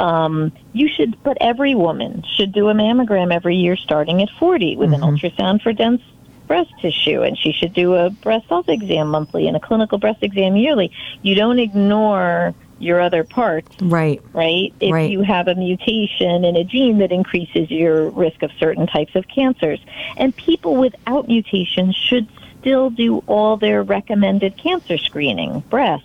Um, 0.00 0.50
you 0.72 0.88
should, 0.88 1.22
but 1.22 1.36
every 1.40 1.74
woman 1.74 2.24
should 2.36 2.52
do 2.52 2.68
a 2.68 2.74
mammogram 2.74 3.32
every 3.32 3.56
year 3.56 3.76
starting 3.76 4.22
at 4.22 4.30
40 4.38 4.76
with 4.76 4.92
an 4.92 5.00
ultrasound 5.00 5.62
for 5.62 5.72
dense 5.72 6.02
breast 6.48 6.72
tissue, 6.80 7.22
and 7.22 7.38
she 7.38 7.52
should 7.52 7.74
do 7.74 7.94
a 7.94 8.10
breast 8.10 8.48
self 8.48 8.68
exam 8.68 9.08
monthly 9.08 9.46
and 9.46 9.56
a 9.56 9.60
clinical 9.60 9.98
breast 9.98 10.22
exam 10.22 10.56
yearly. 10.56 10.90
You 11.22 11.34
don't 11.36 11.58
ignore 11.60 12.54
your 12.78 13.00
other 13.00 13.24
parts 13.24 13.68
Right. 13.80 14.20
right? 14.32 14.72
If 14.80 14.92
Right. 14.92 15.10
you 15.10 15.22
have 15.22 15.48
a 15.48 15.54
mutation 15.54 16.44
in 16.44 16.56
a 16.56 16.64
gene 16.64 16.98
that 16.98 17.12
increases 17.12 17.70
your 17.70 18.10
risk 18.10 18.42
of 18.42 18.50
certain 18.58 18.86
types 18.86 19.14
of 19.14 19.26
cancers. 19.28 19.80
And 20.16 20.34
people 20.36 20.76
without 20.76 21.28
mutations 21.28 21.96
should 21.96 22.26
still 22.60 22.90
do 22.90 23.22
all 23.26 23.56
their 23.56 23.82
recommended 23.82 24.56
cancer 24.56 24.98
screening, 24.98 25.60
breast, 25.70 26.04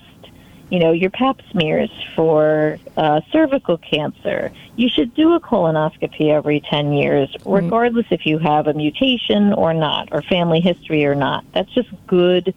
you 0.69 0.79
know, 0.79 0.91
your 0.91 1.09
pap 1.11 1.39
smears 1.51 1.91
for 2.15 2.79
uh, 2.97 3.21
cervical 3.31 3.77
cancer. 3.77 4.51
You 4.75 4.89
should 4.89 5.13
do 5.13 5.33
a 5.33 5.39
colonoscopy 5.39 6.29
every 6.29 6.61
10 6.61 6.93
years, 6.93 7.35
regardless 7.45 8.07
if 8.09 8.25
you 8.25 8.39
have 8.39 8.65
a 8.67 8.73
mutation 8.73 9.53
or 9.53 9.73
not, 9.73 10.09
or 10.11 10.23
family 10.23 10.61
history 10.61 11.05
or 11.05 11.13
not. 11.13 11.43
That's 11.53 11.71
just 11.73 11.89
good 12.07 12.55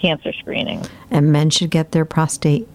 cancer 0.00 0.32
screening. 0.32 0.84
And 1.10 1.32
men 1.32 1.50
should 1.50 1.70
get 1.70 1.90
their 1.92 2.04
prostate 2.04 2.68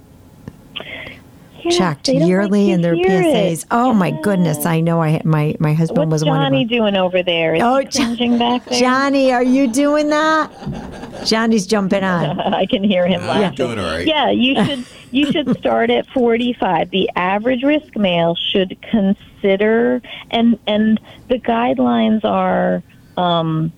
Yeah, 1.63 1.69
checked 1.77 2.07
they 2.07 2.13
don't 2.13 2.21
like 2.21 2.27
yearly 2.29 2.65
to 2.67 2.71
in 2.71 2.81
their 2.81 2.95
PSAs. 2.95 3.61
it. 3.61 3.65
Oh 3.69 3.93
my 3.93 4.09
goodness! 4.21 4.65
I 4.65 4.79
know. 4.79 4.99
I 5.03 5.21
my 5.23 5.55
my 5.59 5.73
husband 5.75 6.09
What's 6.09 6.23
was 6.23 6.25
one 6.25 6.39
of 6.41 6.45
Johnny 6.47 6.63
them. 6.65 6.69
doing 6.75 6.95
over 6.95 7.21
there? 7.21 7.53
Is 7.53 7.61
Oh, 7.63 7.77
he 7.77 7.85
cringing 7.85 8.39
back 8.39 8.65
there? 8.65 8.79
Johnny, 8.79 9.31
are 9.31 9.43
you 9.43 9.67
doing 9.67 10.09
that? 10.09 10.49
Johnny's 11.23 11.67
jumping 11.67 12.03
on. 12.03 12.39
I 12.53 12.65
can 12.65 12.83
hear 12.83 13.05
him 13.05 13.21
I'm 13.21 13.27
laughing. 13.27 13.55
doing 13.57 13.77
all 13.77 13.85
right. 13.85 14.07
Yeah, 14.07 14.31
you 14.31 14.55
should 14.65 14.85
you 15.11 15.31
should 15.31 15.55
start 15.59 15.91
at 15.91 16.07
45. 16.07 16.89
The 16.89 17.11
average 17.15 17.61
risk 17.61 17.95
male 17.95 18.33
should 18.35 18.81
consider 18.89 20.01
and 20.31 20.57
and 20.65 20.99
the 21.27 21.37
guidelines 21.37 22.25
are 22.25 22.81
um, 23.17 23.71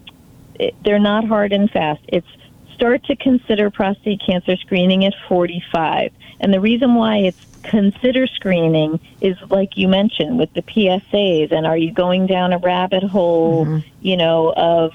it- 0.57 0.75
they're 0.85 0.99
not 0.99 1.25
hard 1.27 1.51
and 1.51 1.69
fast. 1.69 2.01
It's 2.07 2.27
start 2.73 3.03
to 3.05 3.15
consider 3.15 3.69
prostate 3.69 4.21
cancer 4.25 4.55
screening 4.57 5.05
at 5.05 5.13
45. 5.27 6.11
And 6.39 6.53
the 6.53 6.59
reason 6.59 6.95
why 6.95 7.17
it's 7.17 7.39
consider 7.63 8.27
screening 8.27 8.99
is 9.21 9.37
like 9.49 9.77
you 9.77 9.87
mentioned 9.87 10.37
with 10.37 10.53
the 10.53 10.61
PSAs 10.63 11.51
and 11.51 11.65
are 11.65 11.77
you 11.77 11.93
going 11.93 12.27
down 12.27 12.53
a 12.53 12.57
rabbit 12.57 13.03
hole, 13.03 13.81
you 14.01 14.17
know, 14.17 14.53
of 14.55 14.91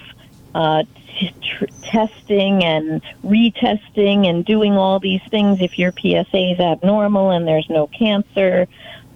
uh, 0.54 0.82
t- 1.18 1.34
tr- 1.40 1.64
testing 1.82 2.64
and 2.64 3.02
retesting 3.24 4.28
and 4.28 4.44
doing 4.44 4.74
all 4.74 5.00
these 5.00 5.22
things 5.30 5.58
if 5.60 5.78
your 5.78 5.92
PSA 5.92 6.52
is 6.52 6.60
abnormal 6.60 7.30
and 7.30 7.46
there's 7.46 7.68
no 7.70 7.86
cancer. 7.86 8.68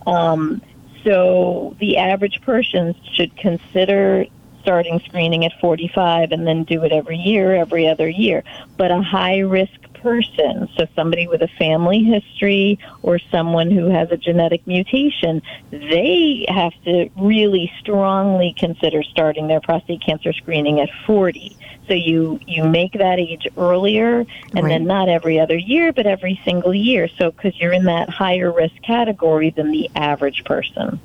Um, 0.06 0.62
so 1.04 1.76
the 1.80 1.98
average 1.98 2.40
person 2.42 2.94
should 3.14 3.36
consider 3.36 4.26
starting 4.62 5.00
screening 5.00 5.44
at 5.44 5.52
45 5.60 6.32
and 6.32 6.46
then 6.46 6.64
do 6.64 6.82
it 6.84 6.92
every 6.92 7.18
year, 7.18 7.54
every 7.54 7.86
other 7.86 8.08
year. 8.08 8.42
But 8.76 8.90
a 8.90 9.02
high 9.02 9.40
risk 9.40 9.78
person, 10.02 10.68
so 10.76 10.86
somebody 10.94 11.26
with 11.26 11.42
a 11.42 11.48
family 11.58 12.02
history 12.02 12.78
or 13.02 13.18
someone 13.30 13.70
who 13.70 13.88
has 13.88 14.10
a 14.10 14.16
genetic 14.16 14.66
mutation, 14.66 15.42
they 15.70 16.44
have 16.48 16.72
to 16.84 17.08
really 17.16 17.72
strongly 17.80 18.54
consider 18.58 19.02
starting 19.02 19.48
their 19.48 19.60
prostate 19.60 20.02
cancer 20.04 20.32
screening 20.32 20.80
at 20.80 20.90
40. 21.06 21.56
So 21.88 21.94
you 21.94 22.38
you 22.46 22.64
make 22.64 22.92
that 22.92 23.18
age 23.18 23.46
earlier, 23.58 24.20
and 24.54 24.64
Right. 24.64 24.68
then 24.68 24.86
not 24.86 25.08
every 25.08 25.40
other 25.40 25.56
year, 25.56 25.92
but 25.92 26.06
every 26.06 26.40
single 26.44 26.72
year. 26.72 27.08
So 27.18 27.30
because 27.32 27.60
you're 27.60 27.72
in 27.72 27.84
that 27.86 28.08
higher 28.08 28.52
risk 28.52 28.74
category 28.82 29.50
than 29.50 29.72
the 29.72 29.90
average 29.96 30.44
person. 30.44 31.00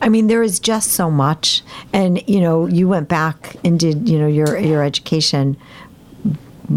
I 0.00 0.08
mean, 0.08 0.28
there 0.28 0.42
is 0.42 0.60
just 0.60 0.92
so 0.92 1.10
much, 1.10 1.62
and 1.92 2.22
you 2.28 2.40
know, 2.40 2.66
you 2.66 2.88
went 2.88 3.08
back 3.08 3.56
and 3.64 3.78
did 3.78 4.08
you 4.08 4.18
know 4.18 4.28
your 4.28 4.58
your 4.58 4.82
education 4.82 5.56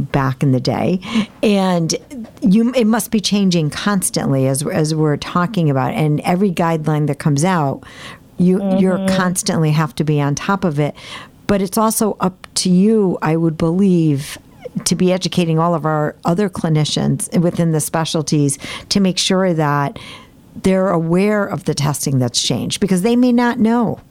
back 0.04 0.44
in 0.44 0.52
the 0.52 0.60
day, 0.60 1.00
and 1.42 1.96
you 2.42 2.72
it 2.74 2.86
must 2.86 3.12
be 3.12 3.20
changing 3.20 3.70
constantly 3.70 4.48
as 4.48 4.66
as 4.68 4.94
we're 4.94 5.18
talking 5.18 5.70
about, 5.70 5.94
and 5.94 6.20
every 6.22 6.52
guideline 6.52 7.08
that 7.08 7.20
comes 7.20 7.44
out, 7.44 7.84
you 8.38 8.58
you're 8.78 8.98
mm-hmm. 8.98 9.16
constantly 9.16 9.72
have 9.72 9.96
to 9.96 10.04
be 10.04 10.22
on 10.22 10.36
top 10.36 10.64
of 10.64 10.80
it, 10.80 10.96
but 11.48 11.62
it's 11.62 11.78
also 11.78 12.18
up 12.20 12.48
to 12.56 12.70
you, 12.70 13.18
I 13.22 13.36
would 13.36 13.58
believe. 13.58 14.38
To 14.84 14.96
be 14.96 15.14
educating 15.14 15.58
all 15.58 15.74
of 15.74 15.86
our 15.86 16.18
other 16.26 16.50
clinicians 16.50 17.40
within 17.40 17.72
the 17.72 17.80
specialties 17.80 18.58
to 18.90 19.00
make 19.00 19.18
sure 19.18 19.54
that 19.54 19.98
they're 20.54 20.90
aware 20.90 21.46
of 21.46 21.64
the 21.64 21.74
testing 21.74 22.20
that's 22.20 22.42
changed 22.42 22.82
because 22.82 23.02
they 23.02 23.16
may 23.16 23.32
not 23.32 23.58
know. 23.58 24.02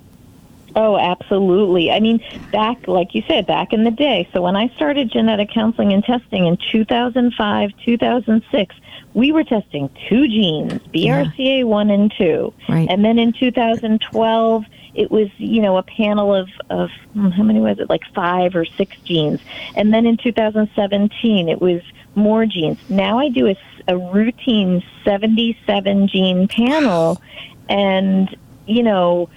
Oh, 0.77 0.99
absolutely. 0.99 1.91
I 1.91 2.01
mean, 2.01 2.21
back, 2.51 2.89
like 2.89 3.15
you 3.15 3.23
said, 3.29 3.47
back 3.47 3.73
in 3.73 3.85
the 3.85 3.91
day. 3.91 4.29
So 4.33 4.43
when 4.43 4.57
I 4.57 4.69
started 4.75 5.11
genetic 5.11 5.51
counseling 5.51 5.93
and 5.93 6.03
testing 6.05 6.47
in 6.47 6.59
2005, 6.73 7.71
2006, 7.85 8.75
we 9.15 9.31
were 9.31 9.45
testing 9.45 9.89
two 10.09 10.27
genes, 10.27 10.73
BRCA1 10.93 11.93
and 11.93 12.13
2. 12.19 12.53
Right. 12.69 12.89
And 12.91 13.05
then 13.05 13.19
in 13.21 13.33
2012, 13.33 14.65
it 14.95 15.11
was, 15.11 15.29
you 15.39 15.63
know, 15.63 15.77
a 15.77 15.83
panel 15.85 16.35
of, 16.35 16.49
of 16.71 16.91
hmm, 17.13 17.29
how 17.29 17.45
many 17.45 17.61
was 17.61 17.79
it? 17.79 17.89
Like 17.89 18.03
five 18.13 18.57
or 18.57 18.65
six 18.65 18.97
genes. 19.05 19.41
And 19.77 19.95
then 19.95 20.07
in 20.07 20.17
2017, 20.17 21.49
it 21.49 21.61
was 21.61 21.83
more 22.17 22.47
genes. 22.47 22.79
Now 22.89 23.19
I 23.19 23.29
do 23.29 23.47
a, 23.47 23.57
a 23.87 23.97
routine 23.97 24.83
77 25.05 26.09
gene 26.09 26.49
panel. 26.49 27.21
And, 27.69 28.37
you 28.67 28.83
know, 28.83 29.29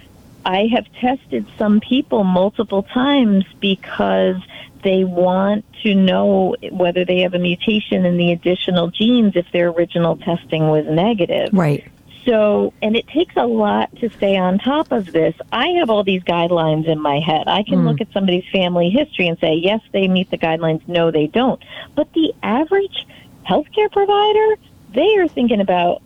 I 0.48 0.70
have 0.74 0.86
tested 1.02 1.46
some 1.58 1.82
people 1.82 2.24
multiple 2.24 2.84
times 2.84 3.44
because 3.60 4.38
they 4.82 5.04
want 5.04 5.66
to 5.84 5.94
know 5.94 6.56
whether 6.72 7.04
they 7.04 7.20
have 7.20 7.34
a 7.34 7.40
mutation 7.40 8.06
in 8.06 8.16
the 8.16 8.32
additional 8.32 8.90
genes 8.90 9.36
if 9.36 9.46
their 9.52 9.68
original 9.68 10.16
testing 10.16 10.70
was 10.70 10.86
negative. 10.86 11.50
Right. 11.52 11.86
So, 12.26 12.74
and 12.82 12.96
it 12.96 13.10
takes 13.10 13.36
a 13.36 13.46
lot 13.46 13.94
to 13.98 14.10
stay 14.10 14.38
on 14.38 14.60
top 14.60 14.94
of 14.94 15.12
this. 15.12 15.36
I 15.52 15.68
have 15.80 15.90
all 15.90 16.06
these 16.06 16.24
guidelines 16.24 16.88
in 16.88 17.02
my 17.02 17.20
head. 17.20 17.50
I 17.50 17.64
can 17.64 17.80
hmm. 17.80 17.88
look 17.88 18.00
at 18.00 18.12
somebody's 18.14 18.48
family 18.50 18.90
history 18.90 19.28
and 19.28 19.38
say, 19.40 19.56
yes, 19.56 19.82
they 19.92 20.08
meet 20.08 20.32
the 20.32 20.38
guidelines. 20.38 20.88
No, 20.88 21.12
they 21.12 21.28
don't. 21.28 21.62
But 21.94 22.14
the 22.14 22.34
average 22.42 23.06
healthcare 23.46 23.92
provider, 23.92 24.56
they 24.94 25.18
are 25.18 25.28
thinking 25.28 25.60
about 25.60 26.02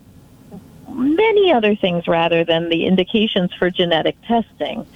many 0.88 1.52
other 1.52 1.74
things 1.74 2.06
rather 2.06 2.44
than 2.44 2.68
the 2.68 2.86
indications 2.86 3.52
for 3.54 3.70
genetic 3.70 4.16
testing. 4.26 4.86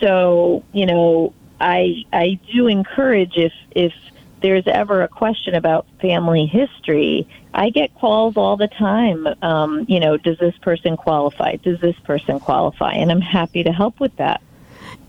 So, 0.00 0.64
you 0.72 0.86
know, 0.86 1.32
I 1.60 2.04
I 2.12 2.38
do 2.52 2.66
encourage 2.66 3.36
if 3.36 3.52
if 3.70 3.92
there's 4.40 4.66
ever 4.66 5.02
a 5.02 5.08
question 5.08 5.54
about 5.54 5.86
family 6.02 6.44
history, 6.44 7.26
I 7.54 7.70
get 7.70 7.94
calls 7.94 8.36
all 8.36 8.58
the 8.58 8.68
time. 8.68 9.26
Um, 9.40 9.86
you 9.88 9.98
know, 9.98 10.18
does 10.18 10.38
this 10.38 10.56
person 10.58 10.98
qualify? 10.98 11.56
Does 11.56 11.80
this 11.80 11.98
person 12.00 12.38
qualify? 12.40 12.92
And 12.92 13.10
I'm 13.10 13.22
happy 13.22 13.62
to 13.62 13.72
help 13.72 14.00
with 14.00 14.14
that. 14.16 14.42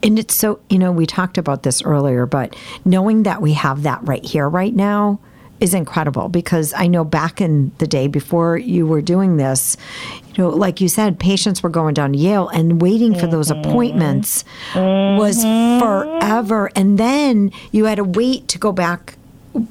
And 0.01 0.17
it's 0.17 0.35
so, 0.35 0.61
you 0.69 0.79
know, 0.79 0.91
we 0.91 1.05
talked 1.05 1.37
about 1.37 1.63
this 1.63 1.81
earlier, 1.81 2.25
but 2.25 2.55
knowing 2.85 3.23
that 3.23 3.41
we 3.41 3.53
have 3.53 3.83
that 3.83 3.99
right 4.03 4.23
here, 4.23 4.47
right 4.47 4.73
now, 4.73 5.19
is 5.59 5.73
incredible 5.73 6.29
because 6.29 6.73
I 6.75 6.87
know 6.87 7.03
back 7.03 7.41
in 7.41 7.71
the 7.77 7.87
day 7.87 8.07
before 8.07 8.57
you 8.57 8.85
were 8.85 9.01
doing 9.01 9.37
this, 9.37 9.77
you 10.35 10.43
know, 10.43 10.49
like 10.49 10.81
you 10.81 10.89
said, 10.89 11.19
patients 11.19 11.63
were 11.63 11.69
going 11.69 11.93
down 11.93 12.13
to 12.13 12.19
Yale 12.19 12.49
and 12.49 12.81
waiting 12.81 13.15
for 13.15 13.27
those 13.27 13.49
mm-hmm. 13.49 13.69
appointments 13.69 14.43
was 14.75 15.43
mm-hmm. 15.43 15.79
forever. 15.79 16.69
And 16.75 16.97
then 16.97 17.51
you 17.71 17.85
had 17.85 17.95
to 17.95 18.03
wait 18.03 18.47
to 18.49 18.59
go 18.59 18.71
back 18.71 19.17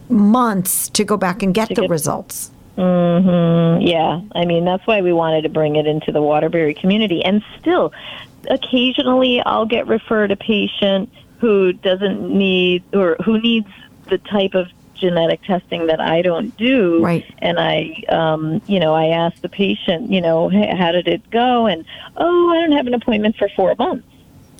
months 0.08 0.88
to 0.90 1.04
go 1.04 1.16
back 1.16 1.42
and 1.42 1.54
get 1.54 1.68
the 1.68 1.82
get- 1.82 1.90
results. 1.90 2.50
Mm-hmm. 2.76 3.86
Yeah, 3.86 4.20
I 4.34 4.46
mean 4.46 4.64
that's 4.64 4.84
why 4.84 5.00
we 5.00 5.12
wanted 5.12 5.42
to 5.42 5.48
bring 5.48 5.76
it 5.76 5.86
into 5.86 6.10
the 6.10 6.20
Waterbury 6.20 6.74
community. 6.74 7.24
And 7.24 7.44
still, 7.60 7.92
occasionally 8.50 9.40
I'll 9.42 9.66
get 9.66 9.86
referred 9.86 10.32
a 10.32 10.36
patient 10.36 11.08
who 11.38 11.72
doesn't 11.72 12.28
need 12.36 12.82
or 12.92 13.16
who 13.24 13.38
needs 13.38 13.68
the 14.08 14.18
type 14.18 14.54
of 14.54 14.68
genetic 14.94 15.42
testing 15.42 15.86
that 15.86 16.00
I 16.00 16.22
don't 16.22 16.56
do. 16.56 17.02
Right. 17.04 17.24
And 17.38 17.58
I, 17.58 18.02
um, 18.08 18.62
you 18.66 18.80
know, 18.80 18.94
I 18.94 19.06
ask 19.08 19.40
the 19.40 19.48
patient, 19.48 20.10
you 20.10 20.20
know, 20.20 20.48
hey, 20.48 20.74
how 20.76 20.92
did 20.92 21.08
it 21.08 21.28
go? 21.30 21.66
And 21.66 21.84
oh, 22.16 22.50
I 22.50 22.60
don't 22.60 22.72
have 22.72 22.86
an 22.86 22.94
appointment 22.94 23.36
for 23.36 23.48
four 23.50 23.74
months. 23.78 24.06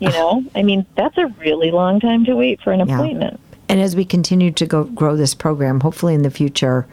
You 0.00 0.10
know, 0.10 0.44
I 0.54 0.62
mean 0.62 0.84
that's 0.96 1.16
a 1.18 1.28
really 1.38 1.70
long 1.70 2.00
time 2.00 2.24
to 2.24 2.34
wait 2.34 2.60
for 2.60 2.72
an 2.72 2.80
Yeah. 2.80 2.96
appointment. 2.96 3.40
And 3.68 3.80
as 3.80 3.96
we 3.96 4.04
continue 4.04 4.50
to 4.50 4.66
go 4.66 4.84
grow 4.84 5.16
this 5.16 5.34
program, 5.34 5.80
hopefully 5.80 6.14
in 6.14 6.22
the 6.22 6.30
future, 6.30 6.86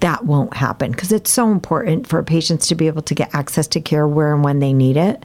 that 0.00 0.24
won't 0.24 0.54
happen 0.54 0.90
because 0.90 1.12
it's 1.12 1.30
so 1.30 1.50
important 1.52 2.06
for 2.06 2.22
patients 2.22 2.66
to 2.68 2.74
be 2.74 2.86
able 2.86 3.02
to 3.02 3.14
get 3.14 3.32
access 3.34 3.66
to 3.68 3.80
care 3.80 4.08
where 4.08 4.34
and 4.34 4.42
when 4.42 4.58
they 4.58 4.72
need 4.72 4.96
it. 4.96 5.24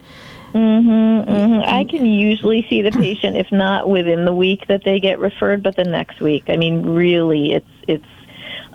I 0.55 1.85
can 1.89 2.05
usually 2.05 2.65
see 2.69 2.81
the 2.81 2.91
patient, 2.91 3.35
if 3.37 3.51
not 3.51 3.89
within 3.89 4.25
the 4.25 4.33
week 4.33 4.67
that 4.67 4.83
they 4.83 4.99
get 4.99 5.19
referred, 5.19 5.63
but 5.63 5.75
the 5.75 5.83
next 5.83 6.19
week. 6.21 6.45
I 6.47 6.57
mean, 6.57 6.83
really, 6.85 7.53
it's 7.53 7.67
it's. 7.87 8.05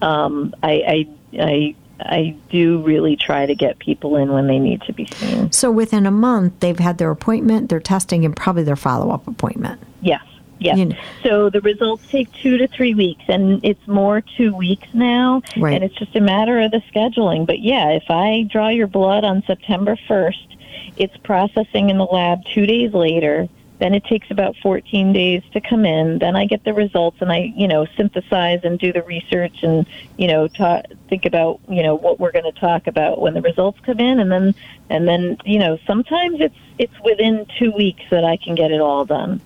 Um, 0.02 0.54
I, 0.62 0.70
I 0.72 1.08
I 1.40 1.74
I 2.00 2.36
do 2.50 2.82
really 2.82 3.16
try 3.16 3.46
to 3.46 3.54
get 3.54 3.78
people 3.78 4.16
in 4.16 4.32
when 4.32 4.46
they 4.46 4.58
need 4.58 4.82
to 4.82 4.92
be 4.92 5.06
seen. 5.06 5.52
So 5.52 5.70
within 5.70 6.06
a 6.06 6.10
month, 6.10 6.54
they've 6.60 6.78
had 6.78 6.98
their 6.98 7.10
appointment, 7.10 7.68
their 7.68 7.80
testing, 7.80 8.24
and 8.24 8.34
probably 8.34 8.62
their 8.62 8.76
follow 8.76 9.10
up 9.10 9.26
appointment. 9.28 9.80
Yes. 10.00 10.22
Yes. 10.58 10.76
You 10.78 10.84
know- 10.86 10.96
So 11.22 11.50
the 11.50 11.60
results 11.62 12.06
take 12.10 12.30
two 12.34 12.56
to 12.58 12.66
three 12.68 12.94
weeks, 12.94 13.22
and 13.28 13.62
it's 13.64 13.86
more 13.86 14.22
two 14.36 14.54
weeks 14.54 14.88
now. 14.94 15.42
Right. 15.58 15.74
And 15.74 15.84
it's 15.84 15.94
just 15.94 16.14
a 16.16 16.20
matter 16.20 16.60
of 16.60 16.70
the 16.70 16.82
scheduling. 16.94 17.46
But 17.46 17.60
yeah, 17.60 17.90
if 17.90 18.04
I 18.10 18.46
draw 18.50 18.68
your 18.68 18.86
blood 18.86 19.24
on 19.24 19.42
September 19.46 19.96
1st, 20.08 20.56
it's 20.96 21.16
processing 21.18 21.90
in 21.90 21.98
the 21.98 22.04
lab 22.04 22.40
two 22.54 22.66
days 22.66 22.92
later. 22.92 23.48
Then 23.78 23.94
it 23.94 24.04
takes 24.04 24.30
about 24.30 24.56
14 24.62 25.14
days 25.14 25.42
to 25.54 25.60
come 25.60 25.86
in. 25.86 26.18
Then 26.18 26.36
I 26.36 26.44
get 26.44 26.64
the 26.64 26.74
results 26.74 27.16
and 27.20 27.32
I, 27.32 27.50
you 27.56 27.66
know, 27.66 27.86
synthesize 27.96 28.60
and 28.62 28.78
do 28.78 28.92
the 28.92 29.02
research 29.02 29.62
and, 29.62 29.86
you 30.18 30.26
know, 30.26 30.48
ta- 30.48 30.82
think 31.08 31.24
about, 31.24 31.60
you 31.66 31.82
know, 31.82 31.94
what 31.94 32.20
we're 32.20 32.32
going 32.32 32.52
to 32.52 32.60
talk 32.60 32.86
about 32.86 33.22
when 33.22 33.32
the 33.32 33.40
results 33.40 33.80
come 33.80 33.98
in. 33.98 34.20
And 34.20 34.30
then, 34.30 34.54
and 34.90 35.08
then, 35.08 35.38
you 35.46 35.58
know, 35.58 35.78
sometimes 35.86 36.40
it's, 36.40 36.58
it's 36.78 36.92
within 37.02 37.46
two 37.58 37.72
weeks 37.72 38.02
that 38.10 38.22
I 38.22 38.36
can 38.36 38.54
get 38.54 38.70
it 38.70 38.82
all 38.82 39.06
done. 39.06 39.40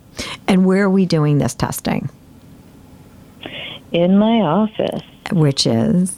And 0.49 0.65
where 0.65 0.83
are 0.83 0.89
we 0.89 1.05
doing 1.05 1.37
this 1.37 1.55
testing? 1.55 2.09
in 3.95 4.17
my 4.17 4.41
office. 4.41 5.03
Which 5.31 5.65
is 5.65 6.15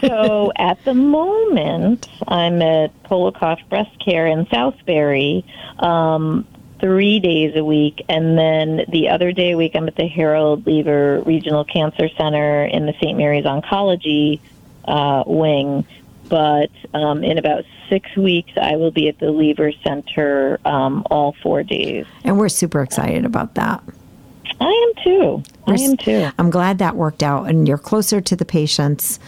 So 0.00 0.52
at 0.56 0.84
the 0.84 0.94
moment, 0.94 2.08
I'm 2.28 2.60
at 2.62 3.02
Polakoff 3.04 3.66
Breast 3.68 3.98
Care 4.04 4.26
in 4.26 4.46
Southbury, 4.46 5.44
um, 5.82 6.46
three 6.80 7.20
days 7.20 7.56
a 7.56 7.64
week, 7.64 8.04
and 8.08 8.36
then 8.36 8.84
the 8.88 9.08
other 9.08 9.32
day 9.32 9.52
a 9.52 9.56
week 9.56 9.72
I'm 9.74 9.88
at 9.88 9.96
the 9.96 10.06
Harold 10.06 10.64
Leever 10.64 11.24
Regional 11.24 11.64
Cancer 11.64 12.08
Center 12.16 12.64
in 12.64 12.86
the 12.86 12.92
St. 13.00 13.16
Mary's 13.16 13.44
Oncology 13.44 14.40
uh, 14.84 15.24
wing. 15.26 15.86
But 16.28 16.70
um, 16.92 17.22
in 17.22 17.38
about 17.38 17.64
six 17.88 18.14
weeks, 18.16 18.52
I 18.60 18.76
will 18.76 18.90
be 18.90 19.08
at 19.08 19.18
the 19.18 19.26
Leever 19.26 19.72
Center 19.82 20.58
um, 20.64 21.06
all 21.10 21.34
four 21.42 21.62
days. 21.62 22.06
and 22.24 22.38
we're 22.38 22.48
super 22.48 22.82
excited 22.82 23.24
about 23.24 23.54
that. 23.54 23.82
I 24.60 24.66
am 24.96 25.04
too. 25.04 25.42
I 25.66 25.74
am 25.74 25.96
too. 25.96 26.28
I'm 26.38 26.50
glad 26.50 26.78
that 26.78 26.96
worked 26.96 27.22
out 27.22 27.48
and 27.48 27.66
you're 27.68 27.78
closer 27.78 28.20
to 28.20 28.36
the 28.36 28.44
patients, 28.44 29.18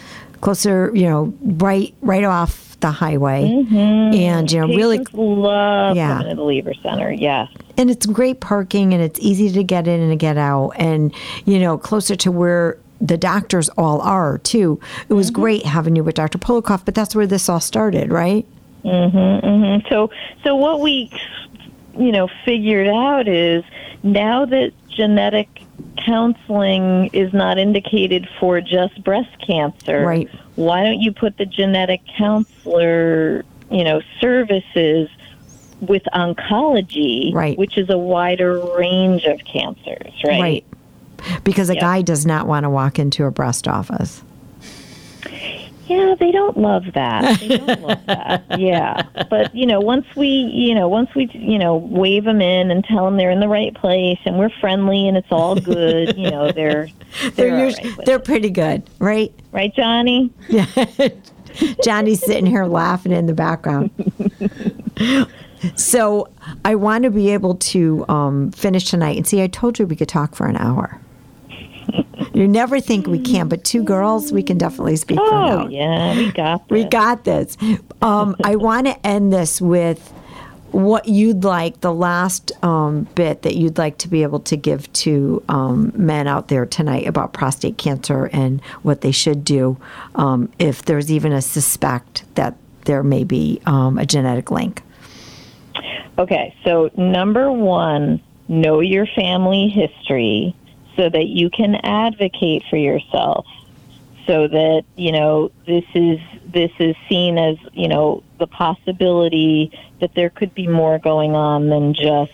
closer, 0.41 0.91
you 0.93 1.03
know, 1.03 1.33
right 1.41 1.93
right 2.01 2.23
off 2.23 2.77
the 2.79 2.91
highway. 2.91 3.43
Mm-hmm. 3.43 3.75
And 3.75 4.51
you 4.51 4.59
know, 4.59 4.67
really 4.67 4.99
love 5.13 5.95
Yeah. 5.95 6.17
coming 6.19 6.29
to 6.29 6.35
the 6.35 6.41
Leever 6.43 6.81
Center. 6.83 7.11
Yes. 7.11 7.49
and 7.77 7.89
it's 7.89 8.05
great 8.05 8.39
parking 8.39 8.93
and 8.93 9.01
it's 9.03 9.19
easy 9.19 9.51
to 9.51 9.63
get 9.63 9.87
in 9.87 9.99
and 9.99 10.11
to 10.11 10.15
get 10.15 10.37
out 10.37 10.71
and 10.77 11.13
you 11.45 11.59
know 11.59 11.77
closer 11.77 12.15
to 12.15 12.31
where 12.31 12.77
the 13.01 13.17
doctors 13.17 13.69
all 13.77 14.01
are 14.01 14.39
too 14.39 14.79
it 15.09 15.13
was 15.13 15.29
mm-hmm. 15.29 15.41
great 15.41 15.65
having 15.65 15.95
you 15.95 16.03
with 16.03 16.15
dr 16.15 16.37
polakoff 16.39 16.83
but 16.85 16.95
that's 16.95 17.15
where 17.15 17.27
this 17.27 17.47
all 17.49 17.59
started 17.59 18.11
right 18.11 18.45
mm-hmm, 18.83 19.87
So, 19.89 20.09
so 20.43 20.55
what 20.55 20.79
we, 20.81 21.11
you 21.97 22.11
know, 22.11 22.27
figured 22.45 22.87
out 22.87 23.27
is, 23.27 23.63
now 24.03 24.45
that 24.45 24.71
genetic 24.97 25.47
counseling 26.03 27.09
is 27.13 27.31
not 27.33 27.57
indicated 27.57 28.27
for 28.39 28.59
just 28.59 29.01
breast 29.03 29.29
cancer, 29.45 30.03
Right. 30.05 30.29
why 30.55 30.83
don't 30.83 30.99
you 30.99 31.11
put 31.11 31.37
the 31.37 31.45
genetic 31.45 32.01
counselor, 32.17 33.45
you 33.71 33.83
know, 33.83 34.01
services 34.19 35.07
with 35.81 36.01
oncology, 36.13 37.31
Right. 37.33 37.57
which 37.57 37.77
is 37.77 37.89
a 37.91 37.97
wider 37.97 38.59
range 38.77 39.23
of 39.25 39.39
cancers, 39.45 40.11
right? 40.25 40.41
Right. 40.41 40.65
Because 41.43 41.69
a 41.69 41.75
Yeah. 41.75 41.81
guy 41.81 42.01
does 42.01 42.25
not 42.25 42.47
want 42.47 42.63
to 42.63 42.69
walk 42.69 42.97
into 42.99 43.25
a 43.25 43.31
breast 43.31 43.67
office. 43.67 44.23
Yeah, 45.87 46.15
they 46.19 46.31
don't 46.31 46.57
love 46.57 46.83
that. 46.93 47.39
They 47.39 47.57
don't 47.57 47.81
love 47.81 48.03
that. 48.07 48.59
Yeah, 48.59 49.03
but 49.29 49.55
you 49.55 49.65
know, 49.65 49.79
once 49.79 50.05
we, 50.15 50.27
you 50.27 50.75
know, 50.75 50.87
once 50.87 51.09
we, 51.15 51.29
you 51.33 51.57
know, 51.57 51.77
wave 51.77 52.23
them 52.25 52.41
in 52.41 52.71
and 52.71 52.83
tell 52.83 53.05
them 53.05 53.17
they're 53.17 53.31
in 53.31 53.39
the 53.39 53.47
right 53.47 53.73
place 53.73 54.19
and 54.25 54.37
we're 54.37 54.49
friendly 54.61 55.07
and 55.07 55.15
it's 55.17 55.31
all 55.31 55.55
good, 55.55 56.17
you 56.17 56.29
know, 56.29 56.51
they're 56.51 56.87
they're, 57.21 57.31
They're 57.31 57.65
usually, 57.65 57.89
right 57.91 58.05
they're 58.05 58.19
pretty 58.19 58.49
good, 58.49 58.83
right? 58.99 59.33
right, 59.51 59.73
Johnny. 59.75 60.31
Yeah, 60.49 60.65
Johnny's 61.83 62.19
sitting 62.23 62.45
here 62.45 62.65
laughing 62.65 63.11
in 63.11 63.25
the 63.25 63.33
background. 63.33 63.89
so 65.75 66.27
I 66.65 66.75
want 66.75 67.03
to 67.03 67.09
be 67.11 67.31
able 67.31 67.55
to 67.55 68.05
um, 68.09 68.51
finish 68.51 68.89
tonight. 68.89 69.17
And 69.17 69.27
see, 69.27 69.41
I 69.41 69.47
told 69.47 69.79
you 69.79 69.87
we 69.87 69.95
could 69.95 70.09
talk 70.09 70.35
for 70.35 70.47
an 70.47 70.57
hour. 70.57 70.99
You 72.33 72.47
never 72.47 72.79
think 72.79 73.07
we 73.07 73.19
can, 73.19 73.47
but 73.47 73.63
two 73.63 73.83
girls, 73.83 74.31
we 74.31 74.43
can 74.43 74.57
definitely 74.57 74.95
speak 74.95 75.17
for 75.17 75.25
an 75.25 75.51
Oh 75.51 75.67
yeah, 75.69 76.15
we 76.15 76.31
got 76.31 76.67
this. 76.67 76.71
We 76.71 76.83
got 76.83 77.23
this. 77.23 77.57
Um, 78.01 78.35
I 78.43 78.55
want 78.57 78.85
to 78.87 79.07
end 79.07 79.33
this 79.33 79.59
with 79.59 80.13
what 80.71 81.07
you'd 81.07 81.43
like, 81.43 81.81
the 81.81 81.93
last 81.93 82.51
um, 82.63 83.03
bit 83.15 83.41
that 83.43 83.55
you'd 83.55 83.77
like 83.77 83.97
to 83.99 84.07
be 84.07 84.21
able 84.23 84.39
to 84.41 84.57
give 84.57 84.91
to 84.93 85.41
um, 85.49 85.91
men 85.95 86.27
out 86.27 86.49
there 86.49 86.65
tonight 86.65 87.07
about 87.07 87.33
prostate 87.33 87.77
cancer 87.77 88.29
and 88.33 88.61
what 88.83 89.01
they 89.01 89.11
should 89.11 89.43
do 89.43 89.77
um, 90.15 90.51
if 90.59 90.83
there's 90.83 91.11
even 91.11 91.31
a 91.31 91.41
suspect 91.41 92.23
that 92.35 92.55
there 92.85 93.01
may 93.01 93.23
be 93.23 93.61
um, 93.65 93.97
a 93.97 94.05
genetic 94.05 94.51
link. 94.51 94.83
Okay, 96.19 96.55
so 96.63 96.91
number 96.95 97.51
one, 97.51 98.21
know 98.47 98.79
your 98.79 99.07
family 99.15 99.69
history 99.69 100.55
so 100.97 101.07
that 101.09 101.27
you 101.27 101.49
can 101.49 101.75
advocate 101.75 102.63
for 102.69 102.75
yourself. 102.77 103.45
So 104.25 104.45
that 104.49 104.83
you 104.97 105.13
know 105.13 105.51
this 105.65 105.85
is 105.93 106.19
this 106.45 106.71
is 106.79 106.97
seen 107.07 107.37
as 107.37 107.55
you 107.71 107.87
know 107.87 108.23
the 108.39 108.47
possibility 108.47 109.71
that 110.01 110.13
there 110.15 110.29
could 110.29 110.53
be 110.53 110.67
more 110.67 110.99
going 110.99 111.33
on 111.33 111.69
than 111.69 111.93
just 111.93 112.33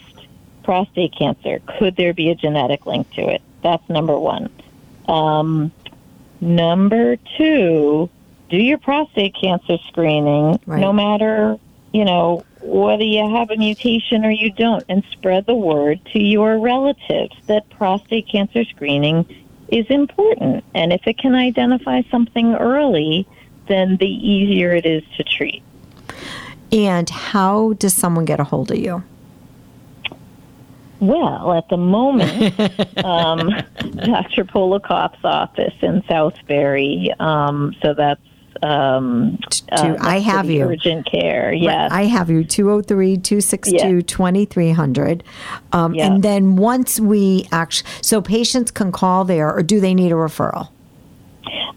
prostate 0.63 1.13
cancer. 1.15 1.61
Could 1.77 1.95
there 1.95 2.13
be 2.15 2.31
a 2.31 2.35
genetic 2.35 2.87
link 2.87 3.11
to 3.11 3.21
it? 3.21 3.43
That's 3.61 3.87
number 3.89 4.17
one. 4.17 4.49
Um, 5.07 5.71
number 6.41 7.17
two, 7.37 8.09
do 8.49 8.57
your 8.57 8.79
prostate 8.79 9.35
cancer 9.39 9.77
screening, 9.87 10.59
Right. 10.65 10.79
no 10.79 10.93
matter 10.93 11.59
you 11.91 12.05
know 12.05 12.43
whether 12.63 13.03
you 13.03 13.29
have 13.35 13.51
a 13.51 13.57
mutation 13.57 14.25
or 14.25 14.31
you 14.31 14.51
don't, 14.51 14.83
and 14.89 15.03
spread 15.11 15.45
the 15.45 15.55
word 15.55 15.99
to 16.13 16.19
your 16.19 16.59
relatives 16.59 17.35
that 17.47 17.69
prostate 17.69 18.27
cancer 18.27 18.63
screening 18.65 19.25
is 19.67 19.85
important. 19.89 20.63
And 20.73 20.93
if 20.93 21.05
it 21.07 21.17
can 21.17 21.35
identify 21.35 22.01
something 22.09 22.55
early, 22.55 23.27
then 23.67 23.97
the 23.97 24.07
easier 24.07 24.71
it 24.71 24.85
is 24.85 25.03
to 25.17 25.23
treat. 25.23 25.63
And 26.71 27.09
how 27.09 27.73
does 27.73 27.93
someone 27.93 28.25
get 28.25 28.39
a 28.39 28.43
hold 28.43 28.71
of 28.71 28.77
you? 28.77 29.03
Well, 30.99 31.53
at 31.53 31.67
the 31.67 31.77
moment, 31.77 32.59
um, 33.03 33.49
Dr. 33.95 34.45
Polakoff's 34.45 35.23
office 35.23 35.73
in 35.81 36.01
Southbury. 36.03 37.19
Um, 37.19 37.75
so 37.81 37.93
that's 37.93 38.21
um, 38.63 39.37
To- 39.75 39.97
I 39.99 40.19
have 40.19 40.49
you. 40.49 40.63
Urgent 40.65 41.05
care. 41.05 41.53
Yes. 41.53 41.91
I 41.91 42.03
have 42.05 42.29
you 42.29 42.43
203 42.43 43.17
262 43.17 44.01
2300. 44.01 45.23
Um, 45.71 45.93
Yeah. 45.93 46.05
And 46.07 46.23
then 46.23 46.55
once 46.55 46.99
we 46.99 47.47
actually, 47.51 47.89
so 48.01 48.21
patients 48.21 48.71
can 48.71 48.91
call 48.91 49.25
there, 49.25 49.53
or 49.53 49.61
do 49.63 49.79
they 49.79 49.93
need 49.93 50.11
a 50.11 50.15
referral? 50.15 50.69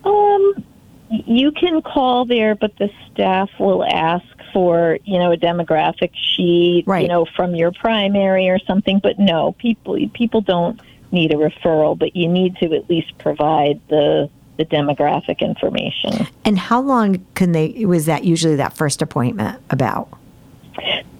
Um, 0.05 0.64
you 1.09 1.51
can 1.53 1.82
call 1.82 2.24
there, 2.24 2.55
but 2.55 2.76
the 2.78 2.91
staff 3.12 3.51
will 3.59 3.84
ask 3.84 4.24
for 4.53 4.99
you 5.05 5.18
know 5.18 5.32
a 5.32 5.37
demographic 5.37 6.11
sheet, 6.14 6.84
Right. 6.87 7.03
you 7.03 7.09
know, 7.09 7.26
from 7.37 7.55
your 7.55 7.72
primary 7.72 8.49
or 8.49 8.59
something. 8.61 9.01
But 9.03 9.18
no, 9.18 9.53
people 9.59 9.99
people 10.14 10.41
don't 10.41 10.80
need 11.12 11.32
a 11.32 11.37
referral, 11.37 11.99
but 11.99 12.14
you 12.16 12.28
need 12.28 12.57
to 12.57 12.72
at 12.74 12.89
least 12.89 13.16
provide 13.18 13.80
the 13.89 14.28
the 14.57 14.64
demographic 14.64 15.40
information. 15.40 16.26
And 16.44 16.59
how 16.59 16.80
long 16.80 17.24
can 17.34 17.52
they, 17.52 17.84
was 17.84 18.07
that 18.07 18.24
usually 18.24 18.57
that 18.57 18.76
first 18.76 19.02
appointment 19.02 19.61
about? 19.70 20.09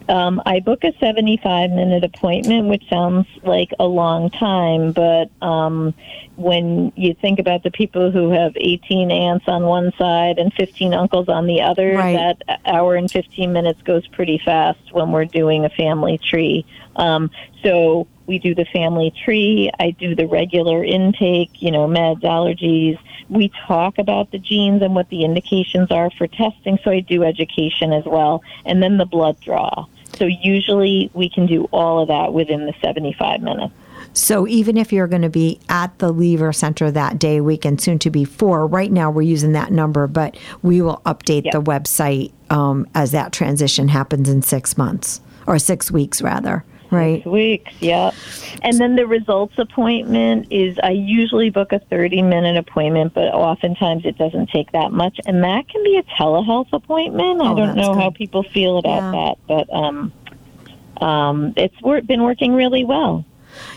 Um, 0.09 0.41
I 0.47 0.61
book 0.61 0.85
a 0.85 0.93
75 1.01 1.71
minute 1.71 2.05
appointment, 2.05 2.69
which 2.69 2.89
sounds 2.89 3.27
like 3.43 3.73
a 3.81 3.87
long 3.87 4.31
time, 4.31 4.93
but 4.93 5.31
um, 5.43 5.95
when 6.37 6.93
you 6.95 7.13
think 7.15 7.41
about 7.41 7.65
the 7.65 7.73
people 7.73 8.13
who 8.13 8.31
have 8.31 8.53
18 8.57 9.11
aunts 9.11 9.49
on 9.49 9.65
one 9.65 9.93
side 9.99 10.39
and 10.39 10.53
15 10.55 10.95
uncles 10.95 11.29
on 11.29 11.47
the 11.47 11.61
other, 11.63 11.95
Right. 11.95 12.37
that 12.47 12.61
hour 12.67 12.95
and 12.95 13.11
15 13.11 13.53
minutes 13.53 13.83
goes 13.83 14.07
pretty 14.07 14.39
fast 14.45 14.79
when 14.93 15.11
we're 15.11 15.25
doing 15.25 15.65
a 15.65 15.71
family 15.71 16.19
tree. 16.19 16.65
Um, 16.97 17.31
so 17.63 18.07
we 18.27 18.39
do 18.39 18.55
the 18.55 18.65
family 18.67 19.13
tree. 19.25 19.71
I 19.79 19.91
do 19.91 20.15
the 20.15 20.27
regular 20.27 20.85
intake, 20.85 21.63
you 21.63 21.71
know, 21.71 21.87
meds, 21.87 22.23
allergies. 22.23 22.99
We 23.29 23.51
talk 23.67 23.99
about 23.99 24.31
the 24.33 24.39
genes 24.39 24.83
and 24.83 24.95
what 24.95 25.09
the 25.11 25.25
indications 25.25 25.91
are 25.91 26.11
for 26.11 26.27
testing. 26.27 26.79
So 26.83 26.91
I 26.91 27.01
do 27.01 27.23
education 27.23 27.93
as 27.93 28.05
well. 28.05 28.43
And 28.65 28.83
then 28.83 28.99
the 28.99 29.07
blood 29.07 29.41
draw. 29.41 29.87
So 30.17 30.25
usually 30.27 31.11
we 31.13 31.29
can 31.29 31.47
do 31.47 31.65
all 31.73 32.01
of 32.01 32.09
that 32.09 32.33
within 32.33 32.67
the 32.67 32.75
75 32.83 33.43
minutes. 33.43 33.75
So 34.13 34.47
even 34.47 34.79
if 34.79 34.93
you're 34.93 35.09
going 35.09 35.23
to 35.23 35.29
be 35.29 35.61
at 35.69 35.99
the 35.99 36.13
Leever 36.13 36.55
Center 36.55 36.91
that 36.91 37.19
day, 37.19 37.41
week, 37.41 37.65
and 37.67 37.79
soon 37.81 37.99
to 37.99 38.11
be 38.11 38.25
four, 38.25 38.67
right 38.67 38.91
now 38.91 39.11
we're 39.11 39.23
using 39.23 39.53
that 39.53 39.71
number, 39.73 40.07
but 40.07 40.39
we 40.63 40.81
will 40.81 41.03
update 41.05 41.45
Yep. 41.45 41.53
the 41.53 41.63
website 41.63 42.33
um, 42.49 42.87
as 42.95 43.13
that 43.13 43.33
transition 43.33 43.89
happens 43.89 44.29
in 44.29 44.41
six 44.41 44.79
months 44.79 45.21
or 45.47 45.59
six 45.59 45.91
weeks 45.91 46.23
rather, 46.23 46.65
right? 46.91 47.25
Weeks, 47.27 47.73
yeah. 47.81 48.11
And 48.63 48.79
then 48.79 48.97
the 48.97 49.07
results 49.07 49.55
appointment 49.59 50.47
is 50.51 50.79
I 50.83 50.91
usually 50.91 51.51
book 51.51 51.73
a 51.73 51.79
30 51.79 52.23
minute 52.23 52.57
appointment, 52.57 53.15
but 53.15 53.33
oftentimes 53.35 54.05
it 54.05 54.17
doesn't 54.19 54.51
take 54.51 54.73
that 54.73 54.93
much. 54.93 55.19
And 55.27 55.43
that 55.45 55.69
can 55.69 55.83
be 55.85 55.97
a 55.97 56.03
telehealth 56.05 56.73
appointment. 56.73 57.41
I 57.43 57.53
Oh, 57.53 57.55
don't 57.57 57.77
that's 57.77 57.89
know 57.89 57.95
how 57.95 58.11
people 58.11 58.43
feel 58.43 58.79
about 58.79 59.15
Yeah. 59.15 59.35
that, 59.47 59.67
but 59.69 59.75
um, 59.75 60.13
um, 61.01 61.53
it's 61.57 61.81
wor- 61.83 62.03
been 62.03 62.23
working 62.23 62.53
really 62.55 62.85
well. 62.85 63.25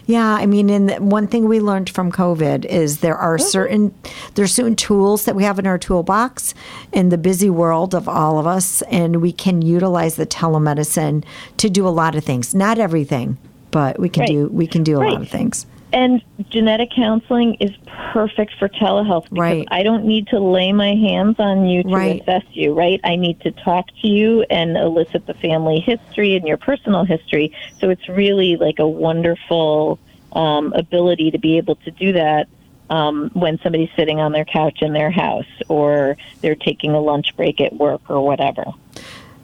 Yeah, 0.06 0.28
I 0.28 0.46
mean, 0.46 0.70
and 0.70 1.12
one 1.12 1.28
thing 1.28 1.48
we 1.48 1.60
learned 1.60 1.90
from 1.90 2.12
COVID 2.12 2.66
is 2.66 3.00
there 3.00 3.18
are 3.18 3.38
mm-hmm. 3.38 3.48
certain 3.48 3.96
there's 4.36 4.54
certain 4.54 4.76
tools 4.76 5.26
that 5.26 5.36
we 5.36 5.44
have 5.44 5.60
in 5.60 5.68
our 5.68 5.78
toolbox 5.78 6.54
in 6.92 7.10
the 7.10 7.18
busy 7.18 7.50
world 7.50 7.94
of 7.94 8.08
all 8.08 8.40
of 8.40 8.48
us, 8.48 8.82
and 8.84 9.22
we 9.22 9.32
can 9.32 9.62
utilize 9.62 10.16
the 10.16 10.26
telemedicine 10.26 11.24
to 11.58 11.70
do 11.70 11.88
a 11.88 11.90
lot 11.90 12.16
of 12.16 12.24
things. 12.24 12.56
Not 12.56 12.80
everything, 12.80 13.38
but 13.72 14.00
we 14.00 14.10
can 14.10 14.22
Right. 14.22 14.30
do 14.30 14.50
we 14.52 14.68
can 14.68 14.84
do 14.84 14.98
a 14.98 15.04
lot 15.04 15.22
of 15.22 15.30
things. 15.30 15.66
And 15.92 16.22
genetic 16.52 16.90
counseling 16.96 17.56
is 17.60 17.72
perfect 18.14 18.54
for 18.60 18.70
telehealth 18.70 19.24
because 19.34 19.40
Right. 19.40 19.68
I 19.72 19.84
don't 19.84 20.06
need 20.06 20.28
to 20.28 20.40
lay 20.40 20.72
my 20.72 20.94
hands 20.94 21.38
on 21.40 21.66
you 21.68 21.82
to 21.84 21.90
Right. 21.90 22.22
assess 22.22 22.44
you, 22.54 22.74
right? 22.74 23.00
I 23.04 23.16
need 23.16 23.40
to 23.42 23.52
talk 23.52 23.86
to 24.02 24.08
you 24.08 24.46
and 24.50 24.78
elicit 24.78 25.26
the 25.26 25.34
family 25.36 25.80
history 25.80 26.36
and 26.36 26.48
your 26.48 26.58
personal 26.58 27.06
history. 27.06 27.52
So 27.82 27.90
it's 27.90 28.08
really 28.08 28.56
like 28.58 28.80
a 28.80 28.88
wonderful 28.88 30.00
um, 30.34 30.74
ability 30.74 31.32
to 31.32 31.40
be 31.40 31.58
able 31.58 31.76
to 31.78 31.92
do 31.92 32.14
that 32.14 32.48
um, 32.92 33.30
when 33.34 33.58
somebody's 33.64 33.90
sitting 33.98 34.20
on 34.20 34.32
their 34.32 34.46
couch 34.46 34.80
in 34.82 34.94
their 34.94 35.12
house 35.12 35.46
or 35.70 36.18
they're 36.42 36.56
taking 36.56 36.92
a 36.92 37.00
lunch 37.00 37.36
break 37.36 37.62
at 37.62 37.74
work 37.74 38.02
or 38.10 38.24
whatever. 38.26 38.66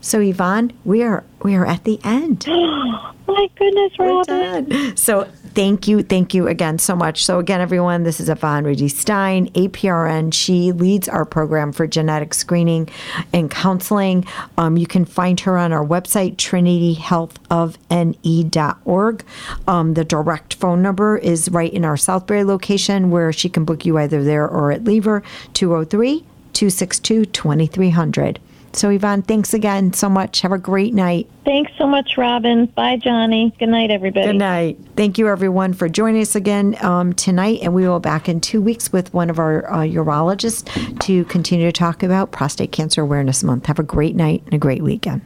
So 0.06 0.22
Yvonne, 0.22 0.72
we 0.86 1.02
are 1.02 1.24
we 1.42 1.56
are 1.56 1.66
at 1.66 1.84
the 1.84 2.00
end. 2.04 2.46
My 2.48 3.50
goodness, 3.56 3.92
We're 3.98 4.22
done. 4.24 4.96
So 4.96 5.28
thank 5.56 5.88
you, 5.88 6.04
thank 6.04 6.36
you 6.36 6.48
again 6.48 6.78
so 6.78 6.96
much. 6.96 7.26
So 7.26 7.40
again, 7.40 7.60
everyone, 7.60 8.04
this 8.04 8.20
is 8.20 8.30
Yvonne 8.30 8.66
Rudy 8.66 8.88
Stein, 8.88 9.50
APRN. 9.54 10.32
She 10.32 10.72
leads 10.72 11.10
our 11.10 11.26
program 11.26 11.72
for 11.72 11.88
genetic 11.88 12.36
screening 12.36 12.88
and 13.34 13.50
counseling. 13.50 14.28
Um, 14.60 14.78
you 14.78 14.86
can 14.86 15.06
find 15.06 15.40
her 15.40 15.58
on 15.58 15.74
our 15.74 15.84
website, 15.84 16.36
trinityhealthofne.org. 16.36 19.26
Um, 19.68 19.96
the 19.96 20.06
direct 20.06 20.54
phone 20.54 20.84
number 20.84 21.18
is 21.18 21.50
right 21.50 21.74
in 21.74 21.84
our 21.84 21.96
Southbury 21.96 22.46
location 22.46 23.10
where 23.10 23.34
she 23.34 23.50
can 23.50 23.66
book 23.66 23.88
you 23.88 23.98
either 23.98 24.24
there 24.24 24.48
or 24.48 24.72
at 24.72 24.84
Leever, 24.84 25.24
203 25.54 26.20
262 26.54 27.26
2300. 27.26 28.40
So, 28.76 28.90
Yvonne, 28.90 29.22
thanks 29.22 29.54
again 29.54 29.94
so 29.94 30.10
much. 30.10 30.42
Have 30.42 30.52
a 30.52 30.58
great 30.58 30.94
night. 30.94 31.30
Thanks 31.46 31.72
so 31.78 31.88
much, 31.88 32.18
Robin. 32.18 32.66
Bye, 32.66 32.98
Johnny. 32.98 33.54
Good 33.58 33.70
night, 33.70 33.90
everybody. 33.90 34.28
Good 34.28 34.36
night. 34.36 34.78
Thank 34.96 35.18
you, 35.18 35.30
everyone, 35.30 35.74
for 35.74 35.88
joining 35.88 36.22
us 36.22 36.36
again 36.36 36.76
um, 36.84 37.14
tonight. 37.14 37.60
And 37.62 37.74
we 37.74 37.88
will 37.88 38.00
be 38.00 38.04
back 38.04 38.28
in 38.28 38.42
two 38.42 38.62
weeks 38.62 38.92
with 38.92 39.14
one 39.14 39.30
of 39.30 39.40
our 39.40 39.72
uh, 39.72 39.78
urologists 39.80 41.00
to 41.02 41.24
continue 41.26 41.66
to 41.66 41.72
talk 41.72 42.04
about 42.04 42.32
Prostate 42.32 42.72
Cancer 42.72 43.02
Awareness 43.02 43.44
Month. 43.44 43.68
Have 43.68 43.80
a 43.80 43.84
great 43.84 44.16
night 44.16 44.44
and 44.46 44.54
a 44.54 44.60
great 44.60 44.84
weekend. 44.84 45.22